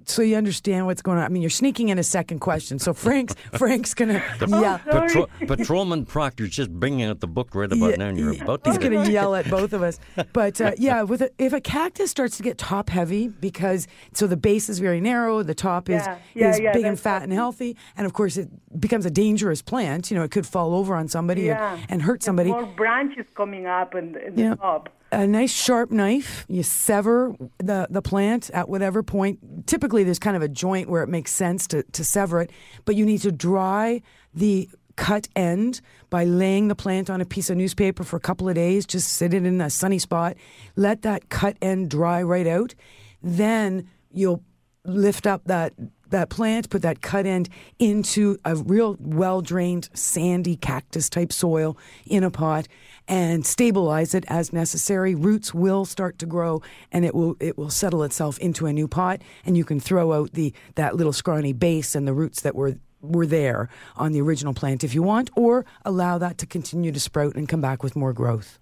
so, 0.06 0.22
you 0.22 0.36
understand 0.36 0.86
what's 0.86 1.02
going 1.02 1.18
on. 1.18 1.24
I 1.24 1.30
mean, 1.30 1.42
you're 1.42 1.50
sneaking 1.50 1.90
in 1.90 2.00
a 2.00 2.04
second 2.04 2.40
question. 2.40 2.80
So 2.80 2.94
Frank's 2.94 3.36
Frank's 3.58 3.94
gonna 3.94 4.22
yeah. 4.48 4.78
Patro- 4.78 5.28
Patrolman 5.48 6.06
Proctor's 6.06 6.50
just 6.52 6.72
bringing 6.72 7.04
out 7.08 7.20
the 7.20 7.28
book 7.28 7.56
right 7.56 7.72
about 7.72 7.98
now, 7.98 8.08
and 8.08 8.18
you're 8.18 8.42
about 8.42 8.64
to 8.64 8.70
He's 8.72 8.78
get 8.78 8.92
going 8.92 9.02
it. 9.02 9.06
to 9.06 9.12
yell 9.12 9.36
at 9.36 9.50
both 9.50 9.74
of 9.74 9.82
us. 9.84 10.00
But 10.34 10.60
uh, 10.62 10.72
yeah, 10.78 11.02
with 11.04 11.22
a, 11.22 11.32
if 11.38 11.54
a 11.54 11.62
cactus 11.62 12.12
starts 12.12 12.38
to 12.38 12.44
get 12.44 12.58
top 12.58 12.90
heavy 12.90 13.28
because 13.28 13.88
so 14.14 14.28
the 14.28 14.38
base 14.38 14.70
is 14.70 14.80
very 14.80 15.02
narrow, 15.02 15.44
the 15.44 15.56
top 15.56 15.90
is 15.90 16.02
Yeah, 16.06 16.18
yeah, 16.34 16.50
is 16.52 16.60
yeah, 16.60 16.74
big 16.74 16.86
and 16.86 17.00
fat 17.00 17.24
and 17.24 17.32
healthy, 17.34 17.76
and 17.98 18.06
of 18.06 18.14
course 18.14 18.38
it 18.38 18.50
becomes 18.80 19.06
a 19.06 19.12
dangerous 19.12 19.62
plant. 19.62 20.10
You 20.12 20.18
know, 20.18 20.24
it 20.24 20.32
could 20.32 20.46
fall 20.48 20.74
over 20.76 20.96
on 20.96 21.08
somebody 21.08 21.44
Yeah. 21.44 21.74
and, 21.76 21.86
and 21.90 22.02
hurt 22.02 22.24
somebody. 22.24 22.50
More 22.50 22.66
branches 22.66 23.26
coming 23.36 23.66
up 23.66 23.96
in, 23.96 24.16
in 24.18 24.38
Yeah. 24.38 24.50
the 24.52 24.56
top. 24.58 24.90
A 25.14 25.28
nice 25.28 25.54
sharp 25.54 25.92
knife. 25.92 26.46
You 26.50 26.64
sever 26.64 27.36
the, 27.60 27.88
the 27.90 28.02
plant 28.02 28.50
at 28.52 28.68
whatever 28.68 29.04
point. 29.04 29.68
Typically, 29.68 30.04
there's 30.04 30.20
kind 30.20 30.36
of 30.36 30.42
a 30.42 30.48
joint 30.48 30.90
where 30.90 31.04
it 31.04 31.10
makes 31.10 31.32
sense 31.32 31.68
to, 31.68 31.84
to 31.84 32.04
sever 32.04 32.42
it, 32.42 32.52
but 32.86 32.96
you 32.96 33.06
need 33.06 33.22
to 33.22 33.32
dry 33.32 34.02
the 34.34 34.70
cut 34.96 35.28
end 35.36 35.82
by 36.10 36.24
laying 36.24 36.68
the 36.68 36.76
plant 36.76 37.10
on 37.10 37.22
a 37.22 37.26
piece 37.26 37.50
of 37.50 37.58
newspaper 37.58 38.04
for 38.04 38.16
a 38.18 38.20
couple 38.20 38.48
of 38.50 38.56
days. 38.56 38.86
Just 38.86 39.14
sit 39.14 39.34
it 39.34 39.46
in 39.46 39.62
a 39.62 39.70
sunny 39.70 40.00
spot. 40.00 40.36
Let 40.76 41.02
that 41.04 41.30
cut 41.30 41.58
end 41.62 41.90
dry 41.90 42.22
right 42.22 42.48
out. 42.48 42.76
Then 43.22 43.90
you'll 44.12 44.44
lift 44.86 45.26
up 45.26 45.44
that 45.46 45.74
that 46.14 46.30
plant, 46.30 46.70
put 46.70 46.84
that 46.84 47.02
cut 47.02 47.26
end 47.26 47.50
into 47.80 48.38
a 48.46 48.56
real 48.56 48.96
well 49.00 49.42
drained, 49.42 49.90
sandy 49.94 50.56
cactus 50.56 51.10
type 51.10 51.34
soil 51.34 51.78
in 52.06 52.24
a 52.24 52.32
pot, 52.32 52.68
and 53.08 53.46
stabilize 53.46 54.14
it 54.14 54.26
as 54.28 54.54
necessary. 54.54 55.16
Roots 55.16 55.54
will 55.54 55.86
start 55.86 56.18
to 56.20 56.26
grow, 56.26 56.62
and 56.92 57.06
it 57.06 57.14
will 57.14 57.36
it 57.40 57.58
will 57.58 57.70
settle 57.70 58.04
itself 58.04 58.38
into 58.40 58.66
a 58.66 58.74
new 58.74 58.88
pot, 58.88 59.22
and 59.46 59.58
you 59.58 59.66
can 59.66 59.80
throw 59.80 60.14
out 60.14 60.34
the 60.34 60.54
that 60.76 60.96
little 60.96 61.14
scrawny 61.14 61.54
base 61.54 61.96
and 61.96 62.08
the 62.08 62.14
roots 62.14 62.42
that 62.42 62.56
were 62.56 62.76
were 63.02 63.26
there 63.26 63.70
on 63.98 64.14
the 64.14 64.22
original 64.22 64.54
plant 64.54 64.84
if 64.84 64.96
you 64.96 65.04
want, 65.04 65.30
or 65.36 65.66
allow 65.84 66.18
that 66.18 66.38
to 66.38 66.46
continue 66.46 66.92
to 66.92 67.00
sprout 67.00 67.36
and 67.36 67.50
come 67.50 67.62
back 67.62 67.84
with 67.84 67.96
more 67.96 68.14
growth. 68.14 68.60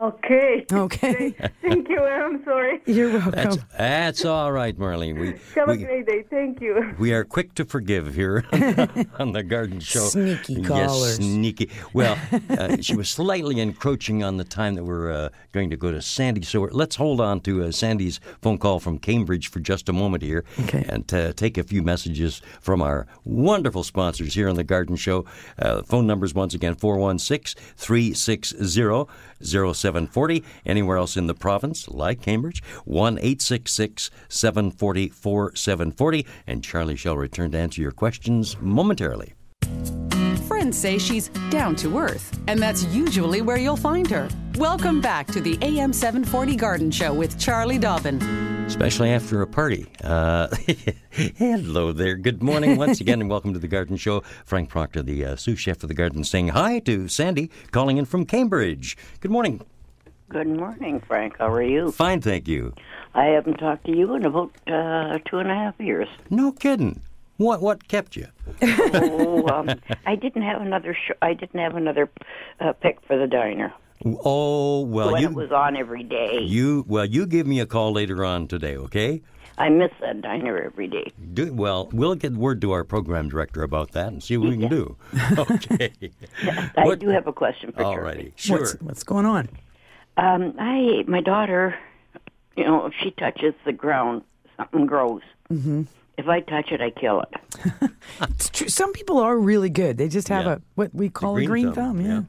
Okay. 0.00 0.66
Okay. 0.70 1.34
Thank 1.62 1.88
you. 1.88 1.98
I'm 2.04 2.44
sorry. 2.44 2.82
You're 2.84 3.12
welcome. 3.12 3.30
That's, 3.32 3.56
that's 3.78 4.24
all 4.26 4.52
right, 4.52 4.76
Marlene. 4.76 5.18
We, 5.18 5.40
Have 5.54 5.70
a 5.70 5.76
great 5.76 6.06
day. 6.06 6.22
Thank 6.28 6.60
you. 6.60 6.94
we 6.98 7.14
are 7.14 7.24
quick 7.24 7.54
to 7.54 7.64
forgive 7.64 8.14
here 8.14 8.44
on 9.18 9.32
the 9.32 9.42
Garden 9.42 9.80
Show. 9.80 10.00
Sneaky 10.00 10.62
callers. 10.62 11.18
Yes, 11.18 11.26
sneaky. 11.26 11.70
Well, 11.94 12.18
uh, 12.50 12.76
she 12.82 12.94
was 12.94 13.08
slightly 13.08 13.58
encroaching 13.58 14.22
on 14.22 14.36
the 14.36 14.44
time 14.44 14.74
that 14.74 14.84
we're 14.84 15.10
uh, 15.10 15.28
going 15.52 15.70
to 15.70 15.76
go 15.78 15.90
to 15.90 16.02
Sandy. 16.02 16.42
So 16.42 16.68
let's 16.72 16.96
hold 16.96 17.18
on 17.22 17.40
to 17.42 17.64
uh, 17.64 17.70
Sandy's 17.72 18.20
phone 18.42 18.58
call 18.58 18.80
from 18.80 18.98
Cambridge 18.98 19.48
for 19.50 19.60
just 19.60 19.88
a 19.88 19.94
moment 19.94 20.22
here 20.22 20.44
Okay. 20.60 20.84
and 20.90 21.12
uh, 21.14 21.32
take 21.32 21.56
a 21.56 21.62
few 21.62 21.80
messages 21.82 22.42
from 22.60 22.82
our 22.82 23.06
wonderful 23.24 23.82
sponsors 23.82 24.34
here 24.34 24.48
on 24.50 24.56
the 24.56 24.64
Garden 24.64 24.96
Show. 24.96 25.24
Uh, 25.58 25.82
phone 25.82 26.06
numbers 26.06 26.34
once 26.34 26.52
again 26.52 26.74
416 26.74 27.62
360 27.78 29.06
0740. 29.42 30.44
Anywhere 30.64 30.96
else 30.96 31.16
in 31.16 31.26
the 31.26 31.34
province, 31.34 31.88
like 31.88 32.22
Cambridge, 32.22 32.62
1 32.84 33.18
866 33.18 34.10
740 34.28 35.08
4740. 35.08 36.26
And 36.46 36.62
Charlie 36.62 36.96
shall 36.96 37.16
return 37.16 37.50
to 37.52 37.58
answer 37.58 37.80
your 37.80 37.92
questions 37.92 38.56
momentarily. 38.60 39.34
Friends 40.46 40.78
say 40.78 40.98
she's 40.98 41.28
down 41.50 41.76
to 41.76 41.98
earth, 41.98 42.38
and 42.46 42.60
that's 42.60 42.84
usually 42.86 43.42
where 43.42 43.56
you'll 43.56 43.76
find 43.76 44.08
her. 44.10 44.28
Welcome 44.56 45.00
back 45.00 45.26
to 45.28 45.40
the 45.40 45.58
AM 45.60 45.92
740 45.92 46.56
Garden 46.56 46.90
Show 46.90 47.12
with 47.12 47.38
Charlie 47.38 47.78
Dobbin. 47.78 48.55
Especially 48.66 49.10
after 49.10 49.42
a 49.42 49.46
party. 49.46 49.86
Uh, 50.02 50.48
hello 51.10 51.92
there. 51.92 52.16
Good 52.16 52.42
morning 52.42 52.76
once 52.76 53.00
again, 53.00 53.20
and 53.20 53.30
welcome 53.30 53.52
to 53.52 53.60
the 53.60 53.68
Garden 53.68 53.96
Show. 53.96 54.22
Frank 54.44 54.68
Proctor, 54.68 55.02
the 55.02 55.24
uh, 55.24 55.36
sous 55.36 55.58
chef 55.58 55.82
of 55.84 55.88
the 55.88 55.94
garden, 55.94 56.24
saying 56.24 56.48
hi 56.48 56.80
to 56.80 57.06
Sandy, 57.06 57.50
calling 57.70 57.96
in 57.96 58.04
from 58.04 58.26
Cambridge. 58.26 58.96
Good 59.20 59.30
morning. 59.30 59.60
Good 60.28 60.48
morning, 60.48 61.00
Frank. 61.06 61.38
How 61.38 61.48
are 61.48 61.62
you? 61.62 61.92
Fine, 61.92 62.22
thank 62.22 62.48
you. 62.48 62.74
I 63.14 63.26
haven't 63.26 63.58
talked 63.58 63.86
to 63.86 63.96
you 63.96 64.14
in 64.14 64.26
about 64.26 64.50
uh, 64.66 65.18
two 65.30 65.38
and 65.38 65.50
a 65.50 65.54
half 65.54 65.74
years. 65.78 66.08
No 66.28 66.50
kidding. 66.50 67.00
What 67.36 67.62
what 67.62 67.86
kept 67.86 68.16
you? 68.16 68.26
oh, 68.62 69.46
um, 69.48 69.70
I 70.06 70.16
didn't 70.16 70.42
have 70.42 70.60
another. 70.60 70.94
Sh- 70.94 71.12
I 71.22 71.34
didn't 71.34 71.60
have 71.60 71.76
another 71.76 72.10
uh, 72.60 72.72
pick 72.72 73.00
for 73.06 73.16
the 73.16 73.26
diner 73.26 73.72
Oh 74.04 74.82
well, 74.82 75.12
when 75.12 75.22
you 75.22 75.28
it 75.28 75.34
was 75.34 75.50
on 75.52 75.76
every 75.76 76.02
day. 76.02 76.40
you 76.42 76.84
well 76.86 77.04
you 77.04 77.26
give 77.26 77.46
me 77.46 77.60
a 77.60 77.66
call 77.66 77.92
later 77.92 78.24
on 78.24 78.46
today, 78.46 78.76
okay? 78.76 79.22
I 79.58 79.70
miss 79.70 79.90
that 80.02 80.20
diner 80.20 80.58
every 80.58 80.86
day. 80.86 81.10
Do, 81.32 81.50
well, 81.54 81.88
we'll 81.90 82.14
get 82.14 82.34
word 82.34 82.60
to 82.60 82.72
our 82.72 82.84
program 82.84 83.30
director 83.30 83.62
about 83.62 83.92
that 83.92 84.08
and 84.08 84.22
see 84.22 84.36
what 84.36 84.50
we 84.50 84.58
can 84.58 84.68
do. 84.68 84.96
Okay. 85.38 85.92
I 86.76 86.84
What- 86.84 86.98
do 86.98 87.08
have 87.08 87.26
a 87.26 87.32
question 87.32 87.72
for 87.72 87.80
you. 87.80 87.86
All 87.86 87.94
Charlie. 87.94 88.06
righty. 88.16 88.32
Sure. 88.36 88.58
What's 88.58 88.74
what's 88.82 89.02
going 89.02 89.24
on? 89.24 89.48
Um, 90.18 90.54
I 90.58 91.04
my 91.08 91.20
daughter, 91.22 91.74
you 92.56 92.64
know, 92.64 92.86
if 92.86 92.92
she 93.02 93.10
touches 93.12 93.54
the 93.64 93.72
ground, 93.72 94.22
something 94.58 94.84
grows. 94.86 95.22
Mm-hmm. 95.50 95.82
If 96.18 96.28
I 96.28 96.40
touch 96.40 96.70
it, 96.72 96.80
I 96.80 96.90
kill 96.90 97.22
it. 97.22 97.90
It's 98.22 98.48
true. 98.50 98.68
Some 98.68 98.92
people 98.92 99.18
are 99.18 99.38
really 99.38 99.68
good. 99.70 99.98
They 99.98 100.08
just 100.08 100.28
have 100.28 100.44
Yeah. 100.46 100.52
a 100.54 100.60
what 100.74 100.94
we 100.94 101.08
call 101.10 101.34
green 101.34 101.46
a 101.46 101.50
green 101.50 101.72
thumb, 101.72 101.96
thumb. 101.96 102.00
yeah. 102.00 102.08
Yeah, 102.08 102.22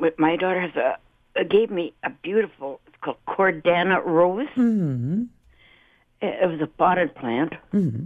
but 0.00 0.18
my 0.18 0.36
daughter 0.36 0.60
has 0.60 0.74
a 0.76 0.98
uh, 1.38 1.44
gave 1.44 1.70
me 1.70 1.94
a 2.02 2.10
beautiful. 2.10 2.80
It's 2.86 2.96
called 3.00 3.16
Kordana 3.26 4.04
rose. 4.04 4.48
Mm-hmm. 4.56 5.24
It, 6.20 6.42
it 6.42 6.50
was 6.50 6.60
a 6.60 6.66
potted 6.66 7.14
plant, 7.14 7.54
mm-hmm. 7.72 8.04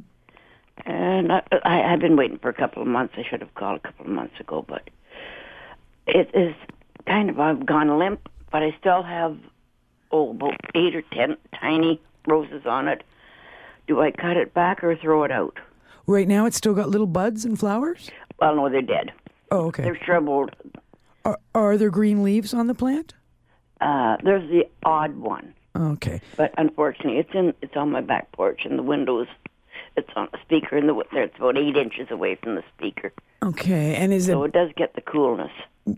and 0.89 1.33
I, 1.33 1.43
I, 1.65 1.83
I've 1.93 2.01
been 2.01 2.17
waiting 2.17 2.39
for 2.39 2.49
a 2.49 2.55
couple 2.55 2.83
of 2.83 2.89
months. 2.89 3.15
I 3.17 3.25
should 3.29 3.41
have 3.41 3.55
called 3.55 3.77
a 3.77 3.81
couple 3.81 4.07
of 4.07 4.13
months 4.13 4.39
ago, 4.39 4.65
but 4.67 4.89
it 6.07 6.31
is 6.35 6.55
kind 7.07 7.31
of 7.31 7.41
I've 7.41 7.67
gone 7.67 7.99
limp, 7.99 8.29
but 8.51 8.63
I 8.63 8.75
still 8.79 9.03
have 9.03 9.37
oh 10.13 10.31
about 10.31 10.55
eight 10.75 10.95
or 10.95 11.03
ten 11.13 11.37
tiny 11.61 12.01
roses 12.27 12.65
on 12.67 12.89
it. 12.89 13.03
Do 13.87 14.01
I 14.01 14.11
cut 14.11 14.37
it 14.37 14.53
back 14.53 14.83
or 14.83 14.97
throw 14.97 15.25
it 15.25 15.31
out? 15.31 15.59
Right 16.09 16.29
now, 16.29 16.47
it's 16.47 16.57
still 16.57 16.75
got 16.75 16.89
little 16.89 17.07
buds 17.07 17.45
and 17.45 17.59
flowers. 17.59 18.11
Well, 18.41 18.55
no, 18.57 18.69
they're 18.69 18.83
dead. 18.83 19.13
Oh, 19.51 19.67
okay. 19.67 19.83
They're 19.83 19.99
shriveled. 20.05 20.55
Are, 21.27 21.39
are 21.55 21.77
there 21.77 21.91
green 21.91 22.23
leaves 22.23 22.55
on 22.55 22.67
the 22.69 22.75
plant? 22.75 23.15
Uh, 23.81 24.17
there's 24.23 24.49
the 24.51 24.67
odd 24.85 25.17
one. 25.17 25.55
Okay. 25.77 26.21
but 26.37 26.55
unfortunately, 26.57 27.19
it's 27.19 27.35
in 27.35 27.53
it's 27.61 27.77
on 27.77 27.91
my 27.91 28.01
back 28.01 28.33
porch, 28.33 28.63
and 28.65 28.79
the 28.79 28.83
windows. 28.83 29.27
It's 29.99 30.09
on 30.15 30.29
a 30.35 30.39
speaker, 30.43 30.77
and 30.77 30.89
the 30.89 31.03
it's 31.13 31.37
about 31.37 31.57
eight 31.59 31.77
inches 31.77 32.11
away 32.11 32.35
from 32.43 32.55
the 32.55 32.63
speaker, 32.77 33.13
Okay. 33.43 33.95
And 33.97 34.13
is 34.13 34.29
it? 34.29 34.33
so 34.33 34.45
it 34.45 34.53
does 34.53 34.71
get 34.77 34.95
the 34.95 35.01
coolness. 35.01 35.51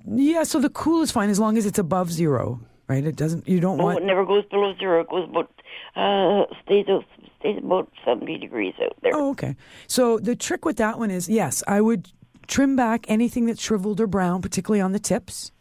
Yeah. 0.06 0.44
So 0.44 0.60
the 0.60 0.68
cool 0.70 1.02
is 1.02 1.10
fine 1.10 1.30
as 1.30 1.38
long 1.40 1.58
as 1.58 1.66
it's 1.66 1.78
above 1.80 2.10
zero, 2.12 2.60
right? 2.88 3.04
It 3.04 3.16
doesn't. 3.16 3.48
You 3.48 3.58
don't 3.60 3.80
Oh, 3.80 3.84
want. 3.84 3.98
it 3.98 4.04
never 4.04 4.24
goes 4.24 4.44
below 4.46 4.74
zero. 4.78 5.00
It 5.02 5.08
goes 5.08 5.28
about 5.28 5.50
uh 5.96 6.44
stays 6.64 6.86
out, 6.88 7.04
stays 7.40 7.58
about 7.58 7.90
seventy 8.04 8.38
degrees 8.38 8.74
out 8.82 8.96
there. 9.02 9.12
Oh, 9.14 9.30
okay. 9.30 9.56
So 9.88 10.18
the 10.18 10.34
trick 10.36 10.64
with 10.64 10.76
that 10.78 10.98
one 10.98 11.10
is 11.10 11.28
yes, 11.28 11.62
I 11.68 11.80
would 11.80 12.08
trim 12.48 12.74
back 12.74 13.04
anything 13.08 13.46
that's 13.46 13.62
shriveled 13.62 14.00
or 14.00 14.06
brown, 14.06 14.42
particularly 14.42 14.80
on 14.80 14.92
the 14.92 14.98
tips. 14.98 15.52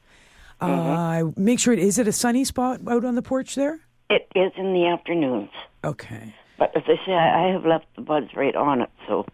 Uh, 0.59 1.25
make 1.35 1.59
sure 1.59 1.71
it 1.73 1.79
is 1.79 1.99
it 1.99 2.07
a 2.07 2.11
sunny 2.11 2.43
spot 2.43 2.79
out 2.87 3.05
on 3.05 3.13
the 3.13 3.21
porch 3.21 3.53
there. 3.53 3.81
It 4.09 4.27
is 4.33 4.51
in 4.57 4.73
the 4.73 4.87
afternoons. 4.87 5.51
Okay. 5.83 6.33
But 6.57 6.75
as 6.75 6.83
I 6.87 6.95
say, 7.05 7.13
I 7.13 7.47
I 7.49 7.51
have 7.51 7.65
left 7.65 7.85
the 7.95 8.01
buds 8.01 8.33
right 8.35 8.55
on 8.55 8.81
it, 8.81 8.89
so 9.07 9.27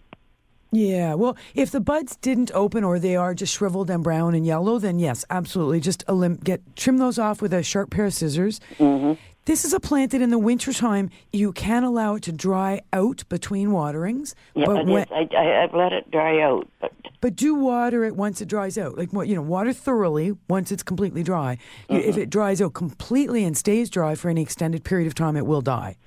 Yeah, 0.72 1.14
well, 1.14 1.38
if 1.56 1.72
the 1.72 1.80
buds 1.80 2.18
didn't 2.18 2.52
open 2.54 2.84
or 2.84 3.00
they 3.00 3.16
are 3.16 3.34
just 3.34 3.54
shriveled 3.56 3.90
and 3.90 4.04
brown 4.04 4.36
and 4.36 4.46
yellow, 4.46 4.80
then 4.80 5.00
yes, 5.00 5.24
absolutely, 5.30 5.80
just 5.80 6.04
elim- 6.10 6.38
get 6.44 6.62
trim 6.76 6.98
those 6.98 7.18
off 7.18 7.42
with 7.42 7.54
a 7.54 7.64
sharp 7.64 7.92
pair 7.92 8.06
of 8.06 8.14
scissors. 8.14 8.60
Mm-hmm. 8.78 9.14
This 9.46 9.66
is 9.66 9.74
a 9.74 9.80
plant 9.80 10.12
that 10.12 10.22
in 10.22 10.30
the 10.30 10.40
wintertime 10.40 11.10
you 11.34 11.52
can 11.52 11.84
allow 11.84 12.16
it 12.16 12.24
to 12.24 12.32
dry 12.32 12.82
out 12.94 13.24
between 13.28 13.72
waterings, 13.72 14.36
yeah, 14.56 14.66
but 14.66 14.86
when. 14.86 15.06
I, 15.12 15.28
I, 15.36 15.64
I've 15.64 15.74
let 15.74 15.92
it 15.92 16.10
dry 16.12 16.42
out, 16.42 16.68
but 16.80 16.94
but 17.20 17.36
do 17.36 17.54
water 17.56 18.04
it 18.06 18.16
once 18.16 18.40
it 18.42 18.48
dries 18.48 18.78
out. 18.78 18.98
Like 18.98 19.12
what 19.12 19.28
you 19.28 19.36
know, 19.36 19.42
water 19.42 19.74
thoroughly 19.74 20.38
once 20.48 20.72
it's 20.72 20.84
completely 20.84 21.24
dry. 21.24 21.58
You- 21.90 21.98
If 21.98 22.18
it 22.18 22.30
dries 22.30 22.62
out 22.62 22.74
completely 22.74 23.44
and 23.44 23.58
stays 23.58 23.90
dry 23.90 24.16
for 24.16 24.30
any 24.30 24.42
extended 24.42 24.84
period 24.86 25.08
of 25.08 25.16
time, 25.16 25.36
it 25.36 25.46
will 25.46 25.62
die. 25.62 25.98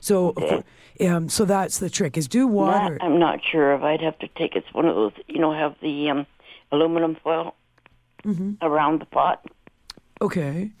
So, 0.00 0.32
um, 1.00 1.28
so 1.28 1.44
that's 1.44 1.78
the 1.78 1.90
trick: 1.90 2.16
is 2.16 2.26
do 2.28 2.46
water. 2.46 2.96
I'm 3.02 3.18
not 3.18 3.40
sure 3.44 3.74
if 3.74 3.82
I'd 3.82 4.00
have 4.00 4.18
to 4.20 4.28
take. 4.28 4.56
It's 4.56 4.72
one 4.72 4.86
of 4.86 4.94
those, 4.94 5.12
you 5.26 5.40
know, 5.40 5.52
have 5.52 5.74
the 5.82 6.08
um, 6.10 6.26
aluminum 6.72 7.16
foil 7.22 7.54
Mm-hmm. 8.24 8.54
around 8.62 9.00
the 9.00 9.06
pot. 9.06 9.44
Okay. 10.20 10.72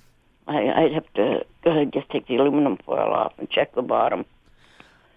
I, 0.48 0.84
I'd 0.84 0.92
have 0.92 1.12
to 1.14 1.44
go 1.62 1.70
ahead 1.70 1.82
and 1.82 1.92
just 1.92 2.08
take 2.10 2.26
the 2.26 2.36
aluminum 2.36 2.78
foil 2.84 3.12
off 3.12 3.34
and 3.38 3.48
check 3.50 3.74
the 3.74 3.82
bottom, 3.82 4.24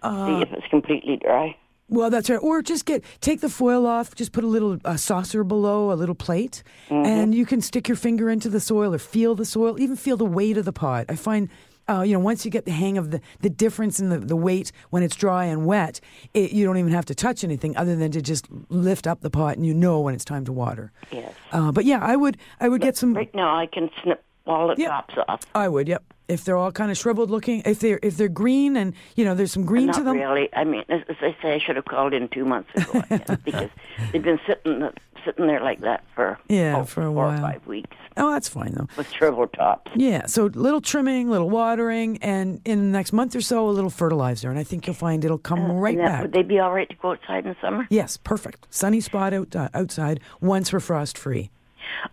Uh, 0.02 0.28
see 0.28 0.42
if 0.44 0.52
it's 0.52 0.68
completely 0.68 1.18
dry. 1.18 1.56
Well, 1.90 2.10
that's 2.10 2.30
right. 2.30 2.38
Or 2.38 2.62
just 2.62 2.86
get 2.86 3.04
take 3.20 3.42
the 3.42 3.50
foil 3.50 3.86
off. 3.86 4.16
Just 4.16 4.32
put 4.32 4.44
a 4.44 4.48
little 4.48 4.78
uh, 4.86 4.96
saucer 4.96 5.44
below, 5.44 5.92
a 5.92 5.96
little 5.96 6.16
plate, 6.16 6.64
and 6.90 7.36
you 7.36 7.46
can 7.46 7.60
stick 7.60 7.90
your 7.90 7.98
finger 7.98 8.30
into 8.30 8.50
the 8.50 8.62
soil 8.62 8.94
or 8.94 8.98
feel 8.98 9.36
the 9.36 9.44
soil. 9.46 9.78
Even 9.80 9.98
feel 9.98 10.16
the 10.16 10.26
weight 10.26 10.58
of 10.58 10.66
the 10.66 10.74
pot. 10.74 11.06
I 11.10 11.16
find. 11.16 11.50
Uh, 11.90 12.04
you 12.04 12.14
know, 12.14 12.20
once 12.20 12.46
you 12.46 12.52
get 12.52 12.64
the 12.64 12.72
hang 12.72 12.98
of 12.98 13.12
the, 13.12 13.20
the 13.42 13.50
difference 13.50 14.00
in 14.00 14.10
the, 14.10 14.20
the 14.20 14.36
weight 14.36 14.72
when 14.92 15.04
it's 15.04 15.16
dry 15.16 15.44
and 15.46 15.66
wet, 15.66 16.00
it, 16.34 16.54
you 16.54 16.64
don't 16.64 16.78
even 16.78 16.92
have 16.94 17.06
to 17.06 17.16
touch 17.16 17.44
anything 17.44 17.76
other 17.76 17.98
than 17.98 18.12
to 18.12 18.22
just 18.22 18.48
lift 18.70 19.08
up 19.08 19.20
the 19.22 19.30
pot 19.32 19.58
and 19.58 19.66
you 19.66 19.74
know 19.74 20.00
when 20.00 20.14
it's 20.14 20.24
time 20.24 20.46
to 20.46 20.54
water. 20.54 20.92
Yes. 21.12 21.34
Uh, 21.52 21.72
but 21.72 21.84
yeah, 21.84 22.00
I 22.00 22.16
would 22.16 22.38
I 22.62 22.70
would 22.70 22.82
get 22.82 22.96
some. 22.96 23.14
Right 23.14 23.34
now, 23.36 23.58
I 23.58 23.66
can 23.66 23.90
snip 24.02 24.24
all 24.48 24.68
the 24.68 24.76
Yep. 24.78 24.90
tops 24.90 25.14
off. 25.28 25.42
I 25.56 25.68
would, 25.68 25.88
yep. 25.88 26.04
If 26.28 26.46
they're 26.46 26.56
all 26.58 26.72
kind 26.72 26.90
of 26.92 26.98
shriveled 26.98 27.30
looking, 27.30 27.62
if 27.66 27.80
they're 27.80 28.00
if 28.02 28.16
they're 28.16 28.30
green 28.30 28.78
and 28.78 28.94
you 29.18 29.26
know 29.26 29.36
there's 29.36 29.52
some 29.52 29.66
green 29.66 29.88
Not 29.88 29.96
to 29.96 30.04
them. 30.04 30.16
really. 30.18 30.48
I 30.56 30.64
mean, 30.64 30.84
as, 30.88 31.02
as 31.10 31.18
I 31.22 31.36
say, 31.42 31.56
I 31.56 31.60
should 31.60 31.76
have 31.76 31.84
called 31.86 32.14
in 32.14 32.30
two 32.30 32.46
months 32.46 32.70
ago 32.74 33.04
guess, 33.10 33.38
because 33.44 33.70
they've 34.14 34.24
been 34.24 34.40
sitting 34.48 34.90
sitting 35.26 35.46
there 35.48 35.62
like 35.62 35.82
that 35.82 36.04
for 36.16 36.40
Yeah, 36.48 36.78
oh, 36.80 36.84
for 36.86 37.02
a 37.02 37.06
four 37.08 37.14
while. 37.14 37.34
or 37.38 37.52
five 37.52 37.68
weeks 37.68 37.96
Oh, 38.18 38.32
that's 38.32 38.48
fine 38.50 38.74
though. 38.74 38.88
with 38.98 39.12
shriveled 39.12 39.52
tops. 39.54 39.92
Yeah, 39.96 40.26
so 40.26 40.46
little 40.46 40.82
trimming, 40.82 41.30
little 41.30 41.50
watering, 41.50 42.18
and 42.22 42.60
in 42.66 42.80
the 42.80 42.98
next 42.98 43.12
month 43.14 43.36
or 43.36 43.42
so, 43.42 43.68
a 43.68 43.72
little 43.72 43.90
fertilizer, 43.90 44.50
and 44.50 44.58
I 44.58 44.64
think 44.64 44.88
you'll 44.88 44.94
find 44.96 45.24
it'll 45.26 45.38
come 45.38 45.70
right 45.74 45.96
And 45.98 46.06
that- 46.08 46.12
back. 46.12 46.22
Would 46.24 46.34
they 46.34 46.44
be 46.44 46.60
all 46.60 46.72
right 46.74 46.90
to 46.90 46.96
go 46.96 47.12
outside 47.12 47.46
in 47.46 47.50
the 47.52 47.56
summer? 47.62 47.88
Yes, 47.90 48.16
perfect. 48.18 48.68
Sunny 48.70 49.00
spot 49.02 49.34
out, 49.34 49.56
uh, 49.56 49.70
outside 49.74 50.20
once 50.40 50.72
we're 50.74 50.80
frost 50.80 51.18
free. 51.18 51.52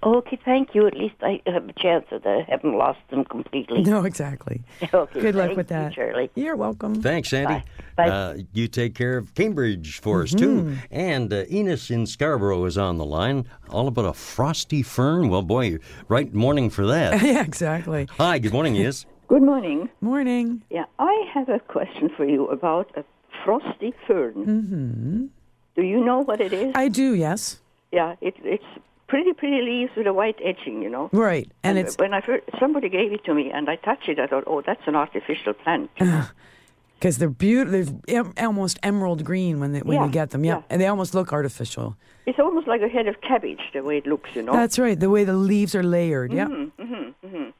Okay, 0.02 0.38
thank 0.44 0.74
you. 0.74 0.86
At 0.86 0.96
least 0.96 1.16
I 1.22 1.40
have 1.46 1.68
a 1.68 1.72
chance 1.72 2.06
that 2.10 2.26
I 2.26 2.46
haven't 2.48 2.76
lost 2.76 3.00
them 3.10 3.24
completely. 3.24 3.82
No, 3.82 4.04
exactly. 4.04 4.62
Okay, 4.94 5.20
Good 5.20 5.34
luck 5.34 5.48
thank 5.48 5.56
with 5.56 5.70
you, 5.70 5.76
that. 5.76 5.94
Shirley. 5.94 6.30
You're 6.34 6.56
welcome. 6.56 7.02
Thanks, 7.02 7.28
Sandy. 7.30 7.54
Bye. 7.54 7.64
Bye. 7.96 8.08
Uh, 8.08 8.36
you 8.52 8.68
take 8.68 8.94
care 8.94 9.16
of 9.18 9.34
Cambridge 9.34 10.00
for 10.00 10.22
us, 10.22 10.32
too. 10.32 10.76
And 10.90 11.32
uh, 11.32 11.44
Enos 11.50 11.90
in 11.90 12.06
Scarborough 12.06 12.64
is 12.64 12.78
on 12.78 12.96
the 12.98 13.04
line. 13.04 13.46
All 13.70 13.88
about 13.88 14.06
a 14.06 14.12
frosty 14.12 14.82
fern. 14.82 15.28
Well, 15.28 15.42
boy, 15.42 15.78
right 16.08 16.32
morning 16.32 16.70
for 16.70 16.86
that. 16.86 17.22
yeah, 17.22 17.42
exactly. 17.42 18.08
Hi, 18.18 18.38
good 18.38 18.52
morning, 18.52 18.76
Enos. 18.80 19.06
Good 19.28 19.42
morning. 19.42 19.90
Morning. 20.00 20.62
Yeah, 20.70 20.84
I 20.98 21.26
have 21.34 21.48
a 21.48 21.58
question 21.60 22.08
for 22.16 22.24
you 22.24 22.46
about 22.48 22.90
a 22.96 23.04
frosty 23.44 23.92
fern. 24.06 24.34
Mm-hmm. 24.34 25.26
Do 25.76 25.82
you 25.82 26.02
know 26.04 26.20
what 26.20 26.40
it 26.40 26.52
is? 26.52 26.72
I 26.74 26.88
do, 26.88 27.14
yes. 27.14 27.60
yeah, 27.92 28.16
it, 28.20 28.34
it's 28.42 28.64
pretty, 29.08 29.32
pretty 29.32 29.62
leaves 29.62 29.90
with 29.96 30.06
a 30.06 30.12
white 30.12 30.38
edging, 30.44 30.82
you 30.82 30.90
know. 30.90 31.08
Right, 31.12 31.50
and 31.62 31.78
it's 31.78 31.96
when 31.98 32.14
I 32.14 32.20
first, 32.20 32.44
somebody 32.60 32.88
gave 32.88 33.12
it 33.12 33.24
to 33.24 33.34
me 33.34 33.50
and 33.50 33.68
I 33.68 33.76
touched 33.76 34.08
it, 34.08 34.18
I 34.18 34.26
thought, 34.26 34.44
oh, 34.46 34.62
that's 34.64 34.82
an 34.86 34.94
artificial 34.94 35.54
plant. 35.54 35.90
because 36.94 37.18
they're 37.18 37.28
beautiful. 37.30 38.00
They're 38.06 38.20
em- 38.20 38.32
almost 38.38 38.78
emerald 38.82 39.24
green 39.24 39.60
when 39.60 39.72
they, 39.72 39.80
when 39.80 39.96
Yeah, 39.98 40.04
you 40.06 40.10
get 40.10 40.30
them. 40.30 40.44
Yeah, 40.44 40.56
yeah. 40.58 40.62
and 40.70 40.80
they 40.80 40.86
almost 40.86 41.14
look 41.14 41.32
artificial. 41.32 41.96
It's 42.26 42.38
almost 42.38 42.66
like 42.68 42.82
a 42.82 42.88
head 42.88 43.06
of 43.08 43.20
cabbage 43.22 43.60
the 43.72 43.82
way 43.82 43.98
it 43.98 44.06
looks, 44.06 44.30
you 44.34 44.42
know. 44.42 44.52
That's 44.52 44.78
right. 44.78 44.98
The 44.98 45.08
way 45.10 45.24
the 45.24 45.32
leaves 45.32 45.74
are 45.74 45.82
layered. 45.82 46.32
Yeah. 46.32 46.46
Mm-hmm, 46.46 47.26
mm-hmm. 47.26 47.50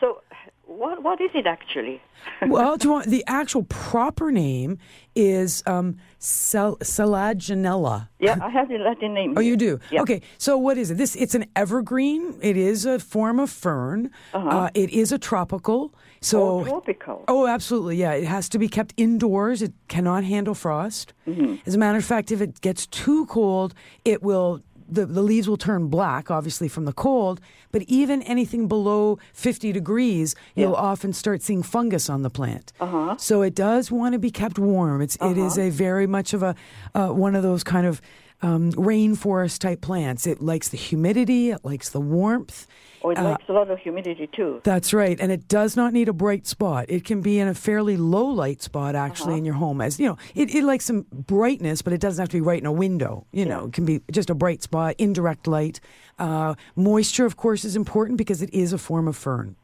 so, 0.00 0.22
what 0.66 1.02
what 1.02 1.20
is 1.20 1.30
it 1.34 1.46
actually? 1.46 2.00
well, 2.46 2.76
do 2.76 2.88
you 2.88 2.92
want 2.96 3.06
the 3.06 3.24
actual 3.26 3.64
proper 3.64 4.32
name 4.32 4.78
is 5.16 5.62
um, 5.66 5.96
Sel- 6.18 6.76
Selaginella. 6.76 8.08
Yeah, 8.18 8.38
I 8.42 8.50
have 8.50 8.68
the 8.68 8.78
Latin 8.78 9.14
name. 9.14 9.34
Oh, 9.36 9.40
you 9.40 9.56
do. 9.56 9.80
Yeah. 9.90 10.02
Okay, 10.02 10.22
so 10.38 10.56
what 10.58 10.78
is 10.78 10.90
it? 10.90 10.96
This 10.98 11.16
it's 11.16 11.34
an 11.34 11.46
evergreen. 11.56 12.34
It 12.42 12.56
is 12.56 12.84
a 12.86 12.98
form 12.98 13.40
of 13.40 13.50
fern. 13.50 14.10
Uh 14.32 14.40
huh. 14.40 14.70
it 14.74 14.90
is 14.90 15.12
a 15.12 15.18
tropical. 15.18 15.92
So 16.20 16.60
Uh-huh. 16.60 16.60
Oh, 16.60 16.64
tropical. 16.80 17.24
Oh, 17.28 17.46
absolutely. 17.46 17.96
Yeah, 17.96 18.12
it 18.12 18.24
has 18.26 18.48
to 18.50 18.58
be 18.58 18.68
kept 18.68 18.94
indoors. 18.96 19.62
It 19.62 19.72
cannot 19.88 20.24
handle 20.24 20.54
frost. 20.54 21.12
Mm-hmm. 21.26 21.56
As 21.66 21.74
a 21.74 21.78
matter 21.78 21.98
of 21.98 22.04
fact, 22.04 22.30
if 22.30 22.40
it 22.40 22.60
gets 22.60 22.86
too 22.86 23.26
cold, 23.26 23.74
it 24.04 24.22
will. 24.22 24.60
The, 24.88 25.04
the 25.06 25.22
leaves 25.22 25.48
will 25.48 25.56
turn 25.56 25.88
black, 25.88 26.30
obviously, 26.30 26.68
from 26.68 26.84
the 26.84 26.92
cold, 26.92 27.40
but 27.72 27.82
even 27.82 28.22
anything 28.22 28.68
below 28.68 29.18
50 29.32 29.72
degrees, 29.72 30.34
you'll 30.54 30.74
often 30.76 31.12
start 31.12 31.42
seeing 31.42 31.62
fungus 31.62 32.08
on 32.08 32.22
the 32.22 32.30
plant. 32.30 32.72
Uh-huh. 32.80 33.16
So 33.18 33.42
it 33.42 33.54
does 33.54 33.90
want 33.90 34.12
to 34.12 34.18
be 34.18 34.30
kept 34.30 34.58
warm. 34.58 35.00
It's, 35.02 35.16
it 35.20 35.36
is 35.36 35.58
Uh-huh. 35.58 35.66
a 35.68 35.70
very 35.70 36.06
much 36.06 36.32
of 36.34 36.42
a 36.42 36.54
uh, 36.94 37.08
one 37.08 37.34
of 37.34 37.42
those 37.42 37.64
kind 37.64 37.86
of 37.86 38.00
um, 38.42 38.72
rainforest 38.72 39.60
type 39.60 39.80
plants. 39.80 40.26
It 40.26 40.40
likes 40.40 40.68
the 40.68 40.76
humidity, 40.76 41.50
it 41.50 41.64
likes 41.64 41.90
the 41.90 42.00
warmth. 42.00 42.66
Oh, 43.04 43.10
it 43.10 43.18
likes 43.18 43.44
a 43.48 43.52
lot 43.52 43.70
of 43.70 43.78
humidity 43.78 44.28
too. 44.34 44.60
That's 44.64 44.92
right, 44.92 45.18
and 45.20 45.30
it 45.30 45.46
does 45.46 45.76
not 45.76 45.92
need 45.92 46.08
a 46.08 46.12
bright 46.12 46.44
spot. 46.46 46.86
It 46.88 47.04
can 47.04 47.20
be 47.20 47.38
in 47.38 47.46
a 47.46 47.54
fairly 47.54 47.96
low 47.96 48.24
light 48.26 48.62
spot 48.62 48.96
actually 48.96 49.34
Uh-huh. 49.34 49.38
in 49.38 49.44
your 49.44 49.54
home. 49.54 49.80
As 49.80 50.00
you 50.00 50.06
know, 50.08 50.18
it, 50.34 50.52
it 50.52 50.64
likes 50.64 50.86
some 50.86 51.06
brightness, 51.12 51.82
but 51.82 51.92
it 51.92 52.00
doesn't 52.00 52.20
have 52.20 52.30
to 52.30 52.36
be 52.36 52.40
right 52.40 52.60
in 52.60 52.66
a 52.66 52.72
window. 52.72 53.24
You 53.32 53.44
know, 53.44 53.66
it 53.66 53.72
can 53.74 53.84
be 53.84 54.00
just 54.10 54.28
a 54.28 54.34
bright 54.34 54.62
spot, 54.62 54.96
indirect 54.98 55.46
light. 55.46 55.78
Uh, 56.18 56.54
moisture, 56.74 57.26
of 57.26 57.36
course, 57.36 57.64
is 57.64 57.76
important 57.76 58.18
because 58.18 58.42
it 58.42 58.52
is 58.52 58.72
a 58.72 58.78
form 58.78 59.06
of 59.06 59.16
fern. 59.16 59.54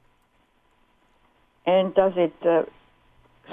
And 1.67 1.95
does 1.95 2.13
it 2.17 2.35
uh, 2.47 2.63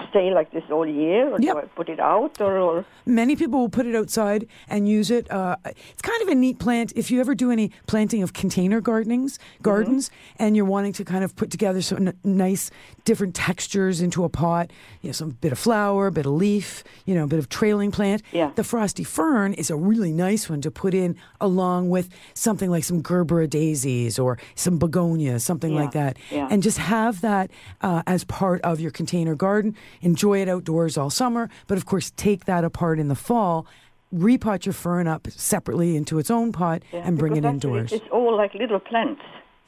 stay 0.09 0.31
like 0.33 0.51
this 0.51 0.63
all 0.71 0.85
year, 0.87 1.27
or 1.29 1.39
Yep. 1.39 1.53
do 1.55 1.59
I 1.59 1.65
put 1.75 1.89
it 1.89 1.99
out, 1.99 2.39
or, 2.41 2.57
or 2.57 2.85
Many 3.05 3.35
people 3.35 3.59
will 3.59 3.69
put 3.69 3.85
it 3.85 3.95
outside 3.95 4.47
and 4.67 4.87
use 4.87 5.09
it. 5.11 5.29
Uh, 5.31 5.55
it's 5.65 6.01
kind 6.01 6.21
of 6.21 6.27
a 6.29 6.35
neat 6.35 6.59
plant. 6.59 6.93
If 6.95 7.09
you 7.11 7.19
ever 7.19 7.33
do 7.35 7.51
any 7.51 7.71
planting 7.87 8.21
of 8.23 8.33
container 8.33 8.81
gardenings, 8.81 9.39
gardens, 9.61 10.11
and 10.37 10.55
you're 10.55 10.65
wanting 10.65 10.93
to 10.93 11.03
kind 11.05 11.23
of 11.23 11.35
put 11.35 11.49
together 11.51 11.81
some 11.81 12.07
n- 12.09 12.17
nice 12.23 12.69
different 13.05 13.33
textures 13.35 13.99
into 14.01 14.23
a 14.23 14.29
pot, 14.29 14.71
you 15.01 15.09
know, 15.09 15.13
some 15.13 15.31
bit 15.31 15.51
of 15.51 15.59
flower, 15.59 16.07
a 16.07 16.11
bit 16.11 16.25
of 16.27 16.33
leaf, 16.33 16.83
you 17.05 17.15
know, 17.15 17.23
a 17.23 17.27
bit 17.27 17.39
of 17.39 17.49
trailing 17.49 17.91
plant. 17.91 18.21
Yeah. 18.31 18.51
The 18.55 18.63
frosty 18.63 19.03
fern 19.03 19.53
is 19.53 19.69
a 19.71 19.75
really 19.75 20.11
nice 20.13 20.49
one 20.49 20.61
to 20.61 20.71
put 20.71 20.93
in 20.93 21.15
along 21.41 21.89
with 21.89 22.09
something 22.35 22.69
like 22.69 22.83
some 22.83 23.01
Gerbera 23.01 23.49
daisies 23.49 24.19
or 24.19 24.37
some 24.55 24.77
begonias, 24.77 25.43
something 25.43 25.73
Yeah, 25.73 25.79
like 25.81 25.91
that, 25.91 26.17
yeah. 26.29 26.47
and 26.51 26.61
just 26.61 26.77
have 26.77 27.21
that 27.21 27.49
uh, 27.81 28.03
as 28.05 28.23
part 28.23 28.61
of 28.61 28.79
your 28.79 28.91
container 28.91 29.33
garden. 29.35 29.75
Enjoy 30.01 30.41
it 30.41 30.49
outdoors 30.49 30.97
all 30.97 31.09
summer, 31.09 31.49
but 31.67 31.77
of 31.77 31.85
course, 31.85 32.11
take 32.15 32.45
that 32.45 32.63
apart 32.63 32.99
in 32.99 33.07
the 33.07 33.15
fall. 33.15 33.65
Repot 34.13 34.65
your 34.65 34.73
fern 34.73 35.07
up 35.07 35.27
separately 35.29 35.95
into 35.95 36.17
its 36.17 36.31
own 36.31 36.51
pot 36.51 36.81
Yeah, 36.91 37.01
and 37.05 37.17
bring 37.17 37.35
it 37.35 37.45
indoors. 37.45 37.91
It's 37.91 38.05
all 38.11 38.35
like 38.35 38.53
little 38.55 38.79
plants. 38.79 39.21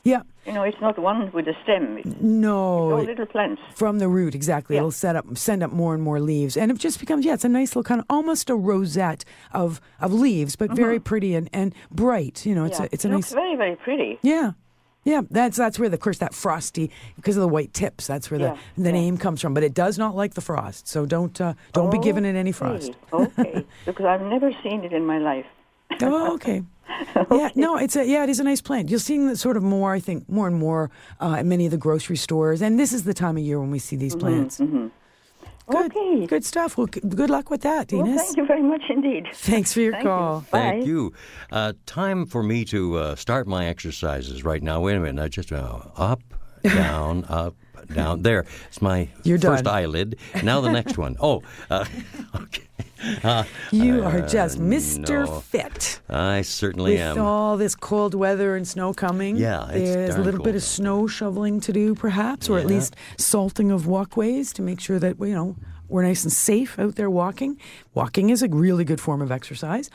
Yeah, 0.04 0.24
You 0.48 0.54
know, 0.54 0.64
it's 0.64 0.82
not 0.82 0.98
one 0.98 1.32
with 1.32 1.48
a 1.48 1.54
stem. 1.62 2.00
It's 2.00 2.20
no, 2.20 2.58
all 2.92 3.04
little 3.04 3.28
plants. 3.28 3.62
from 3.76 4.00
the 4.00 4.08
root 4.08 4.34
exactly. 4.34 4.76
Yeah. 4.76 4.80
It'll 4.80 4.90
set 4.90 5.16
up, 5.16 5.38
send 5.38 5.62
up 5.62 5.72
more 5.72 5.94
and 5.94 6.02
more 6.02 6.20
leaves, 6.20 6.58
and 6.58 6.72
it 6.72 6.80
just 6.80 7.00
becomes 7.00 7.24
yeah, 7.24 7.36
it's 7.36 7.46
a 7.46 7.50
nice 7.50 7.70
little 7.76 7.84
kind 7.84 8.00
of 8.02 8.08
almost 8.10 8.50
a 8.50 8.56
rosette 8.56 9.24
of 9.54 9.80
of 10.00 10.12
leaves, 10.12 10.56
but 10.56 10.72
very 10.72 11.00
pretty 11.00 11.36
and, 11.36 11.52
and 11.54 11.76
bright. 11.92 12.48
You 12.48 12.56
know, 12.56 12.66
it's 12.66 12.80
Mm-hmm. 12.80 12.84
yeah. 12.86 12.90
a 12.90 12.94
it's 12.96 13.06
a 13.06 13.10
it 13.10 13.12
nice 13.12 13.32
very, 13.32 13.56
very 13.56 13.76
pretty. 13.76 14.18
Yeah. 14.24 14.54
Yeah, 15.04 15.22
that's 15.32 15.58
that's 15.58 15.80
where 15.80 15.90
the 15.90 15.96
of 15.96 16.00
course 16.02 16.20
that 16.20 16.34
frosty 16.34 16.92
because 17.16 17.36
of 17.38 17.42
the 17.42 17.48
white 17.48 17.74
tips. 17.74 18.06
That's 18.08 18.30
where 18.30 18.40
Yeah, 18.40 18.56
the 18.76 18.82
the 18.84 18.90
yeah. 18.90 18.94
name 18.94 19.18
comes 19.18 19.42
from. 19.42 19.54
But 19.54 19.64
it 19.64 19.74
does 19.74 19.98
not 19.98 20.16
like 20.16 20.36
the 20.36 20.42
frost, 20.42 20.88
so 20.88 21.06
don't 21.06 21.40
uh, 21.42 21.54
don't 21.74 21.92
be 21.92 21.98
giving 22.00 22.26
it 22.26 22.36
any 22.36 22.52
frost. 22.52 22.92
Okay, 23.12 23.32
okay. 23.42 23.66
because 23.86 24.06
I've 24.06 24.22
never 24.22 24.52
seen 24.64 24.84
it 24.84 24.94
in 24.94 25.06
my 25.06 25.18
life. 25.18 25.46
Oh, 26.02 26.34
okay. 26.36 26.64
Yeah, 27.32 27.50
no, 27.56 27.78
it's 27.78 27.96
a 27.96 28.06
yeah, 28.06 28.24
it 28.24 28.30
is 28.30 28.40
a 28.40 28.44
nice 28.44 28.62
plant. 28.62 28.90
You're 28.90 29.00
seeing 29.00 29.28
that 29.28 29.38
sort 29.38 29.58
of 29.58 29.64
more, 29.64 29.94
I 29.94 30.00
think, 30.00 30.28
more 30.30 30.48
and 30.48 30.58
more 30.58 30.90
uh, 31.20 31.36
at 31.40 31.46
many 31.46 31.66
of 31.66 31.72
the 31.72 31.78
grocery 31.78 32.18
stores, 32.18 32.62
and 32.62 32.78
this 32.80 32.92
is 32.94 33.04
the 33.04 33.14
time 33.14 33.38
of 33.38 33.44
year 33.44 33.60
when 33.60 33.72
we 33.72 33.80
see 33.80 33.96
these 33.96 34.16
Mm-hmm, 34.16 34.20
plants. 34.20 34.60
Good. 35.72 35.96
Okay. 35.96 36.26
Good 36.28 36.46
stuff. 36.46 36.78
Well, 36.78 36.88
good 36.88 37.30
luck 37.30 37.50
with 37.50 37.62
that, 37.62 37.92
Well, 37.92 38.06
thank 38.18 38.38
you 38.38 38.46
very 38.46 38.62
much 38.64 38.82
indeed. 38.90 39.26
Thanks 39.34 39.74
for 39.74 39.82
your 39.82 39.94
Thank 39.94 40.04
you. 40.04 40.10
call. 40.10 40.40
Thank 40.42 40.86
you. 40.86 41.14
Uh, 41.52 41.74
time 41.86 42.26
for 42.26 42.44
me 42.44 42.66
to 42.66 42.98
uh, 42.98 43.16
start 43.16 43.48
my 43.48 43.66
exercises 43.68 44.44
right 44.44 44.62
now. 44.62 44.82
Wait 44.82 44.96
a 44.96 45.00
minute. 45.00 45.22
I 45.24 45.28
just 45.28 45.52
uh, 45.52 45.80
up, 45.96 46.22
down, 46.64 47.26
up, 47.30 47.56
down. 47.94 48.22
There. 48.22 48.46
It's 48.68 48.82
my 48.82 49.10
You're 49.24 49.40
first 49.40 49.64
done. 49.66 49.76
eyelid. 49.76 50.18
Now 50.44 50.62
the 50.62 50.72
next 50.72 50.98
one. 50.98 51.16
Oh, 51.20 51.42
uh, 51.70 51.86
okay. 52.36 52.64
Uh, 53.24 53.44
You 53.72 54.04
are 54.04 54.22
just 54.22 54.58
uh, 54.58 54.62
Mr. 54.62 55.26
no. 55.26 55.40
Fit. 55.40 56.02
I 56.10 56.42
certainly 56.42 56.94
With 56.94 57.02
am. 57.02 57.16
With 57.16 57.24
all 57.24 57.58
this 57.58 57.76
cold 57.76 58.14
weather 58.14 58.56
and 58.56 58.68
snow 58.68 58.94
coming, 58.94 59.38
Yeah, 59.38 59.70
it's 59.70 59.94
there's 59.94 60.16
a 60.16 60.22
little 60.22 60.44
bit 60.44 60.56
of 60.56 60.64
snow 60.64 61.08
shoveling 61.08 61.60
to 61.62 61.74
do, 61.74 61.96
perhaps, 61.96 62.50
or 62.50 62.60
at 62.60 62.66
least 62.66 62.96
salting 63.18 63.72
of 63.72 63.88
walkways 63.88 64.54
to 64.54 64.62
make 64.62 64.80
sure 64.80 65.00
that 65.00 65.20
you 65.20 65.34
know 65.34 65.56
we're 65.88 66.04
nice 66.04 66.24
and 66.24 66.32
safe 66.32 66.80
out 66.80 66.96
there 66.96 67.10
walking. 67.10 67.60
Walking 67.94 68.30
is 68.30 68.42
a 68.42 68.48
really 68.48 68.86
good 68.86 69.02
form 69.02 69.22
of 69.22 69.32
exercise, 69.32 69.90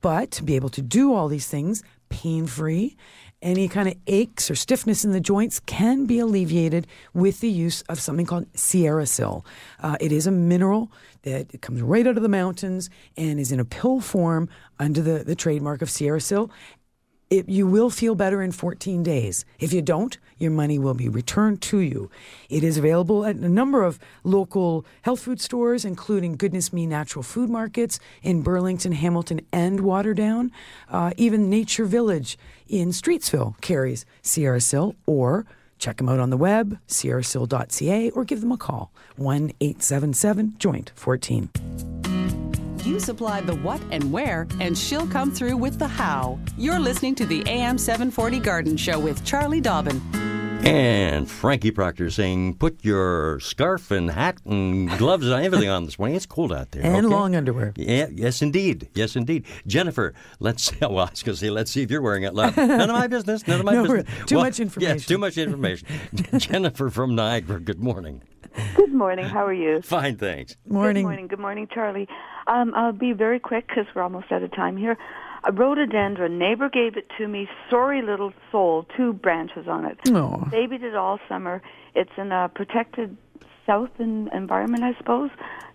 but 0.00 0.30
to 0.32 0.42
be 0.42 0.56
able 0.56 0.70
to 0.70 0.82
do 0.82 1.14
all 1.14 1.28
these 1.28 1.46
things 1.48 1.82
pain 2.08 2.46
free. 2.46 2.96
Any 3.40 3.66
kind 3.66 3.88
of 3.88 3.94
aches 4.06 4.50
or 4.50 4.54
stiffness 4.54 5.04
in 5.04 5.10
the 5.10 5.20
joints 5.20 5.58
can 5.60 6.06
be 6.06 6.20
alleviated 6.20 6.86
with 7.12 7.40
the 7.40 7.50
use 7.50 7.82
of 7.88 7.98
something 7.98 8.24
called 8.24 8.50
SierraSil. 8.52 9.44
Uh, 9.80 9.96
it 9.98 10.12
is 10.12 10.28
a 10.28 10.30
mineral 10.30 10.92
that 11.22 11.60
comes 11.62 11.82
right 11.82 12.06
out 12.06 12.16
of 12.16 12.22
the 12.22 12.28
mountains 12.28 12.90
and 13.16 13.38
is 13.38 13.52
in 13.52 13.60
a 13.60 13.64
pill 13.64 14.00
form 14.00 14.48
under 14.78 15.00
the, 15.00 15.24
the 15.24 15.34
trademark 15.34 15.82
of 15.82 15.88
SierraSil 15.88 16.50
it, 17.32 17.48
you 17.48 17.66
will 17.66 17.88
feel 17.88 18.14
better 18.14 18.42
in 18.42 18.52
14 18.52 19.02
days. 19.02 19.46
If 19.58 19.72
you 19.72 19.80
don't, 19.80 20.18
your 20.36 20.50
money 20.50 20.78
will 20.78 20.92
be 20.92 21.08
returned 21.08 21.62
to 21.62 21.78
you. 21.78 22.10
It 22.50 22.62
is 22.62 22.76
available 22.76 23.24
at 23.24 23.36
a 23.36 23.48
number 23.48 23.82
of 23.82 23.98
local 24.22 24.84
health 25.00 25.20
food 25.20 25.40
stores, 25.40 25.86
including 25.86 26.36
Goodness 26.36 26.74
Me 26.74 26.84
Natural 26.84 27.22
Food 27.22 27.48
Markets 27.48 27.98
in 28.22 28.42
Burlington, 28.42 28.92
Hamilton, 28.92 29.40
and 29.50 29.80
Waterdown. 29.80 30.50
Uh, 30.90 31.12
even 31.16 31.48
Nature 31.48 31.86
Village 31.86 32.36
in 32.68 32.90
Streetsville 32.90 33.58
carries 33.62 34.04
SierraSil, 34.22 34.94
or 35.06 35.46
check 35.82 35.96
them 35.96 36.08
out 36.08 36.20
on 36.20 36.30
the 36.30 36.36
web, 36.36 36.78
sierrasil.ca, 36.86 38.10
or 38.10 38.24
give 38.24 38.40
them 38.40 38.52
a 38.52 38.56
call, 38.56 38.92
1 39.16 39.52
877 39.60 40.54
Joint 40.58 40.92
14. 40.94 41.50
You 42.84 42.98
supply 42.98 43.40
the 43.40 43.56
what 43.56 43.80
and 43.90 44.12
where, 44.12 44.46
and 44.60 44.78
she'll 44.78 45.06
come 45.06 45.30
through 45.30 45.56
with 45.56 45.78
the 45.78 45.88
how. 45.88 46.38
You're 46.56 46.78
listening 46.78 47.14
to 47.16 47.26
the 47.26 47.42
AM 47.46 47.78
740 47.78 48.38
Garden 48.38 48.76
Show 48.76 48.98
with 48.98 49.24
Charlie 49.24 49.60
Dobbin. 49.60 50.00
And 50.64 51.28
Frankie 51.28 51.72
Proctor 51.72 52.08
saying, 52.10 52.54
put 52.54 52.84
your 52.84 53.40
scarf 53.40 53.90
and 53.90 54.10
hat 54.10 54.38
and 54.44 54.88
gloves 54.96 55.26
and 55.28 55.44
everything 55.44 55.68
on 55.68 55.84
this 55.84 55.98
morning. 55.98 56.16
It's 56.16 56.24
cold 56.26 56.52
out 56.52 56.70
there. 56.70 56.82
And 56.84 57.04
okay? 57.04 57.06
long 57.14 57.34
underwear. 57.34 57.72
Yeah, 57.76 58.06
yes, 58.12 58.42
indeed. 58.42 58.88
Yes, 58.94 59.16
indeed. 59.16 59.44
Jennifer, 59.66 60.14
let's 60.40 60.62
see. 60.64 60.76
Well, 60.82 60.98
I 61.06 61.10
was 61.10 61.22
going 61.22 61.34
to 61.34 61.36
say, 61.36 61.50
let's 61.50 61.70
see 61.70 61.82
if 61.82 61.90
you're 61.90 62.02
wearing 62.02 62.22
it. 62.24 62.34
None 62.34 62.56
of 62.58 62.90
my 62.90 63.06
business. 63.06 63.46
None 63.48 63.60
of 63.60 63.66
my 63.66 63.72
No, 63.74 63.82
business. 63.82 64.06
too 64.26 64.36
Well, 64.36 64.44
much 64.44 64.60
information. 64.60 64.96
Yes, 64.98 65.06
too 65.06 65.18
much 65.18 65.36
information. 65.38 65.88
Jennifer 66.38 66.90
from 66.90 67.14
Niagara, 67.14 67.58
good 67.60 67.80
morning. 67.80 68.22
Good 68.76 68.92
morning. 68.92 69.24
How 69.24 69.46
are 69.46 69.52
you? 69.54 69.80
Fine, 69.82 70.16
thanks. 70.18 70.56
Morning. 70.68 71.02
Good 71.02 71.08
morning. 71.08 71.26
Good 71.28 71.38
morning, 71.38 71.68
Charlie. 71.72 72.06
Um, 72.46 72.72
I'll 72.76 72.92
be 72.92 73.12
very 73.12 73.38
quick 73.40 73.66
because 73.68 73.86
we're 73.94 74.02
almost 74.02 74.30
out 74.30 74.42
of 74.42 74.52
time 74.52 74.76
here. 74.76 74.98
A 75.44 75.52
rhododendron. 75.52 76.38
Neighbor 76.38 76.68
gave 76.68 76.96
it 76.96 77.06
to 77.18 77.26
me. 77.26 77.48
Sorry 77.68 78.00
little 78.02 78.32
soul. 78.50 78.86
Two 78.96 79.12
branches 79.12 79.66
on 79.68 79.84
it. 79.84 79.98
Aw. 80.10 80.44
Babied 80.50 80.82
it 80.84 80.94
all 80.94 81.18
summer. 81.28 81.60
It's 81.94 82.12
in 82.16 82.30
a 82.32 82.48
protected 82.54 83.16
south 83.66 83.90
en- 83.98 84.30
environment, 84.32 84.84
I 84.84 84.94
suppose. 84.98 85.30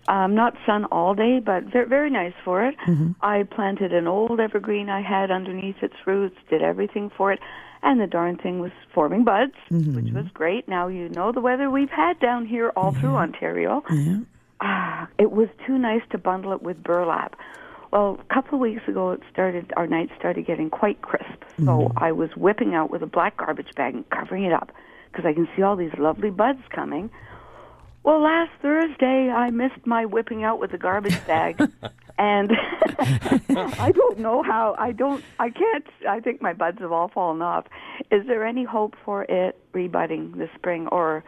Um, 0.08 0.36
not 0.36 0.56
sun 0.66 0.86
all 0.86 1.14
day, 1.16 1.40
but 1.44 1.66
very, 1.66 1.86
very 1.88 2.10
nice 2.10 2.34
for 2.46 2.66
it. 2.66 2.76
I 3.22 3.44
planted 3.44 3.94
an 3.94 4.08
old 4.08 4.40
evergreen 4.40 4.90
I 4.90 5.02
had 5.02 5.32
underneath 5.32 5.84
its 5.84 5.96
roots. 6.06 6.38
Did 6.50 6.62
everything 6.62 7.10
for 7.18 7.34
it. 7.34 7.40
And 7.84 8.00
the 8.00 8.08
darn 8.08 8.38
thing 8.38 8.60
was 8.60 8.72
forming 8.94 9.24
buds, 9.26 9.54
which 9.70 10.12
was 10.14 10.26
great. 10.34 10.68
Now 10.68 10.88
you 10.88 11.10
know 11.10 11.32
the 11.34 11.42
weather 11.42 11.70
we've 11.70 11.90
had 11.90 12.20
down 12.20 12.46
here 12.46 12.72
all 12.76 12.92
through 12.94 13.16
Ontario. 13.16 13.84
Ah, 14.62 15.08
it 15.20 15.32
was 15.32 15.50
too 15.68 15.78
nice 15.78 16.02
to 16.12 16.18
bundle 16.18 16.54
it 16.54 16.64
with 16.64 16.82
burlap. 16.82 17.36
Well, 17.92 18.20
a 18.30 18.34
couple 18.34 18.56
of 18.56 18.62
weeks 18.62 18.88
ago, 18.88 19.12
it 19.12 19.22
started. 19.32 19.72
Our 19.78 19.88
nights 19.88 20.12
started 20.18 20.46
getting 20.46 20.70
quite 20.70 21.02
crisp, 21.02 21.44
so 21.58 21.64
mm-hmm. 21.64 21.98
I 21.98 22.12
was 22.12 22.30
whipping 22.36 22.76
out 22.76 22.92
with 22.92 23.02
a 23.02 23.08
black 23.08 23.38
garbage 23.38 23.74
bag 23.76 23.96
and 23.96 24.10
covering 24.10 24.44
it 24.44 24.52
up 24.52 24.72
because 25.12 25.26
I 25.26 25.34
can 25.34 25.48
see 25.56 25.62
all 25.62 25.76
these 25.76 25.94
lovely 25.98 26.30
buds 26.30 26.62
coming. 26.70 27.10
Well, 28.04 28.22
last 28.22 28.52
Thursday, 28.62 29.30
I 29.30 29.50
missed 29.52 29.86
my 29.86 30.06
whipping 30.06 30.44
out 30.44 30.60
with 30.60 30.72
the 30.72 30.78
garbage 30.78 31.26
bag, 31.26 31.60
and 32.18 32.52
I 33.50 33.92
don't 33.94 34.20
know 34.20 34.44
how. 34.44 34.76
I 34.78 34.92
don't. 34.92 35.24
I 35.40 35.50
can't. 35.50 35.86
I 36.08 36.20
think 36.20 36.42
my 36.42 36.54
buds 36.54 36.80
have 36.80 36.92
all 36.92 37.08
fallen 37.08 37.42
off. 37.42 37.66
Is 38.12 38.26
there 38.28 38.46
any 38.46 38.64
hope 38.64 38.96
for 39.04 39.24
it 39.24 39.58
rebudding 39.74 40.38
this 40.38 40.50
spring, 40.56 40.88
or 40.88 41.24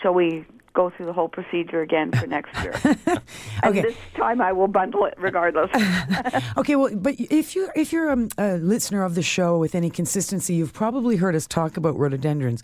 shall 0.00 0.14
we 0.14 0.44
go 0.74 0.90
through 0.90 1.06
the 1.06 1.12
whole 1.12 1.28
procedure 1.28 1.80
again 1.82 2.12
for 2.12 2.26
next 2.26 2.54
year? 2.62 2.74
And 3.62 3.76
this 3.76 3.96
time, 4.14 4.40
I 4.40 4.52
will 4.52 4.68
bundle 4.68 5.04
it 5.04 5.14
regardless. 5.18 5.70
Okay, 6.56 6.76
well, 6.76 6.94
but 6.94 7.14
if 7.18 7.54
you 7.56 7.68
if 7.74 7.92
you're 7.92 8.10
um, 8.10 8.28
a 8.38 8.56
listener 8.56 9.04
of 9.04 9.14
the 9.14 9.22
show 9.22 9.58
with 9.58 9.74
any 9.74 9.90
consistency, 9.90 10.54
you've 10.54 10.72
probably 10.72 11.16
heard 11.16 11.34
us 11.34 11.46
talk 11.46 11.76
about 11.76 11.96
rhododendrons. 11.96 12.62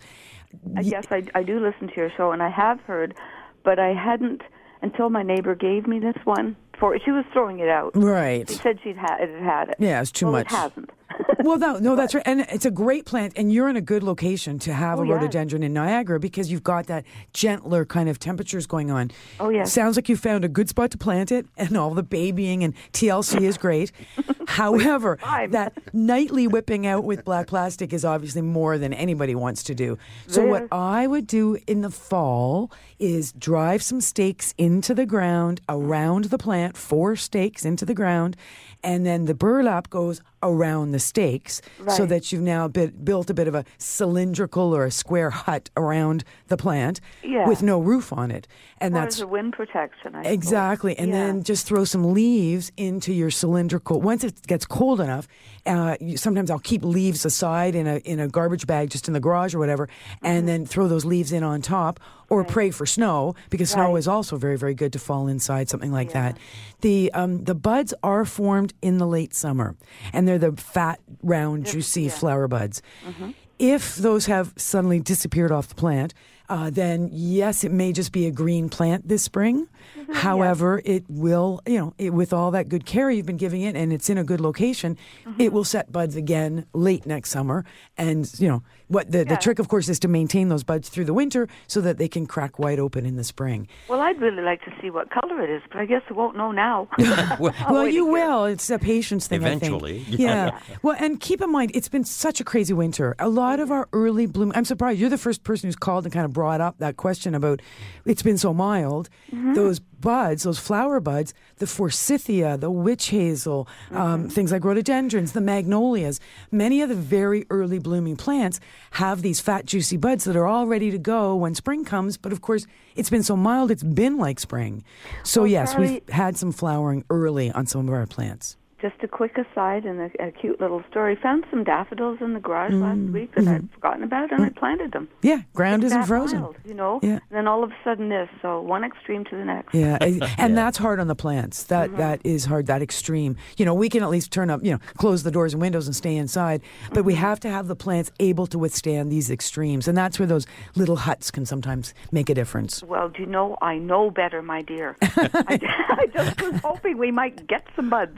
Uh, 0.77 0.81
yes, 0.81 1.05
I, 1.11 1.23
I 1.35 1.43
do 1.43 1.59
listen 1.59 1.87
to 1.87 1.95
your 1.95 2.11
show, 2.15 2.31
and 2.31 2.41
I 2.41 2.49
have 2.49 2.79
heard, 2.81 3.15
but 3.63 3.79
I 3.79 3.93
hadn't 3.93 4.41
until 4.81 5.09
my 5.09 5.23
neighbor 5.23 5.55
gave 5.55 5.87
me 5.87 5.99
this 5.99 6.15
one. 6.23 6.55
For 6.79 6.97
she 7.03 7.11
was 7.11 7.25
throwing 7.33 7.59
it 7.59 7.67
out. 7.67 7.91
Right. 7.95 8.49
She 8.49 8.55
said 8.55 8.79
she'd 8.83 8.95
had 8.95 9.17
it 9.19 9.41
had 9.41 9.69
it. 9.69 9.75
Yeah, 9.79 10.01
it's 10.01 10.11
too 10.11 10.27
well, 10.27 10.33
much. 10.33 10.47
It 10.47 10.55
hasn't. 10.55 10.91
well, 11.39 11.57
no, 11.57 11.77
no, 11.77 11.95
that's 11.95 12.13
right, 12.13 12.23
and 12.25 12.41
it's 12.41 12.65
a 12.65 12.71
great 12.71 13.05
plant, 13.05 13.33
and 13.35 13.51
you're 13.51 13.69
in 13.69 13.75
a 13.75 13.81
good 13.81 14.03
location 14.03 14.59
to 14.59 14.73
have 14.73 14.99
Oh, 14.99 15.03
a 15.03 15.05
yes. 15.07 15.13
rhododendron 15.15 15.63
in 15.63 15.73
Niagara 15.73 16.19
because 16.19 16.51
you've 16.51 16.63
got 16.63 16.87
that 16.87 17.05
gentler 17.33 17.85
kind 17.85 18.09
of 18.09 18.19
temperatures 18.19 18.65
going 18.67 18.91
on. 18.91 19.11
Oh, 19.39 19.49
yes. 19.49 19.71
sounds 19.73 19.95
like 19.95 20.09
you 20.09 20.15
found 20.17 20.45
a 20.45 20.49
good 20.49 20.69
spot 20.69 20.91
to 20.91 20.97
plant 20.97 21.31
it, 21.31 21.45
and 21.57 21.75
all 21.77 21.93
the 21.93 22.03
babying 22.03 22.63
and 22.63 22.73
TLC 22.93 23.41
is 23.41 23.57
great. 23.57 23.91
However, 24.47 25.17
that 25.51 25.73
nightly 25.93 26.47
whipping 26.47 26.85
out 26.87 27.03
with 27.03 27.23
black 27.23 27.47
plastic 27.47 27.93
is 27.93 28.03
obviously 28.03 28.41
more 28.41 28.77
than 28.77 28.93
anybody 28.93 29.35
wants 29.35 29.63
to 29.63 29.75
do. 29.75 29.97
So 30.27 30.45
what 30.45 30.67
I 30.71 31.07
would 31.07 31.27
do 31.27 31.57
in 31.67 31.81
the 31.81 31.89
fall 31.91 32.71
is 32.99 33.31
drive 33.33 33.81
some 33.81 34.01
stakes 34.01 34.53
into 34.57 34.93
the 34.93 35.05
ground 35.05 35.61
around 35.69 36.25
the 36.25 36.37
plant, 36.37 36.75
four 36.75 37.15
stakes 37.15 37.63
into 37.63 37.85
the 37.85 37.93
ground, 37.93 38.35
and 38.83 39.05
then 39.05 39.25
the 39.25 39.33
burlap 39.35 39.89
goes 39.89 40.21
around 40.41 40.91
the 40.91 40.99
stakes 40.99 41.61
so 41.87 42.05
that 42.05 42.31
you've 42.31 42.41
now 42.41 42.67
bit, 42.67 43.03
built 43.03 43.29
a 43.29 43.33
bit 43.33 43.47
of 43.47 43.55
a 43.55 43.65
cylindrical 43.77 44.73
or 44.75 44.85
a 44.85 44.91
square 44.91 45.29
hut 45.29 45.69
around 45.75 46.23
the 46.47 46.55
plant 46.57 47.01
Yeah. 47.23 47.47
with 47.47 47.61
no 47.61 47.79
roof 47.79 48.13
on 48.13 48.31
it. 48.31 48.47
And 48.79 48.95
Or 48.95 48.99
that's 49.01 49.19
a 49.19 49.27
wind 49.27 49.53
protection. 49.53 50.15
I 50.15 50.21
suppose. 50.23 50.33
Exactly, 50.33 50.97
and 50.97 51.09
Yeah. 51.09 51.25
then 51.27 51.43
just 51.43 51.67
throw 51.67 51.83
some 51.83 52.13
leaves 52.13 52.71
into 52.77 53.11
your 53.13 53.29
cylindrical. 53.29 53.99
Once 53.99 54.23
it 54.23 54.47
gets 54.47 54.65
cold 54.65 55.01
enough, 55.01 55.27
uh, 55.65 55.97
you, 55.99 56.15
sometimes 56.15 56.49
I'll 56.49 56.59
keep 56.59 56.83
leaves 56.83 57.25
aside 57.25 57.75
in 57.75 57.85
a 57.87 57.97
in 57.97 58.19
a 58.21 58.27
garbage 58.29 58.65
bag 58.65 58.89
just 58.89 59.07
in 59.09 59.13
the 59.13 59.19
garage 59.19 59.53
or 59.53 59.59
whatever, 59.59 59.87
Mm-hmm. 59.87 60.25
and 60.25 60.47
then 60.47 60.65
throw 60.65 60.87
those 60.87 61.03
leaves 61.03 61.31
in 61.33 61.43
on 61.43 61.61
top, 61.61 61.99
or 62.29 62.43
pray 62.45 62.69
for 62.71 62.85
snow 62.85 63.35
because 63.49 63.71
snow 63.71 63.95
is 63.97 64.07
also 64.07 64.37
very 64.37 64.57
very 64.57 64.73
good 64.75 64.93
to 64.93 64.99
fall 64.99 65.27
inside 65.27 65.67
something 65.69 65.91
like 65.91 66.13
that. 66.13 66.37
The 66.81 67.11
um, 67.13 67.43
the 67.43 67.55
buds 67.55 67.93
are 68.01 68.23
formed 68.23 68.73
in 68.81 68.97
the 68.97 69.07
late 69.07 69.33
summer, 69.35 69.75
and 70.13 70.27
they're 70.29 70.51
the 70.51 70.61
fat, 70.61 70.99
round, 71.23 71.65
juicy 71.65 72.09
flower 72.09 72.47
buds. 72.47 72.81
Mm-hmm. 73.05 73.31
If 73.57 73.95
those 73.95 74.27
have 74.27 74.53
suddenly 74.55 74.99
disappeared 74.99 75.51
off 75.51 75.67
the 75.67 75.75
plant, 75.75 76.13
uh, 76.49 76.69
then 76.69 77.09
yes, 77.11 77.63
it 77.63 77.71
may 77.71 77.91
just 77.93 78.11
be 78.11 78.25
a 78.27 78.31
green 78.31 78.69
plant 78.69 79.07
this 79.07 79.23
spring. 79.23 79.67
Mm-hmm. 79.97 80.13
However, 80.13 80.81
it 80.83 81.03
will, 81.07 81.61
you 81.65 81.77
know, 81.79 81.93
it, 81.97 82.11
with 82.11 82.33
all 82.33 82.51
that 82.51 82.67
good 82.69 82.85
care 82.85 83.09
you've 83.09 83.25
been 83.25 83.37
giving 83.37 83.61
it 83.61 83.75
and 83.75 83.93
it's 83.93 84.09
in 84.09 84.17
a 84.17 84.23
good 84.23 84.41
location, 84.41 84.97
Mm-hmm. 85.25 85.41
it 85.41 85.53
will 85.53 85.63
set 85.63 85.91
buds 85.91 86.15
again 86.15 86.65
late 86.73 87.05
next 87.05 87.29
summer. 87.29 87.65
And, 87.97 88.29
you 88.39 88.47
know, 88.47 88.63
what 88.87 89.11
the, 89.11 89.23
the 89.23 89.37
trick, 89.37 89.59
of 89.59 89.67
course, 89.67 89.87
is 89.89 89.99
to 89.99 90.07
maintain 90.07 90.49
those 90.49 90.63
buds 90.63 90.89
through 90.89 91.05
the 91.05 91.13
winter 91.13 91.47
so 91.67 91.79
that 91.81 91.97
they 91.97 92.07
can 92.07 92.25
crack 92.25 92.57
wide 92.57 92.79
open 92.79 93.05
in 93.05 93.15
the 93.15 93.23
spring. 93.23 93.67
Well, 93.87 93.99
I'd 94.01 94.19
really 94.19 94.41
like 94.41 94.63
to 94.65 94.73
see 94.81 94.89
what 94.89 95.11
color 95.11 95.43
it 95.43 95.49
is, 95.49 95.61
but 95.69 95.77
I 95.77 95.85
guess 95.85 96.01
I 96.09 96.13
won't 96.13 96.35
know 96.35 96.51
now. 96.51 96.87
Well, 97.39 97.53
well, 97.69 97.87
you 97.87 98.05
will. 98.05 98.45
It's 98.45 98.69
a 98.69 98.79
patience 98.79 99.27
thing. 99.27 99.43
I 99.43 99.49
think. 99.51 99.63
Eventually, 99.63 99.99
yeah. 100.09 100.45
yeah. 100.47 100.59
Well, 100.81 100.95
and 100.99 101.19
keep 101.19 101.41
in 101.41 101.51
mind, 101.51 101.71
it's 101.73 101.87
been 101.89 102.03
such 102.03 102.41
a 102.41 102.43
crazy 102.43 102.73
winter. 102.73 103.15
A 103.19 103.29
lot 103.29 103.59
of 103.59 103.71
our 103.71 103.87
early 103.93 104.25
bloom. 104.25 104.51
I'm 104.55 104.65
surprised 104.65 104.99
you're 104.99 105.09
the 105.09 105.17
first 105.17 105.43
person 105.43 105.67
who's 105.67 105.75
called 105.75 106.05
and 106.05 106.13
kind 106.13 106.25
of 106.25 106.33
brought 106.39 106.61
up 106.61 106.77
that 106.77 106.95
question 106.95 107.35
about 107.35 107.61
it's 108.05 108.23
been 108.23 108.37
so 108.37 108.53
mild. 108.53 109.09
Those 109.55 109.79
buds, 109.79 110.43
those 110.43 110.57
flower 110.57 111.01
buds, 111.01 111.33
the 111.57 111.67
forsythia, 111.67 112.55
the 112.55 112.71
witch 112.71 113.09
hazel, 113.09 113.67
um, 113.91 114.29
things 114.29 114.49
like 114.53 114.63
rhododendrons, 114.63 115.33
the 115.33 115.41
magnolias, 115.41 116.21
many 116.49 116.81
of 116.81 116.87
the 116.87 116.95
very 116.95 117.45
early 117.49 117.77
blooming 117.77 118.15
plants 118.15 118.61
have 118.91 119.21
these 119.21 119.41
fat, 119.41 119.65
juicy 119.65 119.97
buds 119.97 120.23
that 120.23 120.37
are 120.37 120.47
all 120.47 120.65
ready 120.65 120.91
to 120.91 120.97
go 120.97 121.35
when 121.35 121.53
spring 121.55 121.83
comes. 121.83 122.15
But 122.15 122.31
of 122.31 122.39
course, 122.39 122.65
it's 122.95 123.09
been 123.09 123.23
so 123.23 123.35
mild, 123.35 123.69
it's 123.69 123.83
been 123.83 124.17
like 124.17 124.39
spring. 124.39 124.85
So, 125.23 125.41
Well, 125.41 125.51
yes, 125.51 125.75
we've 125.75 126.07
had 126.07 126.37
some 126.37 126.53
flowering 126.53 127.03
early 127.09 127.51
on 127.51 127.65
some 127.65 127.85
of 127.89 127.93
our 127.93 128.07
plants. 128.07 128.55
Just 128.81 128.95
a 129.03 129.07
quick 129.07 129.37
aside 129.37 129.85
and 129.85 129.99
a, 129.99 130.27
a 130.27 130.31
cute 130.31 130.61
little 130.61 130.83
story. 130.89 131.17
Found 131.21 131.45
some 131.49 131.63
daffodils 131.63 132.19
in 132.21 132.33
the 132.33 132.39
garage 132.39 132.69
Mm, 132.69 132.81
last 132.81 133.13
week 133.13 133.33
that 133.35 133.45
mm-hmm. 133.45 133.53
I'd 133.55 133.71
forgotten 133.71 134.03
about, 134.03 134.31
and 134.31 134.43
I 134.43 134.49
planted 134.49 134.91
them. 134.91 135.07
Yeah, 135.21 135.41
ground 135.53 135.83
It's 135.83 135.91
isn't 135.91 136.05
frozen. 136.05 136.41
mild, 136.41 136.57
you 136.65 136.73
know. 136.73 136.99
Yeah. 137.01 137.13
And 137.13 137.21
then 137.31 137.47
all 137.47 137.63
of 137.63 137.71
a 137.71 137.75
sudden 137.83 138.09
this, 138.09 138.29
so 138.41 138.61
one 138.61 138.83
extreme 138.83 139.25
to 139.25 139.35
the 139.35 139.45
next. 139.45 139.73
Yeah, 139.73 139.97
and 139.99 140.23
and 140.37 140.57
that's 140.57 140.77
hard 140.77 140.99
on 140.99 141.07
the 141.07 141.15
plants. 141.15 141.63
That 141.63 141.95
that 141.97 142.21
is 142.23 142.45
hard. 142.45 142.67
That 142.67 142.81
extreme. 142.81 143.37
You 143.57 143.65
know, 143.65 143.73
we 143.73 143.89
can 143.89 144.03
at 144.03 144.09
least 144.09 144.31
turn 144.31 144.49
up. 144.49 144.63
You 144.63 144.73
know, 144.73 144.79
close 144.97 145.23
the 145.23 145.31
doors 145.31 145.53
and 145.53 145.61
windows 145.61 145.87
and 145.87 145.95
stay 145.95 146.15
inside. 146.15 146.61
But 146.93 147.05
we 147.05 147.15
have 147.15 147.39
to 147.41 147.49
have 147.49 147.67
the 147.67 147.75
plants 147.75 148.11
able 148.19 148.47
to 148.47 148.59
withstand 148.59 149.11
these 149.11 149.29
extremes, 149.29 149.87
and 149.87 149.97
that's 149.97 150.19
where 150.19 150.27
those 150.27 150.45
little 150.75 150.97
huts 150.97 151.31
can 151.31 151.45
sometimes 151.45 151.93
make 152.11 152.29
a 152.29 152.35
difference. 152.35 152.83
Well, 152.83 153.09
do 153.09 153.21
you 153.21 153.27
know? 153.27 153.57
I 153.61 153.77
know 153.77 154.11
better, 154.11 154.41
my 154.41 154.61
dear. 154.61 154.95
I, 155.01 155.59
I 155.89 156.07
just 156.13 156.41
was 156.41 156.61
hoping 156.61 156.97
we 156.97 157.11
might 157.11 157.47
get 157.47 157.65
some 157.75 157.89
buds. 157.89 158.17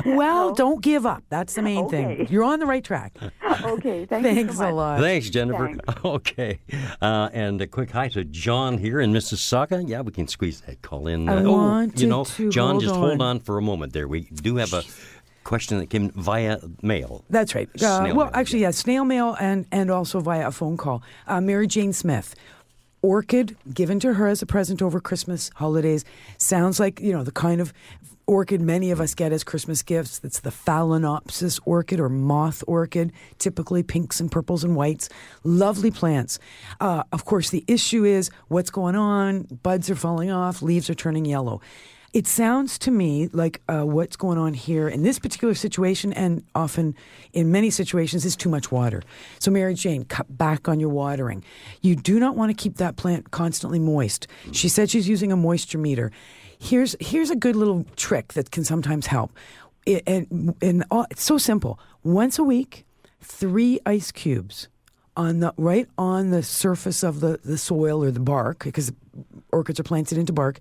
Well, 0.06 0.54
don't 0.54 0.82
give 0.82 1.06
up. 1.06 1.22
That's 1.28 1.54
the 1.54 1.62
main 1.62 1.88
thing. 1.88 2.26
You're 2.30 2.44
on 2.44 2.58
the 2.60 2.66
right 2.66 2.84
track. 2.84 3.16
okay, 3.64 4.06
thank 4.06 4.24
you 4.26 4.34
Thanks 4.34 4.56
so 4.56 4.62
much. 4.64 4.72
a 4.72 4.74
lot. 4.74 5.00
Thanks, 5.00 5.30
Jennifer. 5.30 5.66
Thanks. 5.68 6.04
Okay. 6.04 6.58
Uh, 7.00 7.28
and 7.32 7.60
a 7.60 7.66
quick 7.66 7.90
hi 7.90 8.08
to 8.08 8.24
John 8.24 8.78
here 8.78 9.00
in 9.00 9.12
Mississauga. 9.12 9.86
Yeah, 9.86 10.00
we 10.02 10.12
can 10.12 10.28
squeeze 10.28 10.60
that 10.62 10.82
call 10.82 11.06
in. 11.06 11.28
I 11.28 11.36
Uh, 11.36 11.42
oh, 11.46 11.90
you 11.96 12.06
know, 12.06 12.24
to 12.24 12.50
John, 12.50 12.72
hold 12.72 12.82
just 12.82 12.94
on. 12.94 13.00
hold 13.00 13.22
on 13.22 13.40
for 13.40 13.58
a 13.58 13.62
moment 13.62 13.92
there. 13.92 14.08
We 14.08 14.22
do 14.22 14.56
have 14.56 14.72
a 14.72 14.82
question 15.44 15.78
that 15.78 15.90
came 15.90 16.10
via 16.10 16.58
mail. 16.82 17.24
That's 17.30 17.54
right. 17.54 17.68
Uh, 17.76 18.12
well, 18.14 18.14
mail, 18.14 18.30
actually, 18.32 18.60
yeah, 18.62 18.70
snail 18.70 19.04
mail 19.04 19.36
and, 19.40 19.66
and 19.70 19.90
also 19.90 20.20
via 20.20 20.48
a 20.48 20.52
phone 20.52 20.76
call. 20.76 21.02
Uh, 21.26 21.40
Mary 21.40 21.66
Jane 21.66 21.92
Smith. 21.92 22.34
Orchid 23.02 23.54
given 23.74 24.00
to 24.00 24.14
her 24.14 24.28
as 24.28 24.40
a 24.40 24.46
present 24.46 24.80
over 24.80 24.98
Christmas 24.98 25.50
holidays. 25.56 26.06
Sounds 26.38 26.80
like, 26.80 27.00
you 27.00 27.12
know, 27.12 27.22
the 27.22 27.32
kind 27.32 27.60
of 27.60 27.74
orchid 28.26 28.60
many 28.60 28.90
of 28.90 29.00
us 29.00 29.14
get 29.14 29.32
as 29.32 29.44
Christmas 29.44 29.82
gifts. 29.82 30.18
That's 30.18 30.40
the 30.40 30.50
Phalaenopsis 30.50 31.60
orchid 31.64 32.00
or 32.00 32.08
moth 32.08 32.62
orchid, 32.66 33.12
typically 33.38 33.82
pinks 33.82 34.20
and 34.20 34.30
purples 34.30 34.64
and 34.64 34.76
whites. 34.76 35.08
Lovely 35.42 35.90
plants. 35.90 36.38
Uh, 36.80 37.02
of 37.12 37.24
course, 37.24 37.50
the 37.50 37.64
issue 37.66 38.04
is 38.04 38.30
what's 38.48 38.70
going 38.70 38.96
on. 38.96 39.42
Buds 39.62 39.90
are 39.90 39.96
falling 39.96 40.30
off, 40.30 40.62
leaves 40.62 40.88
are 40.90 40.94
turning 40.94 41.24
yellow. 41.24 41.60
It 42.14 42.28
sounds 42.28 42.78
to 42.78 42.92
me 42.92 43.28
like 43.32 43.60
uh, 43.68 43.82
what's 43.82 44.14
going 44.14 44.38
on 44.38 44.54
here 44.54 44.88
in 44.88 45.02
this 45.02 45.18
particular 45.18 45.52
situation, 45.52 46.12
and 46.12 46.44
often 46.54 46.94
in 47.32 47.50
many 47.50 47.70
situations, 47.70 48.24
is 48.24 48.36
too 48.36 48.48
much 48.48 48.70
water. 48.70 49.02
So, 49.40 49.50
Mary 49.50 49.74
Jane, 49.74 50.04
cut 50.04 50.26
back 50.38 50.68
on 50.68 50.78
your 50.78 50.90
watering. 50.90 51.42
You 51.82 51.96
do 51.96 52.20
not 52.20 52.36
want 52.36 52.56
to 52.56 52.62
keep 52.62 52.76
that 52.76 52.94
plant 52.94 53.32
constantly 53.32 53.80
moist. 53.80 54.28
She 54.52 54.68
said 54.68 54.90
she's 54.90 55.08
using 55.08 55.32
a 55.32 55.36
moisture 55.36 55.76
meter. 55.78 56.12
Here's 56.58 56.96
here's 57.00 57.30
a 57.30 57.36
good 57.36 57.56
little 57.56 57.84
trick 57.96 58.34
that 58.34 58.50
can 58.50 58.64
sometimes 58.64 59.06
help. 59.06 59.32
It, 59.86 60.02
and 60.06 60.54
and 60.60 60.84
all, 60.90 61.06
it's 61.10 61.22
so 61.22 61.38
simple. 61.38 61.78
Once 62.02 62.38
a 62.38 62.44
week, 62.44 62.86
three 63.20 63.80
ice 63.86 64.12
cubes 64.12 64.68
on 65.16 65.40
the 65.40 65.54
right 65.56 65.88
on 65.96 66.30
the 66.30 66.42
surface 66.42 67.02
of 67.02 67.20
the, 67.20 67.38
the 67.44 67.58
soil 67.58 68.02
or 68.02 68.10
the 68.10 68.20
bark 68.20 68.64
because 68.64 68.92
orchids 69.52 69.78
are 69.78 69.84
planted 69.84 70.18
into 70.18 70.32
bark 70.32 70.58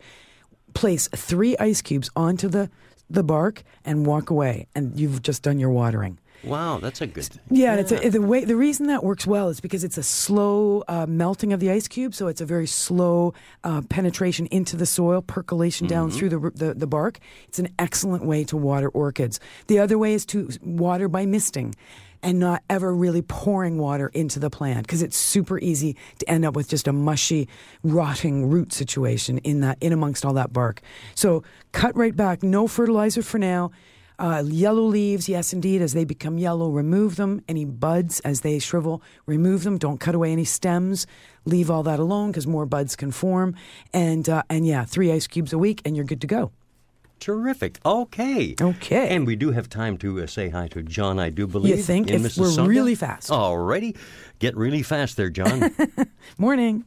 place 0.73 1.07
three 1.15 1.57
ice 1.57 1.81
cubes 1.81 2.09
onto 2.15 2.47
the 2.47 2.69
the 3.09 3.23
bark 3.23 3.63
and 3.83 4.05
walk 4.05 4.29
away 4.29 4.67
and 4.75 4.99
you've 4.99 5.21
just 5.21 5.43
done 5.43 5.59
your 5.59 5.69
watering 5.69 6.19
Wow, 6.43 6.79
that's 6.79 7.01
a 7.01 7.07
good 7.07 7.25
thing. 7.25 7.41
yeah, 7.49 7.71
and 7.71 7.79
it's 7.79 7.91
a, 7.91 8.09
the 8.09 8.21
way 8.21 8.43
the 8.45 8.55
reason 8.55 8.87
that 8.87 9.03
works 9.03 9.25
well 9.25 9.49
is 9.49 9.59
because 9.59 9.83
it's 9.83 9.97
a 9.97 10.03
slow 10.03 10.83
uh, 10.87 11.05
melting 11.07 11.53
of 11.53 11.59
the 11.59 11.71
ice 11.71 11.87
cube, 11.87 12.13
so 12.13 12.27
it's 12.27 12.41
a 12.41 12.45
very 12.45 12.67
slow 12.67 13.33
uh, 13.63 13.81
penetration 13.89 14.47
into 14.47 14.75
the 14.75 14.85
soil, 14.85 15.21
percolation 15.21 15.87
down 15.87 16.11
through 16.11 16.29
the, 16.29 16.51
the 16.53 16.73
the 16.73 16.87
bark. 16.87 17.19
It's 17.47 17.59
an 17.59 17.69
excellent 17.79 18.25
way 18.25 18.43
to 18.45 18.57
water 18.57 18.89
orchids. 18.89 19.39
The 19.67 19.79
other 19.79 19.97
way 19.97 20.13
is 20.13 20.25
to 20.27 20.49
water 20.61 21.07
by 21.07 21.25
misting. 21.25 21.75
And 22.25 22.39
not 22.39 22.63
ever 22.69 22.95
really 22.95 23.21
pouring 23.21 23.77
water 23.77 24.07
into 24.13 24.39
the 24.39 24.49
plant 24.49 24.87
because 24.87 25.01
it's 25.01 25.17
super 25.17 25.59
easy 25.59 25.97
to 26.19 26.29
end 26.29 26.45
up 26.45 26.55
with 26.55 26.69
just 26.69 26.87
a 26.87 26.93
mushy, 26.93 27.49
rotting 27.83 28.49
root 28.49 28.71
situation 28.71 29.39
in 29.39 29.59
that 29.59 29.77
in 29.81 29.91
amongst 29.91 30.23
all 30.23 30.31
that 30.35 30.53
bark. 30.53 30.79
So 31.15 31.43
cut 31.73 31.97
right 31.97 32.15
back. 32.15 32.41
No 32.41 32.65
fertilizer 32.65 33.23
for 33.23 33.39
now. 33.39 33.71
Uh, 34.19 34.43
yellow 34.45 34.83
leaves, 34.83 35.27
yes, 35.27 35.53
indeed. 35.53 35.81
As 35.81 35.93
they 35.93 36.05
become 36.05 36.37
yellow, 36.37 36.69
remove 36.69 37.15
them. 37.15 37.41
Any 37.47 37.65
buds, 37.65 38.19
as 38.21 38.41
they 38.41 38.59
shrivel, 38.59 39.01
remove 39.25 39.63
them. 39.63 39.77
Don't 39.77 39.99
cut 39.99 40.15
away 40.15 40.31
any 40.31 40.45
stems. 40.45 41.07
Leave 41.45 41.69
all 41.69 41.83
that 41.83 41.99
alone 41.99 42.31
because 42.31 42.47
more 42.47 42.65
buds 42.65 42.95
can 42.95 43.11
form. 43.11 43.55
And 43.93 44.29
uh, 44.29 44.43
and 44.49 44.65
yeah, 44.65 44.85
three 44.85 45.11
ice 45.11 45.27
cubes 45.27 45.53
a 45.53 45.57
week, 45.57 45.81
and 45.85 45.95
you're 45.95 46.05
good 46.05 46.21
to 46.21 46.27
go. 46.27 46.51
Terrific. 47.19 47.79
Okay. 47.85 48.53
Okay. 48.59 49.07
And 49.15 49.25
we 49.25 49.37
do 49.37 49.51
have 49.51 49.69
time 49.69 49.97
to 49.99 50.21
uh, 50.21 50.27
say 50.27 50.49
hi 50.49 50.67
to 50.69 50.83
John, 50.83 51.19
I 51.19 51.29
do 51.29 51.47
believe. 51.47 51.77
You 51.77 51.81
think? 51.81 52.09
in 52.09 52.25
If 52.25 52.37
we're 52.37 52.65
really 52.65 52.95
fast. 52.95 53.29
Alrighty. 53.29 53.95
Get 54.39 54.57
really 54.57 54.83
fast 54.83 55.15
there, 55.15 55.29
John. 55.29 55.73
Morning. 56.37 56.83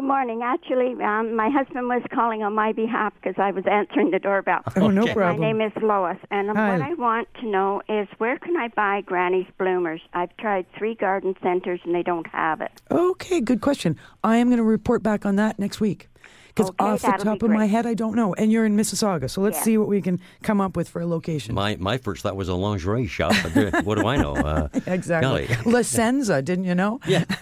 Good 0.00 0.06
morning. 0.06 0.40
Actually, 0.42 0.94
um, 1.04 1.36
my 1.36 1.50
husband 1.50 1.86
was 1.86 2.00
calling 2.10 2.42
on 2.42 2.54
my 2.54 2.72
behalf 2.72 3.12
because 3.16 3.34
I 3.36 3.50
was 3.50 3.64
answering 3.70 4.10
the 4.10 4.18
doorbell. 4.18 4.62
Oh, 4.76 4.88
no 4.88 5.04
problem. 5.12 5.40
My 5.40 5.52
name 5.52 5.60
is 5.60 5.72
Lois, 5.82 6.16
and 6.30 6.48
Hi. 6.48 6.72
what 6.72 6.80
I 6.80 6.94
want 6.94 7.28
to 7.42 7.46
know 7.46 7.82
is 7.86 8.08
where 8.16 8.38
can 8.38 8.56
I 8.56 8.68
buy 8.68 9.02
Granny's 9.02 9.46
bloomers? 9.58 10.00
I've 10.14 10.34
tried 10.38 10.64
three 10.78 10.94
garden 10.94 11.34
centers 11.42 11.80
and 11.84 11.94
they 11.94 12.02
don't 12.02 12.26
have 12.28 12.62
it. 12.62 12.70
Okay, 12.90 13.42
good 13.42 13.60
question. 13.60 13.98
I 14.24 14.38
am 14.38 14.48
going 14.48 14.56
to 14.56 14.64
report 14.64 15.02
back 15.02 15.26
on 15.26 15.36
that 15.36 15.58
next 15.58 15.82
week. 15.82 16.08
Because 16.54 16.70
Okay, 16.70 16.84
off 16.84 17.02
the 17.02 17.24
top 17.24 17.42
of 17.42 17.50
my 17.50 17.66
head, 17.66 17.86
I 17.86 17.94
don't 17.94 18.14
know. 18.14 18.34
And 18.34 18.50
you're 18.52 18.64
in 18.66 18.76
Mississauga, 18.76 19.28
so 19.30 19.40
let's 19.40 19.58
Yeah. 19.58 19.62
see 19.64 19.78
what 19.78 19.88
we 19.88 20.02
can 20.02 20.20
come 20.42 20.60
up 20.60 20.76
with 20.76 20.88
for 20.88 21.00
a 21.00 21.06
location. 21.06 21.54
my 21.54 21.76
my 21.76 21.96
first 21.98 22.22
thought 22.22 22.36
was 22.36 22.48
a 22.48 22.54
lingerie 22.54 23.06
shop, 23.06 23.34
but 23.42 23.84
what 23.84 23.96
do 23.98 24.06
I 24.06 24.16
know? 24.16 24.30
Uh, 24.50 24.68
exactly. 24.86 25.46
golly. 25.46 25.48
La 25.72 25.82
Senza, 25.82 26.42
didn't 26.42 26.64
you 26.64 26.74
know? 26.74 26.98
Yeah. 27.06 27.24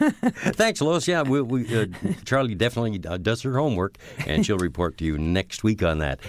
Thanks, 0.56 0.80
Lois. 0.80 1.06
Yeah, 1.08 1.22
we, 1.22 1.40
we, 1.40 1.76
uh, 1.76 1.86
Charlie 2.24 2.54
definitely 2.54 3.00
uh, 3.08 3.16
does 3.16 3.42
her 3.42 3.56
homework, 3.56 3.96
and 4.26 4.44
she'll 4.44 4.58
report 4.58 4.98
to 4.98 5.04
you 5.04 5.16
next 5.16 5.62
week 5.64 5.82
on 5.82 5.98
that. 5.98 6.20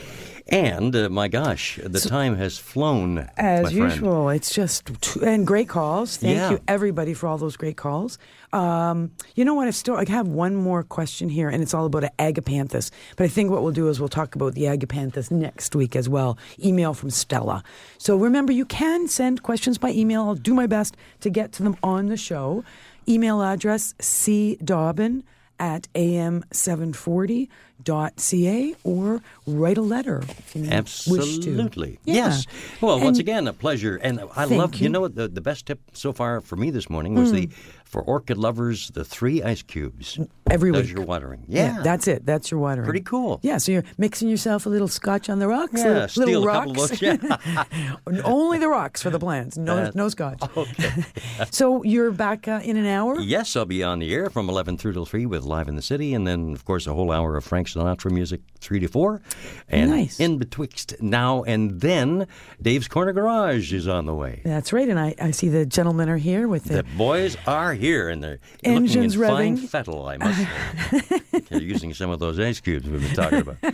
And 0.52 0.96
uh, 0.96 1.10
my 1.10 1.28
gosh, 1.28 1.80
the 1.84 2.00
time 2.00 2.36
has 2.36 2.58
flown. 2.58 3.30
As 3.38 3.72
usual, 3.72 4.30
it's 4.30 4.52
just 4.54 4.88
t- 5.02 5.20
and 5.24 5.46
great 5.46 5.70
calls. 5.70 6.18
Thank 6.18 6.38
Yeah. 6.38 6.50
you 6.52 6.60
everybody 6.68 7.14
for 7.14 7.28
all 7.28 7.38
those 7.38 7.56
great 7.56 7.78
calls. 7.78 8.18
Um, 8.52 9.12
you 9.36 9.46
know 9.46 9.54
what? 9.54 9.68
I've 9.68 9.76
still 9.76 9.96
I 9.96 10.06
have 10.10 10.28
one 10.28 10.56
more 10.56 10.82
question 10.84 11.30
here, 11.30 11.50
and 11.50 11.62
it's 11.62 11.76
all 11.76 11.86
about 11.86 12.04
agapanthus. 12.18 12.90
But 13.16 13.26
I 13.26 13.28
think 13.28 13.52
what 13.52 13.62
we'll 13.62 13.74
do 13.74 13.90
is 13.90 14.00
we'll 14.00 14.10
talk 14.10 14.34
about 14.34 14.56
the 14.56 14.64
agapanthus 14.64 15.30
next 15.30 15.76
week 15.76 15.96
as 15.96 16.10
well. 16.10 16.36
Email 16.64 16.96
from 16.96 17.12
Stella. 17.12 17.64
So 18.00 18.18
remember, 18.18 18.52
you 18.52 18.66
can 18.66 19.08
send 19.08 19.44
questions 19.44 19.78
by 19.78 19.92
email. 19.92 20.24
I'll 20.24 20.34
do 20.36 20.56
my 20.56 20.66
best 20.66 20.98
to 21.22 21.30
get 21.30 21.52
to 21.54 21.64
them 21.64 21.78
on 21.84 22.08
the 22.08 22.18
show. 22.18 22.64
Email 23.08 23.44
address 23.44 23.94
cdobbin 24.00 25.22
at 25.60 25.88
am740.ca 25.94 28.76
or 28.84 29.22
write 29.46 29.78
a 29.78 29.82
letter 29.82 30.24
if 30.24 30.56
you 30.56 30.62
wish 30.64 30.70
to. 30.70 30.74
Absolutely. 30.74 32.00
Yeah. 32.06 32.16
Yes. 32.16 32.46
Well, 32.82 33.00
once 33.00 33.20
again, 33.20 33.48
a 33.48 33.54
pleasure. 33.54 33.98
And 33.98 34.22
I 34.36 34.46
love, 34.46 34.76
you. 34.76 34.84
you. 34.84 34.90
know 34.90 35.02
what, 35.02 35.16
the, 35.16 35.28
the 35.28 35.42
best 35.42 35.66
tip 35.66 35.80
so 35.94 36.14
far 36.14 36.42
for 36.42 36.56
me 36.56 36.70
this 36.72 36.90
morning 36.90 37.16
was 37.16 37.32
the, 37.32 37.48
Mm. 37.48 37.54
For 37.90 38.02
orchid 38.04 38.38
lovers, 38.38 38.90
the 38.92 39.04
three 39.04 39.42
ice 39.44 39.62
cubes. 39.64 40.18
Every 40.50 40.72
Does 40.72 40.86
week. 40.88 40.96
your 40.96 41.06
watering. 41.06 41.44
Yeah. 41.48 41.82
that's 41.84 42.08
it. 42.08 42.26
That's 42.26 42.50
your 42.52 42.60
watering. 42.60 42.86
Pretty 42.86 43.02
cool. 43.02 43.40
Yeah, 43.44 43.58
so 43.58 43.72
you're 43.72 43.84
mixing 43.98 44.30
yourself 44.30 44.66
a 44.66 44.70
little 44.70 44.88
scotch 44.88 45.30
on 45.30 45.40
the 45.40 45.48
rocks. 45.48 45.74
Yeah, 45.76 45.84
little, 45.90 46.08
steal 46.08 46.26
little 46.26 46.44
a 46.44 46.48
rocks. 46.48 46.68
couple 46.68 46.84
of. 46.84 47.02
Yeah. 48.08 48.22
Only 48.24 48.60
the 48.60 48.68
rocks 48.70 49.02
for 49.02 49.10
the 49.10 49.20
plants. 49.20 49.58
No, 49.58 49.78
Uh, 49.78 49.92
no 49.96 50.08
scotch. 50.10 50.40
Okay. 50.58 51.04
So 51.52 51.84
you're 51.84 52.12
back 52.12 52.48
uh, 52.48 52.60
in 52.64 52.78
an 52.78 52.86
hour. 52.86 53.20
Yes, 53.20 53.56
I'll 53.56 53.66
be 53.66 53.82
on 53.84 54.00
the 54.00 54.14
air 54.14 54.30
from 54.30 54.50
11 54.50 54.78
through 54.78 54.94
till 54.94 55.06
3 55.06 55.26
with 55.26 55.44
Live 55.44 55.68
in 55.68 55.76
the 55.76 55.82
City, 55.82 56.14
and 56.14 56.28
then, 56.28 56.52
of 56.54 56.64
course, 56.66 56.86
a 56.86 56.94
whole 56.94 57.12
hour 57.12 57.36
of 57.38 57.44
Frank 57.44 57.68
Sinatra 57.68 58.12
music, 58.12 58.42
3 58.60 58.80
to 58.82 58.88
4. 58.88 59.22
And 59.70 59.90
Nice. 59.92 60.20
in 60.20 60.38
betwixt 60.38 60.96
now 61.02 61.44
and 61.44 61.82
then, 61.82 62.28
Dave's 62.62 62.88
Corner 62.88 63.14
Garage 63.14 63.74
is 63.74 63.88
on 63.88 64.06
the 64.06 64.14
way. 64.14 64.42
That's 64.46 64.72
right, 64.74 64.88
and 64.90 65.00
I, 65.00 65.16
I 65.22 65.32
see 65.32 65.48
the 65.50 65.66
gentlemen 65.66 66.10
are 66.10 66.18
here 66.18 66.48
with 66.48 66.66
the. 66.66 66.76
The 66.76 66.84
boys 66.98 67.36
are 67.48 67.74
here, 67.80 68.10
and 68.10 68.24
they're 68.24 68.40
Engines 68.64 69.18
looking 69.18 69.30
in 69.30 69.58
fine 69.58 69.58
revving. 69.58 69.70
fettle, 69.70 70.08
I 70.08 70.18
must 70.18 70.38
say. 70.40 71.40
they're 71.50 71.62
using 71.62 71.94
some 71.94 72.10
of 72.10 72.20
those 72.20 72.40
ice 72.40 72.60
cubes 72.60 72.88
we've 72.88 73.02
been 73.02 73.16
talking 73.16 73.40
about. 73.40 73.58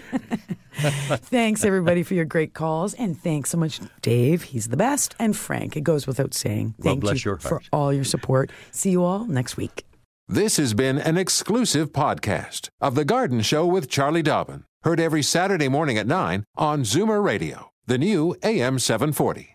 Thanks 0.76 1.64
everybody 1.64 2.04
for 2.04 2.14
your 2.14 2.26
great 2.26 2.54
calls, 2.54 2.94
and 2.96 3.18
thanks 3.18 3.50
so 3.50 3.58
much, 3.58 3.80
Dave. 4.02 4.44
He's 4.44 4.68
the 4.68 4.78
best, 4.78 5.16
and 5.20 5.36
Frank. 5.36 5.76
It 5.78 5.82
goes 5.82 6.06
without 6.06 6.34
saying. 6.34 6.76
Well, 6.78 6.92
Thank 6.94 7.02
bless 7.02 7.24
you 7.24 7.32
your 7.32 7.38
for 7.40 7.62
all 7.72 7.94
your 7.94 8.04
support. 8.04 8.52
See 8.72 8.92
you 8.92 9.04
all 9.04 9.26
next 9.26 9.58
week. 9.58 9.86
This 10.28 10.58
has 10.58 10.74
been 10.74 10.98
an 10.98 11.18
exclusive 11.18 11.92
podcast 11.92 12.70
of 12.82 12.96
The 12.96 13.06
Garden 13.06 13.42
Show 13.42 13.66
with 13.66 13.90
Charlie 13.90 14.24
Dobbin, 14.24 14.66
heard 14.84 15.00
every 15.00 15.22
Saturday 15.22 15.70
morning 15.70 15.98
at 15.98 16.08
9 16.08 16.44
on 16.58 16.82
Zoomer 16.82 17.24
Radio, 17.24 17.70
the 17.86 17.98
new 17.98 18.36
AM 18.44 18.80
740. 18.80 19.55